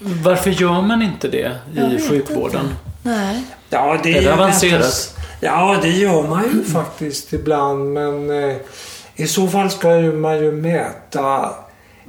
Varför 0.00 0.50
gör 0.50 0.82
man 0.82 1.02
inte 1.02 1.28
det 1.28 1.56
i 1.76 2.08
sjukvården? 2.08 2.64
Inte. 2.64 2.76
Nej. 3.02 3.44
Ja, 3.70 4.00
det 4.02 4.18
är, 4.18 4.22
det 4.22 4.32
avancerat? 4.32 5.16
Ja, 5.40 5.78
det 5.82 5.90
gör 5.90 6.28
man 6.28 6.44
ju 6.54 6.64
faktiskt 6.64 7.32
ibland. 7.32 7.92
Men 7.92 8.30
eh, 8.30 8.56
i 9.16 9.26
så 9.26 9.48
fall 9.48 9.70
ska 9.70 9.88
man 9.98 10.38
ju 10.38 10.52
mäta 10.52 11.54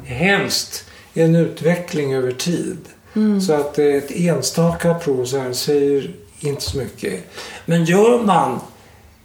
helst 0.04 0.86
en 1.14 1.36
utveckling 1.36 2.14
över 2.14 2.32
tid. 2.32 2.78
Mm. 3.16 3.42
Så 3.42 3.54
att 3.54 3.80
ett 3.80 4.12
enstaka 4.12 4.94
prov 4.94 5.26
så 5.26 5.40
här 5.40 5.54
säger 5.54 6.12
inte 6.40 6.62
så 6.62 6.78
mycket. 6.78 7.24
Men 7.66 7.86
gör 7.86 8.24
man 8.24 8.60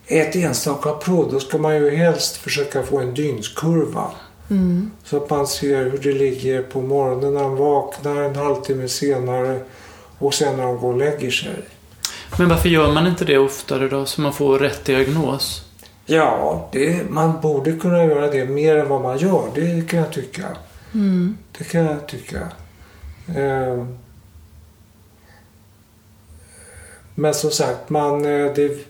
ett 0.06 0.36
enstaka 0.36 0.92
prov 0.92 1.28
då 1.32 1.40
ska 1.40 1.58
man 1.58 1.74
ju 1.74 1.96
helst 1.96 2.36
försöka 2.36 2.82
få 2.82 3.00
en 3.00 3.14
dygnskurva. 3.14 4.10
Mm. 4.50 4.90
Så 5.04 5.16
att 5.16 5.30
man 5.30 5.46
ser 5.46 5.90
hur 5.90 5.98
det 5.98 6.12
ligger 6.12 6.62
på 6.62 6.80
morgonen 6.80 7.34
när 7.34 7.42
man 7.42 7.56
vaknar, 7.56 8.22
en 8.22 8.36
halvtimme 8.36 8.88
senare 8.88 9.60
och 10.18 10.34
sen 10.34 10.56
när 10.56 10.64
de 10.64 10.78
går 10.78 10.92
och 10.92 10.98
lägger 10.98 11.30
sig. 11.30 11.56
Men 12.38 12.48
varför 12.48 12.68
gör 12.68 12.92
man 12.92 13.06
inte 13.06 13.24
det 13.24 13.38
oftare 13.38 13.88
då 13.88 14.06
så 14.06 14.20
man 14.20 14.32
får 14.32 14.58
rätt 14.58 14.84
diagnos? 14.84 15.64
Ja, 16.12 16.68
det, 16.72 17.10
man 17.10 17.40
borde 17.40 17.72
kunna 17.72 18.04
göra 18.04 18.30
det 18.30 18.44
mer 18.44 18.76
än 18.76 18.88
vad 18.88 19.00
man 19.00 19.18
gör. 19.18 19.50
Det 19.54 19.88
kan 19.88 19.98
jag 19.98 20.12
tycka. 20.12 20.48
Mm. 20.94 21.36
Det 21.58 21.64
kan 21.64 21.84
jag 21.84 22.06
tycka. 22.06 22.48
Eh, 23.36 23.86
men 27.14 27.34
som 27.34 27.50
sagt, 27.50 27.90
man, 27.90 28.24
eh, 28.24 28.52
det 28.54 28.86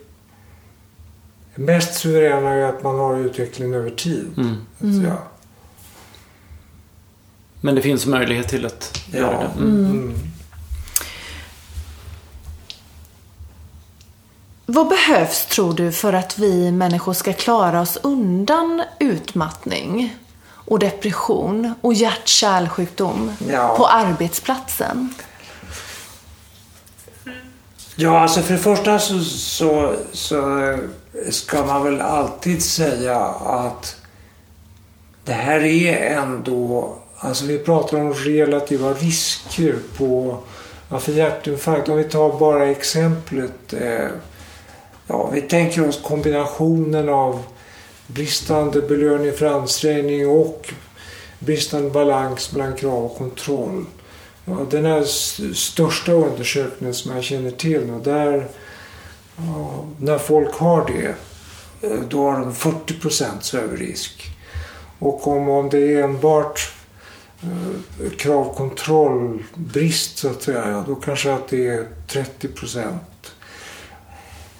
mest 1.54 1.94
suveräna 1.94 2.50
är 2.50 2.64
att 2.64 2.82
man 2.82 2.98
har 2.98 3.16
utvecklingen 3.16 3.74
över 3.74 3.90
tid. 3.90 4.30
Mm. 4.36 4.56
Mm. 4.82 5.04
Ja. 5.04 5.18
Men 7.60 7.74
det 7.74 7.82
finns 7.82 8.06
möjlighet 8.06 8.48
till 8.48 8.66
att 8.66 9.00
ja. 9.12 9.18
göra 9.18 9.38
det. 9.38 9.64
Mm. 9.64 10.14
Vad 14.66 14.88
behövs 14.88 15.46
tror 15.46 15.74
du 15.74 15.92
för 15.92 16.12
att 16.12 16.38
vi 16.38 16.72
människor 16.72 17.12
ska 17.12 17.32
klara 17.32 17.80
oss 17.80 17.98
undan 18.02 18.82
utmattning 18.98 20.16
och 20.52 20.78
depression 20.78 21.74
och 21.80 21.94
hjärt-kärlsjukdom 21.94 23.32
ja. 23.48 23.74
på 23.76 23.86
arbetsplatsen? 23.86 25.14
Ja, 27.96 28.20
alltså 28.20 28.40
för 28.40 28.52
det 28.52 28.58
första 28.58 28.98
så, 28.98 29.20
så, 29.24 29.94
så, 30.12 30.78
ska 31.30 31.64
man 31.64 31.84
väl 31.84 32.00
alltid 32.00 32.62
säga 32.62 33.18
att 33.44 33.96
det 35.24 35.32
här 35.32 35.60
är 35.60 36.16
ändå, 36.16 36.96
alltså 37.18 37.44
vi 37.44 37.58
pratar 37.58 38.00
om 38.00 38.14
relativa 38.14 38.92
risker 38.92 39.76
på, 39.96 40.38
ja, 40.88 40.98
för 40.98 41.12
hjärtinfarkt. 41.12 41.88
Om 41.88 41.96
vi 41.96 42.04
tar 42.04 42.38
bara 42.38 42.66
exemplet, 42.66 43.72
eh, 43.72 44.08
ja, 45.07 45.30
vi 45.32 45.40
tänker 45.40 45.88
oss 45.88 46.00
kombinationen 46.03 47.09
av 47.09 47.42
bristande 48.07 48.80
belöning 48.80 49.32
för 49.32 49.46
ansträngning 49.46 50.28
och 50.28 50.72
bristande 51.38 51.90
balans 51.90 52.53
mellan 52.53 52.76
krav 52.76 53.05
och 53.05 53.18
kontroll. 53.18 53.84
Ja, 54.44 54.66
den 54.70 54.84
här 54.84 55.05
största 55.55 56.12
undersökningen 56.12 56.94
som 56.94 57.14
jag 57.14 57.24
känner 57.24 57.50
till 57.50 57.90
och 57.90 58.00
där 58.00 58.48
ja, 59.36 59.84
när 59.98 60.18
folk 60.18 60.55
har 60.55 60.86
det 60.86 61.14
eh, 61.88 62.00
då 62.09 62.30
har 62.30 62.40
de 62.40 62.55
40 62.55 63.00
procents 63.00 63.55
överrisk. 63.55 64.30
Och 64.98 65.28
om, 65.28 65.48
om 65.48 65.68
det 65.68 65.94
är 65.94 66.03
enbart 66.03 66.72
eh, 67.42 68.11
kravkontrollbrist 68.18 70.18
så 70.18 70.30
att 70.30 70.42
säga, 70.42 70.84
då 70.86 70.94
kanske 70.94 71.32
att 71.32 71.48
det 71.48 71.66
är 71.66 71.88
30 72.07 72.48
procent. 72.48 73.03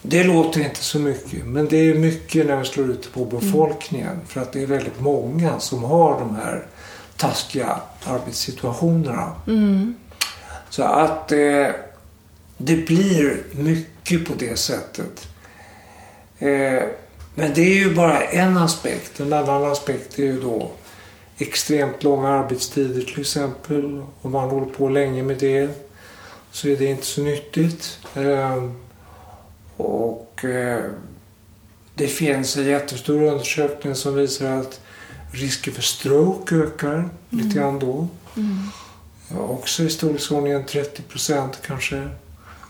Det 0.03 0.25
låter 0.25 0.61
inte 0.61 0.85
så 0.85 0.99
mycket, 0.99 1.47
men 1.47 1.69
det 1.69 1.77
är 1.77 1.95
mycket 1.95 2.47
när 2.47 2.57
vi 2.57 2.65
slår 2.65 2.91
ut 2.91 3.13
på 3.13 3.25
befolkningen. 3.25 4.09
Mm. 4.09 4.27
För 4.27 4.41
att 4.41 4.53
det 4.53 4.63
är 4.63 4.67
väldigt 4.67 5.01
många 5.01 5.61
som 5.61 5.85
har 5.85 6.21
de 6.21 6.37
här 6.37 6.67
taskiga 7.17 7.81
arbetssituationerna. 8.05 9.33
Mm. 9.47 9.95
Så 10.71 10.83
att 10.83 11.33
eh, 11.33 11.69
det 12.57 12.77
blir 12.77 13.43
mycket 13.53 14.29
på 14.29 14.33
det 14.39 14.59
sättet. 14.59 15.29
Eh, 16.39 16.83
men 17.35 17.55
det 17.55 17.61
är 17.61 17.75
ju 17.75 17.95
bara 17.95 18.21
en 18.21 18.57
aspekt. 18.57 19.21
En 19.21 19.33
annan 19.33 19.65
aspekt 19.65 20.19
är 20.19 20.23
ju 20.23 20.41
då 20.41 20.71
extremt 21.39 22.03
långa 22.03 22.29
arbetstider 22.29 23.03
till 23.03 23.21
exempel. 23.21 24.03
Om 24.23 24.33
man 24.33 24.51
håller 24.51 24.67
på 24.67 24.89
länge 24.89 25.23
med 25.23 25.39
det 25.39 25.71
så 26.51 26.69
är 26.69 26.77
det 26.77 26.85
inte 26.85 27.07
så 27.07 27.21
nyttigt. 27.21 27.99
Eh, 28.15 28.71
och 29.83 30.45
eh, 30.45 30.85
det 31.95 32.07
finns 32.07 32.57
en 32.57 32.65
jättestor 32.65 33.23
undersökning 33.23 33.95
som 33.95 34.15
visar 34.15 34.47
att 34.47 34.81
risken 35.33 35.75
för 35.75 35.83
stroke 35.83 36.55
ökar 36.55 36.95
mm. 36.95 37.11
lite 37.31 37.59
grann 37.59 37.79
då. 37.79 38.09
Mm. 38.37 38.59
Också 39.39 39.83
i 39.83 39.91
storleksordningen 39.91 40.65
30 40.65 41.03
procent 41.03 41.59
kanske. 41.67 42.09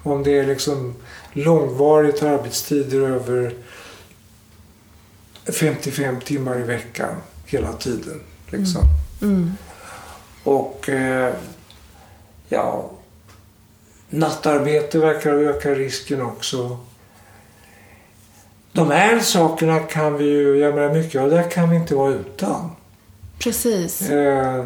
Om 0.02 0.22
det 0.22 0.38
är 0.38 0.46
liksom 0.46 0.94
långvarigt 1.32 2.22
arbetstider 2.22 3.00
över 3.00 3.54
55 5.60 6.20
timmar 6.20 6.58
i 6.58 6.62
veckan 6.62 7.16
hela 7.46 7.72
tiden. 7.72 8.20
Liksom. 8.46 8.82
Mm. 9.22 9.52
Och 10.44 10.88
eh, 10.88 11.34
ja, 12.48 12.90
nattarbete 14.10 14.98
verkar 14.98 15.32
öka 15.32 15.74
risken 15.74 16.22
också. 16.22 16.78
De 18.72 18.90
här 18.90 19.20
sakerna 19.20 19.78
kan 19.78 20.16
vi 20.16 20.24
ju, 20.24 20.56
jag 20.56 20.74
menar 20.74 20.94
mycket 20.94 21.20
av 21.20 21.30
det 21.30 21.42
kan 21.42 21.70
vi 21.70 21.76
inte 21.76 21.94
vara 21.94 22.12
utan. 22.12 22.70
Precis. 23.38 24.10
Eh, 24.10 24.64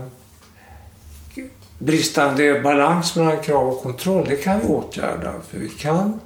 bristande 1.79 2.61
balans 2.61 3.17
mellan 3.17 3.41
krav 3.43 3.69
och 3.69 3.83
kontroll, 3.83 4.27
det 4.29 4.37
kan 4.37 4.61
vi 4.61 4.67
åtgärda. 4.67 5.35
För 5.49 5.59
vi 5.59 5.69
kan 5.69 6.21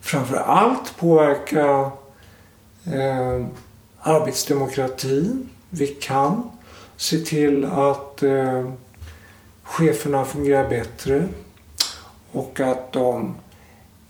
framför 0.00 0.36
allt 0.36 0.96
påverka 0.96 1.90
eh, 2.84 3.46
arbetsdemokratin. 4.00 5.48
Vi 5.70 5.86
kan 5.86 6.50
se 6.96 7.18
till 7.18 7.64
att 7.64 8.22
eh, 8.22 8.70
cheferna 9.62 10.24
fungerar 10.24 10.68
bättre 10.68 11.28
och 12.32 12.60
att 12.60 12.92
de 12.92 13.34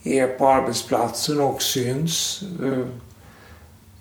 är 0.06 0.26
på 0.26 0.48
arbetsplatsen 0.48 1.40
och 1.40 1.62
syns 1.62 2.42
eh, 2.64 2.84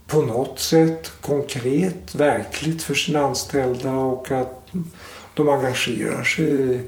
på 0.07 0.21
något 0.21 0.59
sätt 0.59 1.11
konkret, 1.21 2.15
verkligt 2.15 2.83
för 2.83 2.93
sina 2.93 3.19
anställda 3.19 3.91
och 3.91 4.31
att 4.31 4.67
de 5.33 5.49
engagerar 5.49 6.23
sig 6.23 6.75
i 6.75 6.81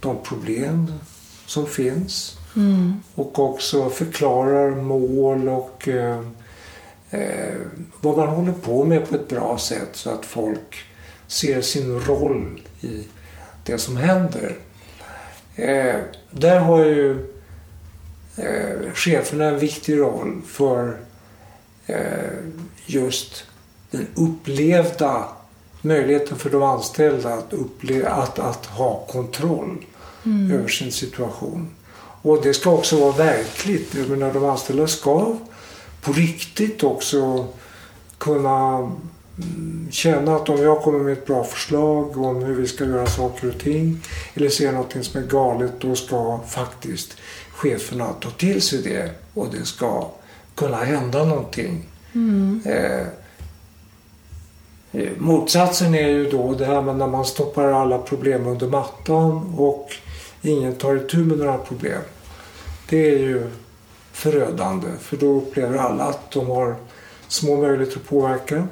de 0.00 0.16
problem 0.22 0.92
som 1.46 1.66
finns. 1.66 2.38
Mm. 2.56 2.94
Och 3.14 3.38
också 3.38 3.90
förklarar 3.90 4.70
mål 4.70 5.48
och 5.48 5.88
eh, 5.88 6.20
eh, 7.10 7.54
vad 8.00 8.16
man 8.16 8.28
håller 8.28 8.52
på 8.52 8.84
med 8.84 9.08
på 9.08 9.14
ett 9.14 9.28
bra 9.28 9.58
sätt 9.58 9.88
så 9.92 10.10
att 10.10 10.26
folk 10.26 10.84
ser 11.26 11.60
sin 11.60 12.00
roll 12.00 12.62
i 12.80 13.04
det 13.64 13.78
som 13.78 13.96
händer. 13.96 14.56
Eh, 15.56 15.96
där 16.30 16.58
har 16.58 16.84
ju 16.84 17.31
eh, 18.42 18.92
cheferna 18.94 19.44
en 19.44 19.58
viktig 19.58 19.98
roll 19.98 20.42
för 20.46 20.96
eh, 21.86 21.96
just 22.86 23.44
den 23.90 24.06
upplevda 24.14 25.28
möjligheten 25.82 26.38
för 26.38 26.50
de 26.50 26.62
anställda 26.62 27.34
att, 27.34 27.52
uppleva, 27.52 28.08
att, 28.10 28.38
att 28.38 28.66
ha 28.66 29.06
kontroll 29.06 29.84
över 30.52 30.68
sin 30.68 30.92
situation. 30.92 31.70
Och 32.22 32.42
det 32.42 32.54
ska 32.54 32.70
också 32.70 32.96
vara 32.96 33.12
verkligt. 33.12 33.94
Jag 33.94 34.08
menar, 34.08 34.32
de 34.32 34.44
anställda 34.44 34.86
ska 34.86 35.36
på 36.00 36.12
riktigt 36.12 36.84
också 36.84 37.46
kunna 38.18 38.76
mm, 39.38 39.88
känna 39.90 40.36
att 40.36 40.48
om 40.48 40.62
jag 40.62 40.82
kommer 40.82 40.98
med 40.98 41.12
ett 41.12 41.26
bra 41.26 41.44
förslag 41.44 42.16
om 42.16 42.42
hur 42.42 42.54
vi 42.54 42.66
ska 42.66 42.84
göra 42.84 43.06
saker 43.06 43.48
och 43.48 43.58
ting 43.58 44.00
eller 44.34 44.48
ser 44.48 44.72
någonting 44.72 45.02
som 45.04 45.22
är 45.22 45.26
galet 45.26 45.72
då 45.80 45.94
ska 45.94 46.40
faktiskt 46.48 47.16
cheferna 47.62 48.12
ta 48.12 48.30
till 48.30 48.62
sig 48.62 48.82
det 48.82 49.10
och 49.34 49.48
det 49.50 49.64
ska 49.64 50.08
kunna 50.54 50.76
hända 50.76 51.24
någonting. 51.24 51.86
Eh, 52.64 53.06
eh, 54.92 55.10
motsatsen 55.18 55.94
är 55.94 56.08
ju 56.08 56.30
då 56.30 56.54
det 56.54 56.64
här 56.64 56.82
med 56.82 56.96
när 56.96 57.06
man 57.06 57.24
stoppar 57.24 57.64
alla 57.64 57.98
problem 57.98 58.46
under 58.46 58.66
mattan 58.66 59.54
och 59.56 59.90
ingen 60.42 60.74
tar 60.74 60.96
itu 60.96 61.16
med 61.16 61.38
några 61.38 61.58
problem. 61.58 62.00
Det 62.88 63.10
är 63.10 63.18
ju 63.18 63.50
förödande 64.12 64.88
för 65.00 65.16
då 65.16 65.26
upplever 65.26 65.78
alla 65.78 66.04
att 66.04 66.30
de 66.30 66.46
har 66.46 66.76
små 67.28 67.56
möjligheter 67.56 67.96
att 67.96 68.08
påverka. 68.08 68.68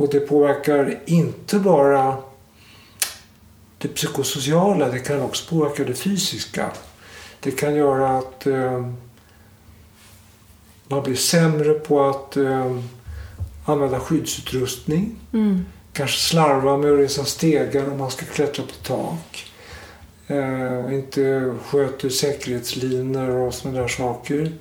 Och 0.00 0.08
det 0.10 0.20
påverkar 0.20 0.98
inte 1.06 1.58
bara 1.58 2.16
det 3.78 3.88
psykosociala, 3.88 4.88
det 4.88 4.98
kan 4.98 5.22
också 5.22 5.54
påverka 5.54 5.84
det 5.84 5.94
fysiska. 5.94 6.70
Det 7.40 7.50
kan 7.50 7.74
göra 7.74 8.18
att 8.18 8.46
eh, 8.46 8.86
man 10.88 11.02
blir 11.02 11.14
sämre 11.14 11.74
på 11.74 12.04
att 12.04 12.36
eh, 12.36 12.78
använda 13.64 14.00
skyddsutrustning. 14.00 15.16
Mm. 15.32 15.64
Kanske 15.92 16.18
slarva 16.18 16.76
med 16.76 16.92
att 16.92 16.98
resa 16.98 17.24
stegar 17.24 17.90
om 17.92 17.98
man 17.98 18.10
ska 18.10 18.26
klättra 18.26 18.64
på 18.64 18.72
tak. 18.82 19.52
Eh, 20.26 20.94
inte 20.94 21.54
sköter 21.64 22.08
säkerhetslinor 22.08 23.30
och 23.30 23.54
sådana 23.54 23.80
där 23.80 23.88
saker. 23.88 24.52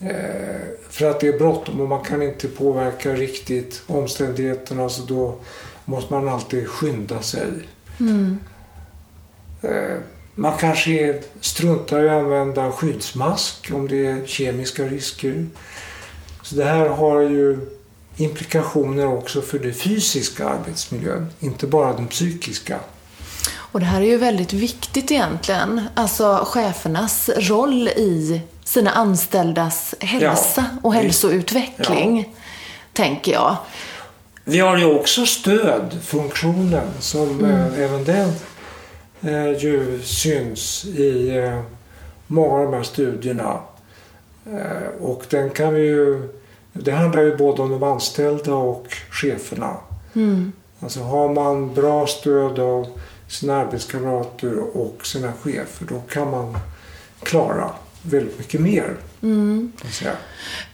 Eh, 0.00 0.60
för 0.90 1.10
att 1.10 1.20
det 1.20 1.28
är 1.28 1.38
bråttom 1.38 1.80
och 1.80 1.88
man 1.88 2.04
kan 2.04 2.22
inte 2.22 2.48
påverka 2.48 3.12
riktigt 3.12 3.82
omständigheterna 3.86 4.88
så 4.88 5.02
då 5.02 5.34
måste 5.84 6.12
man 6.12 6.28
alltid 6.28 6.68
skynda 6.68 7.22
sig. 7.22 7.50
Mm. 8.00 8.38
Man 10.34 10.58
kanske 10.58 11.20
struntar 11.40 12.02
i 12.02 12.08
att 12.08 12.22
använda 12.22 12.72
skyddsmask 12.72 13.70
om 13.74 13.88
det 13.88 14.06
är 14.06 14.26
kemiska 14.26 14.82
risker. 14.82 15.46
Så 16.42 16.54
det 16.54 16.64
här 16.64 16.88
har 16.88 17.20
ju 17.20 17.58
implikationer 18.16 19.06
också 19.06 19.42
för 19.42 19.58
den 19.58 19.74
fysiska 19.74 20.48
arbetsmiljön, 20.48 21.26
inte 21.40 21.66
bara 21.66 21.92
den 21.92 22.08
psykiska. 22.08 22.78
Och 23.56 23.80
det 23.80 23.86
här 23.86 24.00
är 24.00 24.06
ju 24.06 24.16
väldigt 24.16 24.52
viktigt 24.52 25.10
egentligen. 25.10 25.80
Alltså 25.94 26.44
chefernas 26.46 27.30
roll 27.36 27.88
i 27.88 28.40
sina 28.64 28.90
anställdas 28.90 29.94
hälsa 30.00 30.64
Ja, 30.70 30.78
och 30.82 30.94
hälsoutveckling, 30.94 32.34
tänker 32.92 33.32
jag. 33.32 33.56
Vi 34.44 34.60
har 34.60 34.76
ju 34.76 34.84
också 34.84 35.26
stödfunktionen 35.26 36.90
som 37.00 37.44
eh, 37.44 37.78
även 37.84 38.04
den 38.04 38.32
eh, 39.24 39.58
ju 39.58 40.00
syns 40.02 40.84
i 40.84 41.36
eh, 41.36 41.60
många 42.26 42.54
av 42.54 42.64
de 42.64 42.74
här 42.74 42.82
studierna. 42.82 43.60
Eh, 44.46 45.02
och 45.02 45.24
den 45.30 45.50
kan 45.50 45.74
vi 45.74 45.80
ju, 45.80 46.28
det 46.72 46.92
handlar 46.92 47.22
ju 47.22 47.36
både 47.36 47.62
om 47.62 47.70
de 47.70 47.82
anställda 47.82 48.54
och 48.54 48.86
cheferna. 49.10 49.76
Mm. 50.14 50.52
Alltså 50.80 51.00
har 51.00 51.34
man 51.34 51.74
bra 51.74 52.06
stöd 52.06 52.58
av 52.58 52.86
sina 53.28 53.56
arbetskamrater 53.56 54.58
och 54.76 55.06
sina 55.06 55.32
chefer 55.32 55.86
då 55.88 56.00
kan 56.00 56.30
man 56.30 56.58
klara 57.22 57.70
väldigt 58.02 58.38
mycket 58.38 58.60
mer. 58.60 58.96
Mm. 59.22 59.72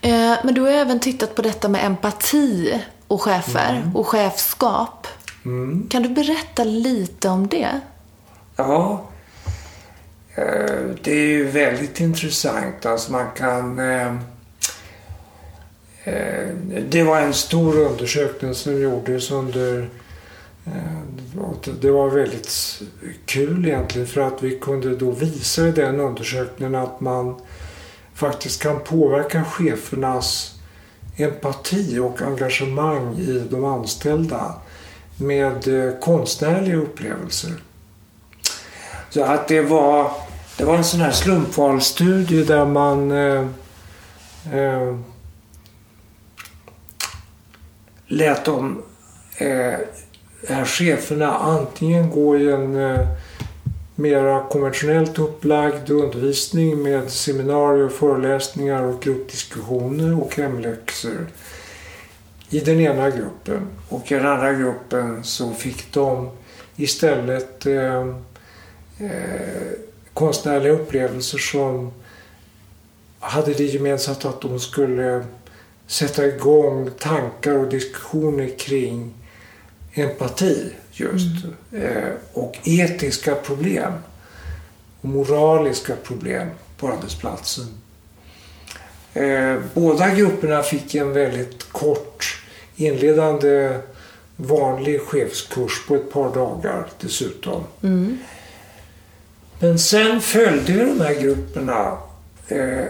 Eh, 0.01 0.37
men 0.45 0.55
du 0.55 0.61
har 0.61 0.71
även 0.71 1.01
tittat 1.01 1.35
på 1.35 1.43
detta 1.43 1.69
med 1.69 1.85
empati 1.85 2.81
och 3.07 3.23
chefer 3.23 3.91
och 3.95 4.07
chefskap. 4.07 5.07
Mm. 5.45 5.89
Kan 5.91 6.03
du 6.03 6.09
berätta 6.09 6.65
lite 6.65 7.29
om 7.29 7.49
det? 7.49 7.81
Ja, 8.61 9.03
eh, 10.35 10.81
det 11.03 11.13
är 11.13 11.27
ju 11.27 11.45
väldigt 11.45 12.01
intressant. 12.01 12.87
Alltså 12.87 13.13
man 13.13 13.27
kan... 13.37 13.79
Ehm, 13.79 14.19
eh, 16.05 16.49
det 16.89 17.03
var 17.03 17.21
en 17.21 17.35
stor 17.35 17.79
undersökning 17.79 18.55
som 18.55 18.81
gjordes 18.81 19.31
under... 19.31 19.91
Eh, 20.67 21.73
det 21.81 21.91
var 21.91 22.11
väldigt 22.11 22.81
kul 23.25 23.67
egentligen 23.67 24.07
för 24.07 24.21
att 24.21 24.43
vi 24.43 24.59
kunde 24.59 24.97
då 24.97 25.11
visa 25.11 25.69
i 25.69 25.73
den 25.73 26.01
undersökningen 26.01 26.75
att 26.75 27.01
man 27.01 27.41
faktiskt 28.15 28.63
kan 28.63 28.81
påverka 28.81 29.45
chefernas 29.45 30.55
empati 31.17 31.99
och 31.99 32.23
engagemang 32.23 33.19
i 33.19 33.47
de 33.51 33.65
anställda 33.65 34.55
med 35.17 35.65
konstnärliga 36.01 36.77
upplevelser. 36.77 37.53
Så 39.11 39.25
att 39.25 39.49
det 39.49 39.61
var, 39.61 40.13
det 40.57 40.65
var 40.65 40.77
en 40.77 40.85
sån 40.85 41.01
här 41.01 41.11
slumpvalsstudie 41.11 42.45
där 42.45 42.65
man 42.65 43.11
eh, 43.11 43.47
eh, 44.53 44.97
lät 48.07 48.45
de 48.45 48.83
eh, 49.37 49.79
här 50.49 50.65
cheferna 50.65 51.35
antingen 51.35 52.11
gå 52.11 52.37
i 52.37 52.51
en 52.51 52.77
eh, 52.77 53.07
mera 53.95 54.43
konventionellt 54.43 55.19
upplagd 55.19 55.91
undervisning 55.91 56.83
med 56.83 57.11
seminarier, 57.11 57.89
föreläsningar 57.89 58.83
och 58.83 59.03
gruppdiskussioner 59.03 60.23
och 60.23 60.37
hemläxor 60.37 61.27
i 62.51 62.61
den 62.61 62.81
ena 62.81 63.11
gruppen. 63.11 63.67
Och 63.89 64.13
i 64.13 64.15
den 64.15 64.27
andra 64.27 64.53
gruppen 64.53 65.25
så 65.25 65.53
fick 65.53 65.93
de 65.93 66.31
istället 66.77 67.67
eh, 67.67 68.15
eh, 69.01 69.73
konstnärliga 70.15 70.73
upplevelser 70.73 71.39
som 71.39 71.93
hade 73.21 73.55
det 73.55 73.65
gemensamt 73.65 74.25
att 74.25 74.41
de 74.41 74.61
skulle 74.61 75.25
sätta 75.87 76.27
igång 76.27 76.91
tankar 76.99 77.55
och 77.55 77.69
diskussioner 77.69 78.59
kring 78.59 79.15
empati 79.93 80.73
just. 80.93 81.45
Eh, 81.73 82.13
och 82.33 82.59
etiska 82.65 83.35
problem. 83.35 83.93
Och 85.01 85.09
moraliska 85.09 85.97
problem 85.97 86.49
på 86.77 86.89
arbetsplatsen. 86.89 87.67
Eh, 89.15 89.57
båda 89.75 90.15
grupperna 90.15 90.63
fick 90.63 90.95
en 90.95 91.13
väldigt 91.13 91.73
kort 91.73 92.43
inledande 92.77 93.79
vanlig 94.37 95.01
chefskurs 95.01 95.87
på 95.87 95.95
ett 95.95 96.13
par 96.13 96.35
dagar 96.35 96.87
dessutom. 97.01 97.65
Mm. 97.83 98.19
Men 99.61 99.79
sen 99.79 100.21
följde 100.21 100.73
ju 100.73 100.79
de 100.79 101.01
här 101.01 101.23
grupperna. 101.23 101.99
Eh, 102.49 102.85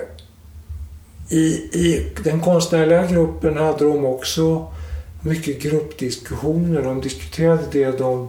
i, 1.28 1.44
I 1.72 2.12
den 2.24 2.40
konstnärliga 2.40 3.06
gruppen 3.06 3.56
hade 3.56 3.84
de 3.84 4.04
också 4.04 4.66
mycket 5.22 5.62
gruppdiskussioner. 5.62 6.82
De 6.82 7.00
diskuterade 7.00 7.62
det 7.72 7.98
de 7.98 8.28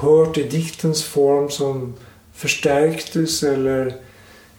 hört 0.00 0.38
i 0.38 0.42
diktens 0.42 1.04
form 1.04 1.50
som 1.50 1.94
förstärktes 2.34 3.42
eller 3.42 3.94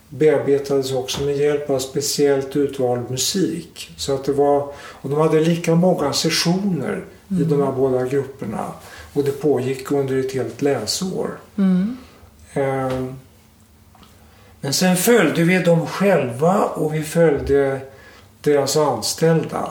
bearbetades 0.08 0.92
också 0.92 1.22
med 1.22 1.36
hjälp 1.36 1.70
av 1.70 1.78
speciellt 1.78 2.56
utvald 2.56 3.10
musik. 3.10 3.90
Så 3.96 4.14
att 4.14 4.24
det 4.24 4.32
var, 4.32 4.72
och 4.76 5.10
de 5.10 5.18
hade 5.18 5.40
lika 5.40 5.74
många 5.74 6.12
sessioner 6.12 7.04
mm. 7.30 7.42
i 7.42 7.44
de 7.44 7.62
här 7.62 7.72
båda 7.72 8.06
grupperna. 8.06 8.72
Och 9.12 9.24
det 9.24 9.40
pågick 9.40 9.92
under 9.92 10.18
ett 10.18 10.32
helt 10.32 10.62
läsår. 10.62 11.30
Mm. 11.56 11.96
Ehm, 12.58 13.14
men 14.60 14.72
sen 14.72 14.96
följde 14.96 15.44
vi 15.44 15.58
dem 15.58 15.86
själva 15.86 16.64
och 16.64 16.94
vi 16.94 17.02
följde 17.02 17.80
deras 18.40 18.76
anställda 18.76 19.70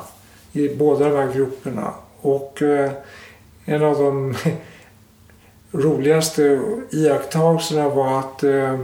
i 0.51 0.75
båda 0.75 1.09
de 1.09 1.15
här 1.17 1.33
grupperna. 1.33 1.93
Och 2.21 2.61
eh, 2.61 2.91
en 3.65 3.83
av 3.83 3.97
de 3.97 4.35
roligaste 5.71 6.61
iakttagelserna 6.91 7.89
var 7.89 8.19
att 8.19 8.43
eh, 8.43 8.79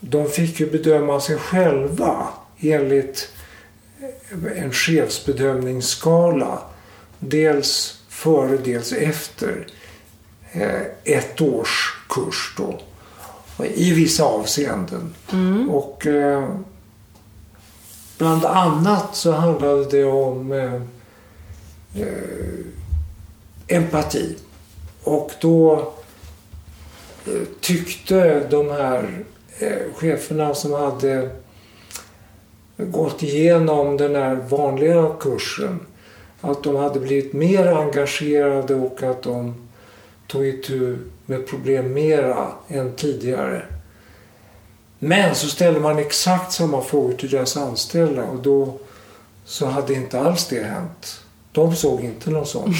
de 0.00 0.28
fick 0.28 0.60
ju 0.60 0.70
bedöma 0.70 1.20
sig 1.20 1.36
själva 1.36 2.28
enligt 2.60 3.28
eh, 4.00 4.62
en 4.64 4.72
chefsbedömningsskala. 4.72 6.58
Dels 7.18 8.02
före, 8.08 8.56
dels 8.56 8.92
efter 8.92 9.66
ett 11.04 11.40
års 11.40 11.93
kurs 12.14 12.54
då. 12.56 12.80
I 13.64 13.92
vissa 13.92 14.24
avseenden. 14.24 15.14
Mm. 15.32 15.70
Och 15.70 16.06
eh, 16.06 16.48
bland 18.18 18.44
annat 18.44 19.16
så 19.16 19.32
handlade 19.32 19.84
det 19.84 20.04
om 20.04 20.52
eh, 20.52 20.74
eh 22.02 22.66
empati. 23.66 24.36
Och 25.02 25.30
då 25.40 25.92
tyckte 27.60 28.46
de 28.50 28.70
här 28.70 29.24
Eh, 29.58 29.94
cheferna 29.94 30.54
som 30.54 30.72
hade 30.72 31.30
gått 32.76 33.22
igenom 33.22 33.96
den 33.96 34.14
här 34.14 34.34
vanliga 34.34 35.10
kursen 35.20 35.80
att 36.40 36.62
de 36.62 36.76
hade 36.76 37.00
blivit 37.00 37.32
mer 37.32 37.66
engagerade 37.66 38.74
och 38.74 39.02
att 39.02 39.22
de 39.22 39.54
tog 40.26 40.46
itu 40.46 40.98
med 41.26 41.46
problem 41.46 41.92
mera 41.92 42.52
än 42.68 42.96
tidigare. 42.96 43.62
Men 44.98 45.34
så 45.34 45.48
ställde 45.48 45.80
man 45.80 45.98
exakt 45.98 46.52
samma 46.52 46.82
frågor 46.82 47.12
till 47.12 47.30
deras 47.30 47.56
anställda 47.56 48.24
och 48.24 48.42
då 48.42 48.78
så 49.44 49.66
hade 49.66 49.94
inte 49.94 50.20
alls 50.20 50.48
det 50.48 50.62
hänt. 50.62 51.20
De 51.52 51.76
såg 51.76 52.00
inte 52.00 52.30
någon 52.30 52.46
sån. 52.46 52.74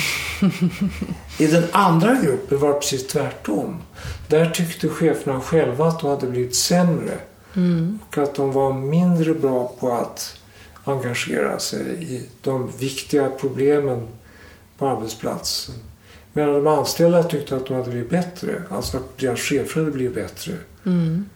I 1.38 1.46
den 1.46 1.64
andra 1.72 2.14
gruppen 2.14 2.58
var 2.58 2.68
det 2.68 2.74
precis 2.74 3.06
tvärtom. 3.06 3.82
Där 4.28 4.50
tyckte 4.50 4.88
cheferna 4.88 5.40
själva 5.40 5.86
att 5.86 6.00
de 6.00 6.10
hade 6.10 6.26
blivit 6.26 6.56
sämre. 6.56 7.18
Mm. 7.56 7.98
Och 8.08 8.18
att 8.18 8.34
de 8.34 8.52
var 8.52 8.72
mindre 8.72 9.34
bra 9.34 9.72
på 9.80 9.92
att 9.92 10.36
engagera 10.84 11.58
sig 11.58 12.14
i 12.14 12.22
de 12.42 12.70
viktiga 12.78 13.30
problemen 13.40 14.08
på 14.78 14.88
arbetsplatsen. 14.88 15.74
Medan 16.36 16.54
de 16.54 16.66
anställda 16.66 17.22
tyckte 17.22 17.56
att 17.56 17.66
de 17.66 17.74
hade 17.74 17.90
blivit 17.90 18.10
bättre. 18.10 18.62
Alltså 18.70 18.96
att 18.96 19.18
deras 19.18 19.40
chefer 19.40 19.80
hade 19.80 19.92
blivit 19.92 20.14
bättre. 20.14 20.52
Mm. 20.86 21.28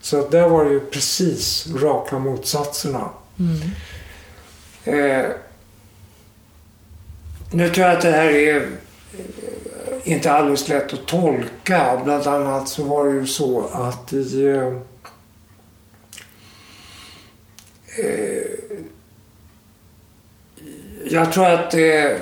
Så 0.00 0.20
att 0.20 0.30
där 0.30 0.48
var 0.48 0.64
det 0.64 0.70
ju 0.70 0.80
precis 0.80 1.66
raka 1.74 2.18
motsatserna. 2.18 3.10
Mm. 3.38 3.60
Eh, 4.84 5.30
nu 7.50 7.68
tror 7.68 7.86
jag 7.86 7.96
att 7.96 8.02
det 8.02 8.10
här 8.10 8.30
är 8.30 8.56
eh, 8.56 8.62
inte 10.04 10.32
alldeles 10.32 10.68
lätt 10.68 10.92
att 10.92 11.06
tolka. 11.06 12.00
Bland 12.04 12.26
annat 12.26 12.68
så 12.68 12.82
var 12.82 13.06
det 13.06 13.14
ju 13.14 13.26
så 13.26 13.66
att 13.72 14.12
i 14.12 14.46
eh, 14.46 14.66
eh 17.98 18.48
jag 21.10 21.32
tror 21.32 21.46
att 21.46 21.74
eh, 21.74 22.16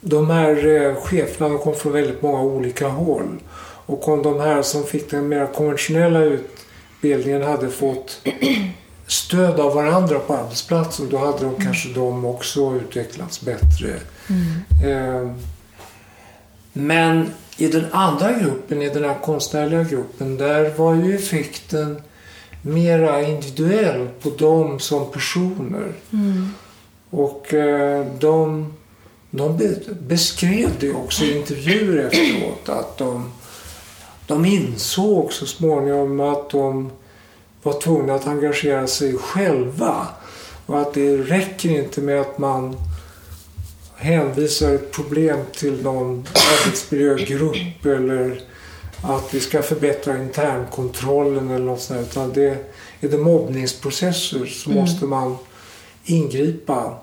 de 0.00 0.30
här 0.30 0.66
eh, 0.66 0.94
cheferna 0.94 1.58
kom 1.58 1.74
från 1.74 1.92
väldigt 1.92 2.22
många 2.22 2.42
olika 2.42 2.88
håll. 2.88 3.38
Och 3.86 4.08
om 4.08 4.22
de 4.22 4.40
här 4.40 4.62
som 4.62 4.84
fick 4.84 5.10
den 5.10 5.28
mer 5.28 5.46
konventionella 5.46 6.20
utbildningen 6.20 7.42
hade 7.42 7.68
fått 7.68 8.20
stöd 9.06 9.60
av 9.60 9.74
varandra 9.74 10.18
på 10.18 10.34
arbetsplatsen 10.34 11.08
då 11.10 11.18
hade 11.18 11.38
de 11.38 11.48
mm. 11.48 11.60
kanske 11.60 11.88
de 11.88 12.24
också 12.24 12.74
utvecklats 12.76 13.40
bättre. 13.40 13.94
Mm. 14.28 15.24
Eh, 15.24 15.32
men 16.72 17.30
i 17.56 17.68
den 17.68 17.86
andra 17.92 18.32
gruppen, 18.32 18.82
i 18.82 18.88
den 18.88 19.04
här 19.04 19.16
konstnärliga 19.22 19.82
gruppen, 19.84 20.36
där 20.36 20.70
var 20.76 20.94
ju 20.94 21.14
effekten 21.14 22.02
mera 22.62 23.22
individuell 23.22 24.08
på 24.22 24.30
dem 24.30 24.80
som 24.80 25.10
personer. 25.10 25.92
Mm. 26.12 26.48
Och 27.10 27.54
eh, 27.54 28.06
de, 28.18 28.72
de 29.30 29.76
beskrev 30.00 30.70
det 30.80 30.92
också 30.92 31.24
i 31.24 31.36
intervjuer 31.36 32.04
efteråt 32.04 32.68
att 32.68 32.98
de, 32.98 33.32
de 34.26 34.44
insåg 34.44 35.32
så 35.32 35.46
småningom 35.46 36.20
att 36.20 36.50
de 36.50 36.90
var 37.62 37.80
tvungna 37.80 38.14
att 38.14 38.26
engagera 38.26 38.86
sig 38.86 39.14
själva. 39.14 40.06
Och 40.66 40.80
att 40.80 40.94
det 40.94 41.16
räcker 41.16 41.68
inte 41.68 42.00
med 42.00 42.20
att 42.20 42.38
man 42.38 42.76
hänvisar 43.96 44.74
ett 44.74 44.92
problem 44.92 45.38
till 45.52 45.82
någon 45.82 46.26
arbetsmiljögrupp 46.62 47.86
eller 47.86 48.40
att 49.02 49.34
vi 49.34 49.40
ska 49.40 49.62
förbättra 49.62 50.18
internkontrollen 50.18 51.50
eller 51.50 51.64
något 51.64 51.80
sånt. 51.80 52.00
Utan 52.00 52.32
det, 52.32 52.66
är 53.00 53.08
det 53.08 53.18
mobbningsprocesser 53.18 54.46
så 54.46 54.70
mm. 54.70 54.82
måste 54.82 55.04
man 55.04 55.36
ingripa 56.04 56.96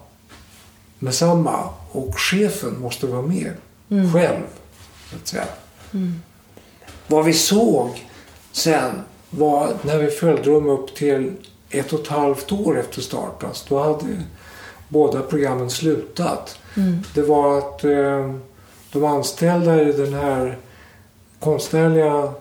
med 1.05 1.13
samma 1.13 1.69
och 1.91 2.19
chefen 2.19 2.79
måste 2.79 3.07
vara 3.07 3.21
med 3.21 3.53
mm. 3.89 4.13
själv. 4.13 4.43
Så 5.09 5.15
att 5.15 5.27
säga. 5.27 5.45
Mm. 5.93 6.21
Vad 7.07 7.25
vi 7.25 7.33
såg 7.33 8.05
sen 8.51 9.01
var 9.29 9.73
när 9.81 9.97
vi 9.97 10.11
följde 10.11 10.51
dem 10.51 10.69
upp 10.69 10.95
till 10.95 11.31
ett 11.69 11.93
och 11.93 11.99
ett 11.99 12.07
halvt 12.07 12.51
år 12.51 12.79
efter 12.79 13.01
start. 13.01 13.43
Alltså, 13.43 13.65
då 13.69 13.79
hade 13.79 14.23
båda 14.89 15.21
programmen 15.21 15.69
slutat. 15.69 16.59
Mm. 16.77 17.03
Det 17.13 17.21
var 17.21 17.57
att 17.57 17.83
eh, 17.83 18.35
de 18.91 19.05
anställda 19.05 19.81
i 19.81 19.91
den 19.91 20.13
här 20.13 20.57
konstnärliga 21.39 22.33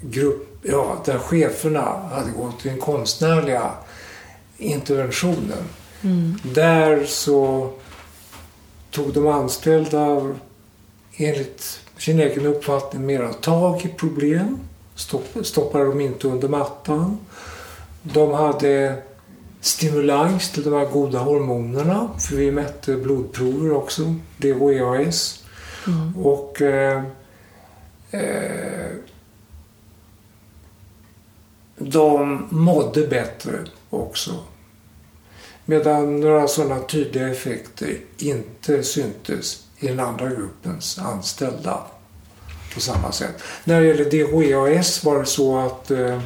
grupp, 0.00 0.58
ja, 0.62 1.02
där 1.04 1.18
cheferna 1.18 1.80
hade 2.10 2.30
gått 2.30 2.60
till 2.60 2.70
den 2.70 2.80
konstnärliga 2.80 3.70
interventionen. 4.58 5.68
Mm. 6.02 6.38
Där 6.42 7.04
så 7.04 7.70
tog 8.90 9.12
de 9.12 9.26
anställda 9.26 10.34
enligt 11.16 11.80
sin 11.98 12.20
egen 12.20 12.46
uppfattning 12.46 13.06
mera 13.06 13.32
tag 13.32 13.84
i 13.84 13.88
problem 13.88 14.58
stoppade 15.42 15.84
de 15.84 16.00
inte 16.00 16.28
under 16.28 16.48
mattan. 16.48 17.18
De 18.02 18.32
hade 18.32 19.02
stimulans 19.60 20.52
till 20.52 20.62
de 20.62 20.72
här 20.72 20.86
goda 20.86 21.18
hormonerna, 21.18 22.10
för 22.18 22.36
vi 22.36 22.50
mätte 22.50 22.96
blodprover 22.96 23.72
också, 23.72 24.14
DHEAS. 24.36 25.44
Mm. 25.86 26.16
Och 26.26 26.62
eh, 26.62 27.02
eh, 28.10 28.90
de 31.78 32.46
mådde 32.50 33.06
bättre 33.06 33.58
också. 33.90 34.30
Medan 35.64 36.20
några 36.20 36.48
sådana 36.48 36.80
tydliga 36.80 37.28
effekter 37.28 37.96
inte 38.18 38.82
syntes 38.82 39.66
i 39.78 39.86
den 39.86 40.00
andra 40.00 40.28
gruppens 40.28 40.98
anställda 40.98 41.78
på 42.74 42.80
samma 42.80 43.12
sätt. 43.12 43.42
När 43.64 43.80
det 43.80 43.86
gäller 43.86 44.10
DHEAS 44.10 45.04
var 45.04 45.18
det 45.18 45.26
så 45.26 45.58
att 45.58 45.90
eh, 45.90 46.20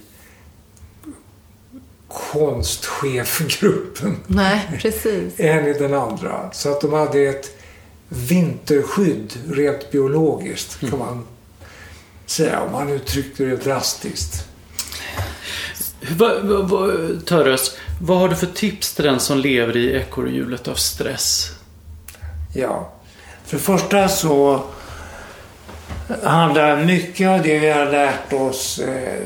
konstchefgruppen. 2.08 4.16
Nej, 4.26 4.70
precis. 4.80 5.34
än 5.40 5.66
i 5.66 5.72
den 5.72 5.94
andra. 5.94 6.50
Så 6.52 6.72
att 6.72 6.80
de 6.80 6.92
hade 6.92 7.20
ett 7.20 7.58
vinterskydd 8.08 9.32
rent 9.50 9.90
biologiskt 9.90 10.80
kan 10.80 10.98
man 10.98 11.26
säga 12.26 12.60
om 12.60 12.72
man 12.72 12.88
uttryckte 12.88 13.44
det 13.44 13.56
drastiskt. 13.56 14.44
Va, 16.16 16.32
va, 16.42 16.62
va, 16.62 16.92
Töres, 17.26 17.76
vad 18.00 18.18
har 18.18 18.28
du 18.28 18.36
för 18.36 18.46
tips 18.46 18.94
till 18.94 19.04
den 19.04 19.20
som 19.20 19.38
lever 19.38 19.76
i 19.76 19.96
ekorrhjulet 19.96 20.68
av 20.68 20.74
stress? 20.74 21.50
Ja, 22.54 22.92
för 23.44 23.56
det 23.56 23.62
första 23.62 24.08
så 24.08 24.62
handlar 26.22 26.84
mycket 26.84 27.28
av 27.28 27.42
det 27.42 27.58
vi 27.58 27.70
har 27.70 27.86
lärt 27.86 28.32
oss 28.32 28.78
eh, 28.78 29.22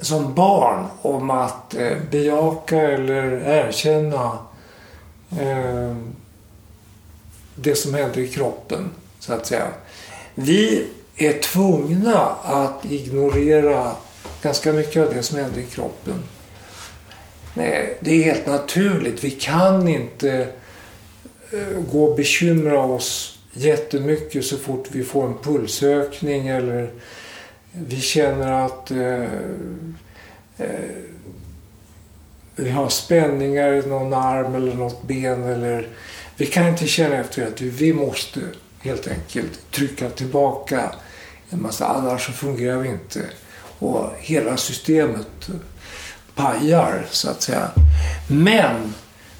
som 0.00 0.34
barn 0.34 0.86
om 1.02 1.30
att 1.30 1.74
eh, 1.74 1.96
bejaka 2.10 2.80
eller 2.80 3.22
erkänna 3.44 4.38
eh, 5.40 5.96
det 7.54 7.74
som 7.74 7.94
händer 7.94 8.18
i 8.18 8.28
kroppen, 8.28 8.90
så 9.18 9.32
att 9.32 9.46
säga. 9.46 9.66
Vi 10.34 10.86
är 11.16 11.32
tvungna 11.32 12.18
att 12.42 12.84
ignorera 12.84 13.92
ganska 14.42 14.72
mycket 14.72 15.08
av 15.08 15.14
det 15.14 15.22
som 15.22 15.38
händer 15.38 15.60
i 15.60 15.66
kroppen. 15.66 16.14
Nej, 17.54 17.98
det 18.00 18.10
är 18.10 18.22
helt 18.22 18.46
naturligt. 18.46 19.24
Vi 19.24 19.30
kan 19.30 19.88
inte 19.88 20.48
eh, 21.52 21.80
gå 21.92 22.04
och 22.04 22.16
bekymra 22.16 22.80
oss 22.80 23.38
jättemycket 23.52 24.44
så 24.44 24.56
fort 24.56 24.88
vi 24.92 25.04
får 25.04 25.26
en 25.26 25.38
pulsökning 25.38 26.48
eller 26.48 26.90
vi 27.72 28.00
känner 28.00 28.66
att 28.66 28.90
eh, 28.90 29.22
eh, 30.58 30.90
vi 32.56 32.70
har 32.70 32.88
spänningar 32.88 33.72
i 33.72 33.86
någon 33.86 34.14
arm 34.14 34.54
eller 34.54 34.74
något 34.74 35.02
ben. 35.02 35.44
Eller, 35.44 35.88
vi 36.36 36.46
kan 36.46 36.68
inte 36.68 36.86
känna 36.86 37.16
efter 37.16 37.46
att 37.46 37.60
vi 37.60 37.92
måste 37.92 38.40
helt 38.80 39.08
enkelt 39.08 39.70
trycka 39.70 40.10
tillbaka 40.10 40.92
en 41.50 41.62
massa, 41.62 41.86
annars 41.86 42.26
så 42.26 42.32
fungerar 42.32 42.78
vi 42.78 42.88
inte. 42.88 43.20
Och 43.78 44.10
hela 44.18 44.56
systemet 44.56 45.50
pajar 46.34 47.06
så 47.10 47.30
att 47.30 47.42
säga. 47.42 47.70
Men 48.28 48.94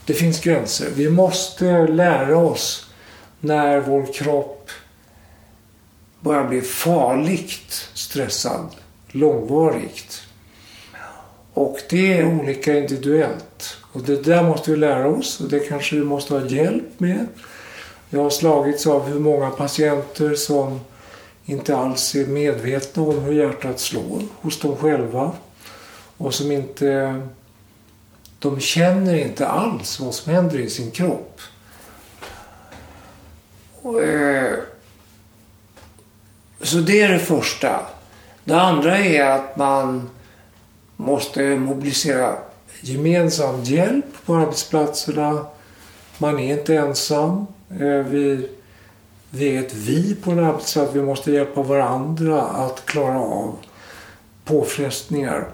det 0.06 0.14
finns 0.14 0.40
gränser. 0.40 0.90
Vi 0.94 1.10
måste 1.10 1.86
lära 1.86 2.36
oss 2.36 2.90
när 3.40 3.80
vår 3.80 4.12
kropp 4.12 4.70
börjar 6.20 6.44
bli 6.44 6.60
farligt 6.60 7.89
stressad 8.10 8.66
långvarigt. 9.08 10.22
Och 11.54 11.78
det 11.90 12.18
är 12.18 12.40
olika 12.40 12.78
individuellt. 12.78 13.76
Och 13.92 14.02
det 14.02 14.24
där 14.24 14.42
måste 14.42 14.70
vi 14.70 14.76
lära 14.76 15.08
oss 15.08 15.40
och 15.40 15.48
det 15.48 15.60
kanske 15.60 15.96
vi 15.96 16.02
måste 16.02 16.34
ha 16.34 16.46
hjälp 16.46 17.00
med. 17.00 17.26
Jag 18.10 18.22
har 18.22 18.30
slagits 18.30 18.86
av 18.86 19.06
hur 19.06 19.20
många 19.20 19.50
patienter 19.50 20.34
som 20.34 20.80
inte 21.44 21.76
alls 21.76 22.14
är 22.14 22.26
medvetna 22.26 23.02
om 23.02 23.18
hur 23.18 23.32
hjärtat 23.32 23.80
slår 23.80 24.22
hos 24.40 24.60
dem 24.60 24.76
själva. 24.76 25.32
Och 26.16 26.34
som 26.34 26.52
inte... 26.52 27.20
De 28.38 28.60
känner 28.60 29.14
inte 29.14 29.46
alls 29.46 30.00
vad 30.00 30.14
som 30.14 30.32
händer 30.32 30.58
i 30.58 30.70
sin 30.70 30.90
kropp. 30.90 31.40
Och, 33.82 34.02
eh, 34.02 34.58
så 36.62 36.76
det 36.76 37.00
är 37.00 37.08
det 37.08 37.18
första. 37.18 37.86
Det 38.44 38.60
andra 38.60 38.98
är 38.98 39.30
att 39.30 39.56
man 39.56 40.10
måste 40.96 41.42
mobilisera 41.56 42.34
gemensam 42.80 43.62
hjälp 43.62 44.04
på 44.26 44.34
arbetsplatserna. 44.34 45.46
Man 46.18 46.38
är 46.38 46.58
inte 46.58 46.76
ensam. 46.76 47.46
Eh, 47.70 48.06
vi, 48.06 48.48
vi 49.30 49.56
är 49.56 49.60
ett 49.60 49.74
vi 49.74 50.14
på 50.14 50.30
en 50.30 50.38
arbetsplats. 50.38 50.94
Vi 50.94 51.02
måste 51.02 51.32
hjälpa 51.32 51.62
varandra 51.62 52.42
att 52.42 52.86
klara 52.86 53.20
av 53.20 53.56
påfrestningar. 54.44 55.48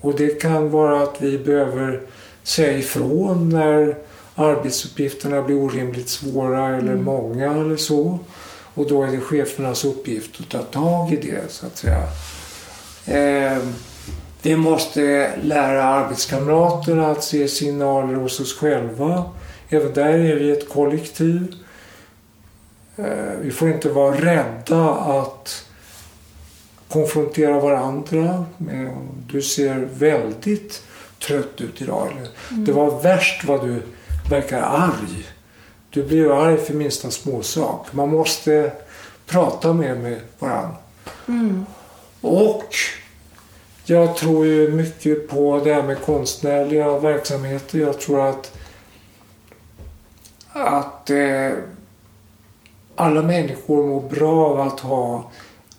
Och 0.00 0.16
det 0.16 0.40
kan 0.40 0.70
vara 0.70 1.02
att 1.02 1.22
vi 1.22 1.38
behöver 1.38 2.00
säga 2.42 2.78
ifrån 2.78 3.48
när 3.48 3.96
arbetsuppgifterna 4.34 5.42
blir 5.42 5.56
orimligt 5.56 6.08
svåra 6.08 6.66
eller 6.66 6.92
mm. 6.92 7.04
många 7.04 7.52
eller 7.52 7.76
så. 7.76 8.18
Och 8.74 8.88
då 8.88 9.02
är 9.02 9.10
det 9.10 9.20
chefernas 9.20 9.84
uppgift 9.84 10.40
att 10.40 10.48
ta 10.48 10.62
tag 10.62 11.12
i 11.12 11.16
det 11.16 11.52
så 11.52 11.66
att 11.66 11.76
säga. 11.76 12.02
Eh, 13.06 13.58
vi 14.42 14.56
måste 14.56 15.30
lära 15.42 15.84
arbetskamraterna 15.84 17.10
att 17.10 17.24
se 17.24 17.48
signaler 17.48 18.14
hos 18.14 18.40
oss 18.40 18.58
själva. 18.58 19.24
Även 19.68 19.92
där 19.92 20.08
är 20.08 20.36
vi 20.36 20.50
ett 20.50 20.68
kollektiv. 20.68 21.54
Eh, 22.96 23.04
vi 23.40 23.50
får 23.50 23.68
inte 23.68 23.88
vara 23.88 24.14
rädda 24.14 24.90
att 24.90 25.64
konfrontera 26.88 27.60
varandra. 27.60 28.44
Du 29.26 29.42
ser 29.42 29.88
väldigt 29.98 30.82
trött 31.26 31.60
ut 31.60 31.82
idag. 31.82 32.08
Mm. 32.50 32.64
Det 32.64 32.72
var 32.72 33.02
värst 33.02 33.44
vad 33.44 33.66
du 33.66 33.82
verkar 34.30 34.62
arg. 34.62 35.26
Du 35.90 36.02
blir 36.02 36.30
arg 36.30 36.56
för 36.56 36.74
minsta 36.74 37.10
småsak. 37.10 37.92
Man 37.92 38.08
måste 38.08 38.72
prata 39.26 39.72
mer 39.72 39.94
med 39.94 40.20
varandra. 40.38 40.76
Mm. 41.28 41.66
Och 42.20 42.74
jag 43.84 44.16
tror 44.16 44.46
ju 44.46 44.70
mycket 44.70 45.28
på 45.28 45.60
det 45.64 45.74
här 45.74 45.82
med 45.82 46.02
konstnärliga 46.02 46.98
verksamheter. 46.98 47.78
Jag 47.78 48.00
tror 48.00 48.28
att, 48.28 48.52
att 50.52 51.10
eh, 51.10 51.50
alla 52.94 53.22
människor 53.22 53.86
mår 53.86 54.00
bra 54.00 54.46
av 54.46 54.60
att 54.60 54.80
ha 54.80 55.30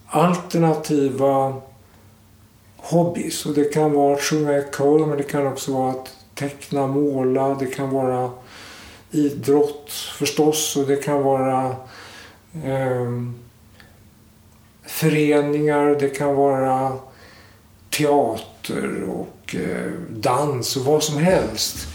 alternativa 0.07 1.61
hobbys. 2.77 3.45
Och 3.45 3.53
det 3.53 3.73
kan 3.73 3.93
vara 3.93 4.13
att 4.13 4.21
sjunga 4.21 4.57
i 4.57 4.63
kör 4.77 5.05
men 5.05 5.17
det 5.17 5.23
kan 5.23 5.47
också 5.47 5.73
vara 5.73 5.91
att 5.91 6.15
teckna, 6.35 6.87
måla. 6.87 7.55
Det 7.59 7.65
kan 7.65 7.89
vara 7.89 8.29
idrott 9.11 9.91
förstås 9.91 10.75
och 10.77 10.87
det 10.87 10.95
kan 10.95 11.23
vara 11.23 11.75
eh, 12.65 13.11
föreningar. 14.83 15.97
Det 15.99 16.09
kan 16.09 16.35
vara 16.35 16.97
teater 17.89 19.03
och 19.03 19.55
eh, 19.55 19.91
dans 20.09 20.77
och 20.77 20.85
vad 20.85 21.03
som 21.03 21.17
helst. 21.17 21.87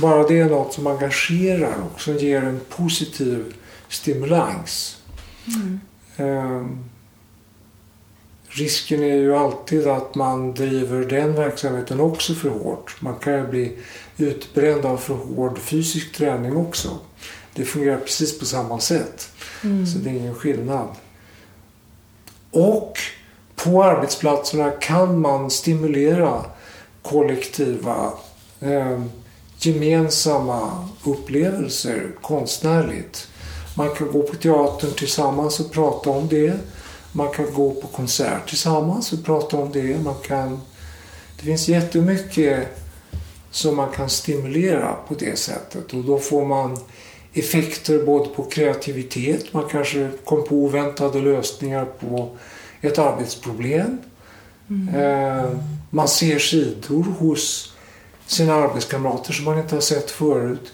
Bara 0.00 0.28
det 0.28 0.38
är 0.38 0.48
något 0.48 0.72
som 0.72 0.86
engagerar 0.86 1.74
och 1.94 2.00
som 2.00 2.16
ger 2.16 2.42
en 2.42 2.60
positiv 2.68 3.54
stimulans. 3.88 4.98
Mm. 5.46 5.80
Eh, 6.16 6.66
risken 8.48 9.02
är 9.02 9.16
ju 9.16 9.36
alltid 9.36 9.86
att 9.86 10.14
man 10.14 10.54
driver 10.54 11.04
den 11.04 11.34
verksamheten 11.34 12.00
också 12.00 12.34
för 12.34 12.48
hårt. 12.48 12.96
Man 13.00 13.14
kan 13.14 13.32
ju 13.32 13.46
bli 13.46 13.78
utbränd 14.16 14.84
av 14.84 14.96
för 14.96 15.14
hård 15.14 15.58
fysisk 15.58 16.12
träning 16.12 16.56
också. 16.56 16.98
Det 17.54 17.64
fungerar 17.64 17.98
precis 17.98 18.38
på 18.38 18.44
samma 18.44 18.80
sätt. 18.80 19.30
Mm. 19.64 19.86
Så 19.86 19.98
det 19.98 20.10
är 20.10 20.14
ingen 20.14 20.34
skillnad. 20.34 20.88
Och 22.50 22.98
på 23.56 23.84
arbetsplatserna 23.84 24.70
kan 24.70 25.20
man 25.20 25.50
stimulera 25.50 26.44
kollektiva 27.02 28.12
eh, 28.60 29.02
gemensamma 29.58 30.88
upplevelser 31.04 32.10
konstnärligt. 32.22 33.28
Man 33.76 33.94
kan 33.94 34.12
gå 34.12 34.22
på 34.22 34.34
teatern 34.34 34.92
tillsammans 34.92 35.60
och 35.60 35.72
prata 35.72 36.10
om 36.10 36.28
det. 36.28 36.54
Man 37.12 37.32
kan 37.32 37.54
gå 37.54 37.70
på 37.70 37.86
konsert 37.86 38.48
tillsammans 38.48 39.12
och 39.12 39.24
prata 39.24 39.56
om 39.56 39.72
det. 39.72 40.04
Man 40.04 40.14
kan, 40.26 40.60
det 41.36 41.42
finns 41.42 41.68
jättemycket 41.68 42.81
som 43.52 43.76
man 43.76 43.90
kan 43.92 44.10
stimulera 44.10 44.96
på 45.08 45.14
det 45.14 45.38
sättet 45.38 45.92
och 45.92 46.04
då 46.04 46.18
får 46.18 46.44
man 46.44 46.78
effekter 47.32 48.04
både 48.04 48.28
på 48.28 48.44
kreativitet, 48.44 49.52
man 49.52 49.68
kanske 49.68 50.10
kom 50.24 50.44
på 50.44 50.54
oväntade 50.54 51.20
lösningar 51.20 51.84
på 51.84 52.30
ett 52.80 52.98
arbetsproblem. 52.98 53.98
Mm. 54.70 54.94
Eh, 54.94 55.50
man 55.90 56.08
ser 56.08 56.38
sidor 56.38 57.02
hos 57.18 57.74
sina 58.26 58.54
arbetskamrater 58.54 59.32
som 59.32 59.44
man 59.44 59.58
inte 59.58 59.74
har 59.74 59.80
sett 59.80 60.10
förut. 60.10 60.72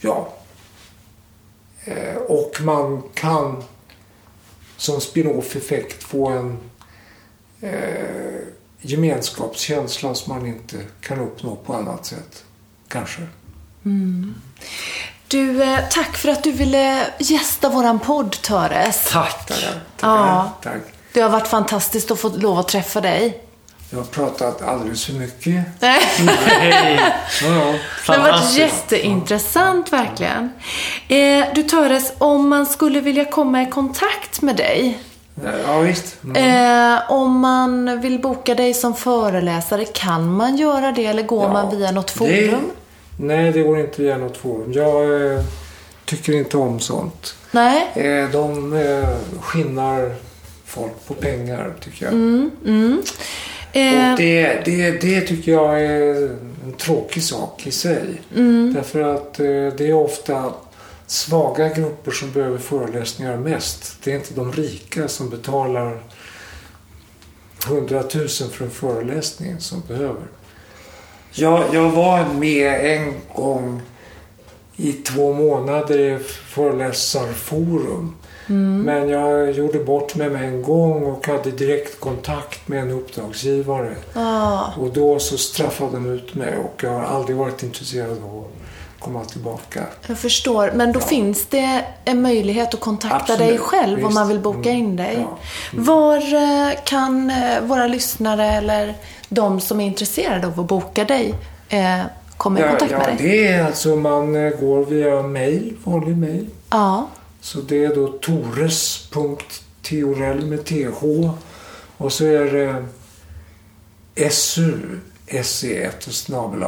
Ja. 0.00 0.32
Eh, 1.84 2.16
och 2.16 2.60
man 2.60 3.02
kan 3.14 3.62
som 4.76 5.00
spin-off 5.00 5.56
effekt 5.56 6.02
få 6.02 6.28
en 6.28 6.58
eh, 8.82 8.90
gemenskapskänsla 8.90 10.14
som 10.14 10.34
man 10.34 10.46
inte 10.46 10.76
kan 11.00 11.20
uppnå 11.20 11.56
på 11.56 11.74
annat 11.74 12.06
sätt. 12.06 12.44
Kanske. 12.88 13.22
Mm. 13.84 14.34
Du, 15.28 15.62
eh, 15.62 15.78
tack 15.90 16.16
för 16.16 16.28
att 16.28 16.42
du 16.42 16.52
ville 16.52 17.06
gästa 17.18 17.68
våran 17.68 17.98
podd, 17.98 18.42
Töres. 18.42 19.10
Tack. 19.10 19.46
Tackar. 19.46 19.80
Ja. 20.00 20.52
tack. 20.62 20.82
Det 21.12 21.20
har 21.20 21.30
varit 21.30 21.48
fantastiskt 21.48 22.10
att 22.10 22.18
få 22.20 22.28
lov 22.28 22.58
att 22.58 22.68
träffa 22.68 23.00
dig. 23.00 23.44
Jag 23.90 23.98
har 23.98 24.04
pratat 24.04 24.62
alldeles 24.62 25.04
för 25.04 25.12
mycket. 25.12 25.64
Nej. 25.80 26.00
Hej! 26.46 27.00
Ja, 27.42 27.48
ja. 27.48 27.74
Det 28.06 28.12
har 28.12 28.32
varit 28.32 28.52
jätteintressant 28.54 29.92
verkligen. 29.92 30.52
Eh, 31.08 31.44
du 31.54 31.62
Töres, 31.62 32.12
om 32.18 32.48
man 32.48 32.66
skulle 32.66 33.00
vilja 33.00 33.24
komma 33.24 33.62
i 33.62 33.66
kontakt 33.66 34.42
med 34.42 34.56
dig. 34.56 34.98
Ja 35.66 35.78
visst. 35.80 36.16
Mm. 36.24 36.36
Eh, 36.96 37.10
om 37.12 37.38
man 37.40 38.00
vill 38.00 38.18
boka 38.20 38.54
dig 38.54 38.74
som 38.74 38.94
föreläsare, 38.94 39.84
kan 39.84 40.32
man 40.32 40.56
göra 40.56 40.92
det 40.92 41.06
eller 41.06 41.22
går 41.22 41.42
Ja, 41.44 41.52
man 41.52 41.76
via 41.78 41.90
något 41.90 42.06
det- 42.06 42.12
forum? 42.12 42.70
Nej, 43.16 43.52
det 43.52 43.62
går 43.62 43.80
inte 43.80 44.02
via 44.02 44.16
något 44.18 44.36
forum. 44.36 44.72
Jag 44.72 45.32
eh, 45.34 45.40
tycker 46.04 46.32
inte 46.32 46.56
om 46.56 46.80
sånt. 46.80 47.34
Nej? 47.50 47.86
Eh, 47.94 48.30
de 48.30 48.72
eh, 48.72 49.08
skinnar 49.40 50.14
folk 50.66 51.06
på 51.06 51.14
pengar, 51.14 51.72
tycker 51.80 52.04
jag. 52.06 52.14
Eh, 53.72 54.12
Och 54.12 54.18
det, 54.18 54.60
det, 54.64 54.90
det 54.90 55.20
tycker 55.20 55.52
jag 55.52 55.80
är 55.82 56.14
en 56.64 56.72
tråkig 56.78 57.22
sak 57.22 57.66
i 57.66 57.70
sig. 57.70 58.04
Därför 58.74 59.00
att 59.14 59.40
eh, 59.40 59.46
det 59.46 59.80
är 59.88 59.92
ofta 59.94 60.44
svaga 61.10 61.68
grupper 61.68 62.10
som 62.10 62.32
behöver 62.32 62.58
föreläsningar 62.58 63.36
mest. 63.36 63.96
Det 64.04 64.12
är 64.12 64.16
inte 64.16 64.34
de 64.34 64.52
rika 64.52 65.08
som 65.08 65.30
betalar 65.30 66.02
100 67.66 68.02
000 68.14 68.28
för 68.28 68.64
en 68.64 68.70
föreläsning 68.70 69.60
som 69.60 69.82
behöver. 69.88 70.22
Jag, 71.32 71.74
jag 71.74 71.90
var 71.90 72.24
med 72.24 72.96
en 72.96 73.14
gång 73.34 73.82
i 74.76 74.92
två 74.92 75.32
månader 75.32 75.98
i 75.98 76.18
föreläsarforum. 76.48 78.14
Men 78.84 79.08
jag 79.08 79.50
gjorde 79.50 79.78
bort 79.78 80.14
mig 80.14 80.30
med 80.30 80.44
en 80.48 80.62
gång 80.62 81.02
och 81.02 81.26
hade 81.26 81.50
direkt 81.50 82.00
kontakt 82.00 82.68
med 82.68 82.82
en 82.82 82.90
uppdragsgivare. 82.90 83.96
ja. 84.14 84.74
Och 84.78 84.92
då 84.92 85.18
så 85.18 85.38
straffade 85.38 85.92
de 85.92 86.10
ut 86.10 86.34
mig 86.34 86.56
och 86.56 86.84
jag 86.84 86.90
har 86.90 87.02
aldrig 87.02 87.36
varit 87.36 87.62
intresserad 87.62 88.10
av 88.10 88.38
att 88.38 88.59
komma 89.00 89.24
tillbaka. 89.24 89.84
Jag 90.06 90.18
förstår, 90.18 90.70
men 90.74 90.92
då 90.92 91.00
finns 91.00 91.46
det 91.46 91.84
en 92.04 92.22
möjlighet 92.22 92.74
att 92.74 92.80
kontakta 92.80 93.16
Absolut, 93.16 93.38
dig 93.40 93.58
själv 93.58 93.98
om 93.98 94.04
visst. 94.04 94.14
man 94.14 94.28
vill 94.28 94.38
boka 94.40 94.70
Mm, 94.70 94.76
in 94.84 94.96
dig. 94.96 95.16
ja. 95.20 95.38
Var 95.72 96.16
eh, 96.34 96.70
kan 96.84 97.30
eh, 97.30 97.60
våra 97.62 97.86
lyssnare 97.86 98.46
eller 98.46 98.94
de 99.28 99.60
som 99.60 99.80
är 99.80 99.86
intresserade 99.86 100.46
av 100.46 100.60
att 100.60 100.66
boka 100.66 101.04
dig 101.04 101.34
eh, 101.68 102.00
komma 102.36 102.58
i 102.58 102.62
Ja, 102.62 102.68
kontakt 102.68 102.90
ja, 102.92 102.98
med 102.98 103.06
dig? 103.06 103.16
det 103.18 103.46
är 103.46 103.64
alltså 103.64 103.96
man 103.96 104.36
eh, 104.46 104.50
går 104.50 104.84
via 104.84 105.22
mail, 105.22 105.76
vanlig 105.84 106.16
mail. 106.18 106.46
Ja. 106.70 107.08
Så 107.40 107.60
det 107.60 107.84
är 107.84 107.94
då 107.94 108.08
tores.teorell 108.08 110.46
med 110.46 110.64
th 110.64 111.04
och 111.96 112.12
så 112.12 112.24
är 112.24 112.44
det 112.44 112.84
SU, 114.30 114.78
SE1 115.26 116.06
och 116.08 116.14
snabel 116.14 116.62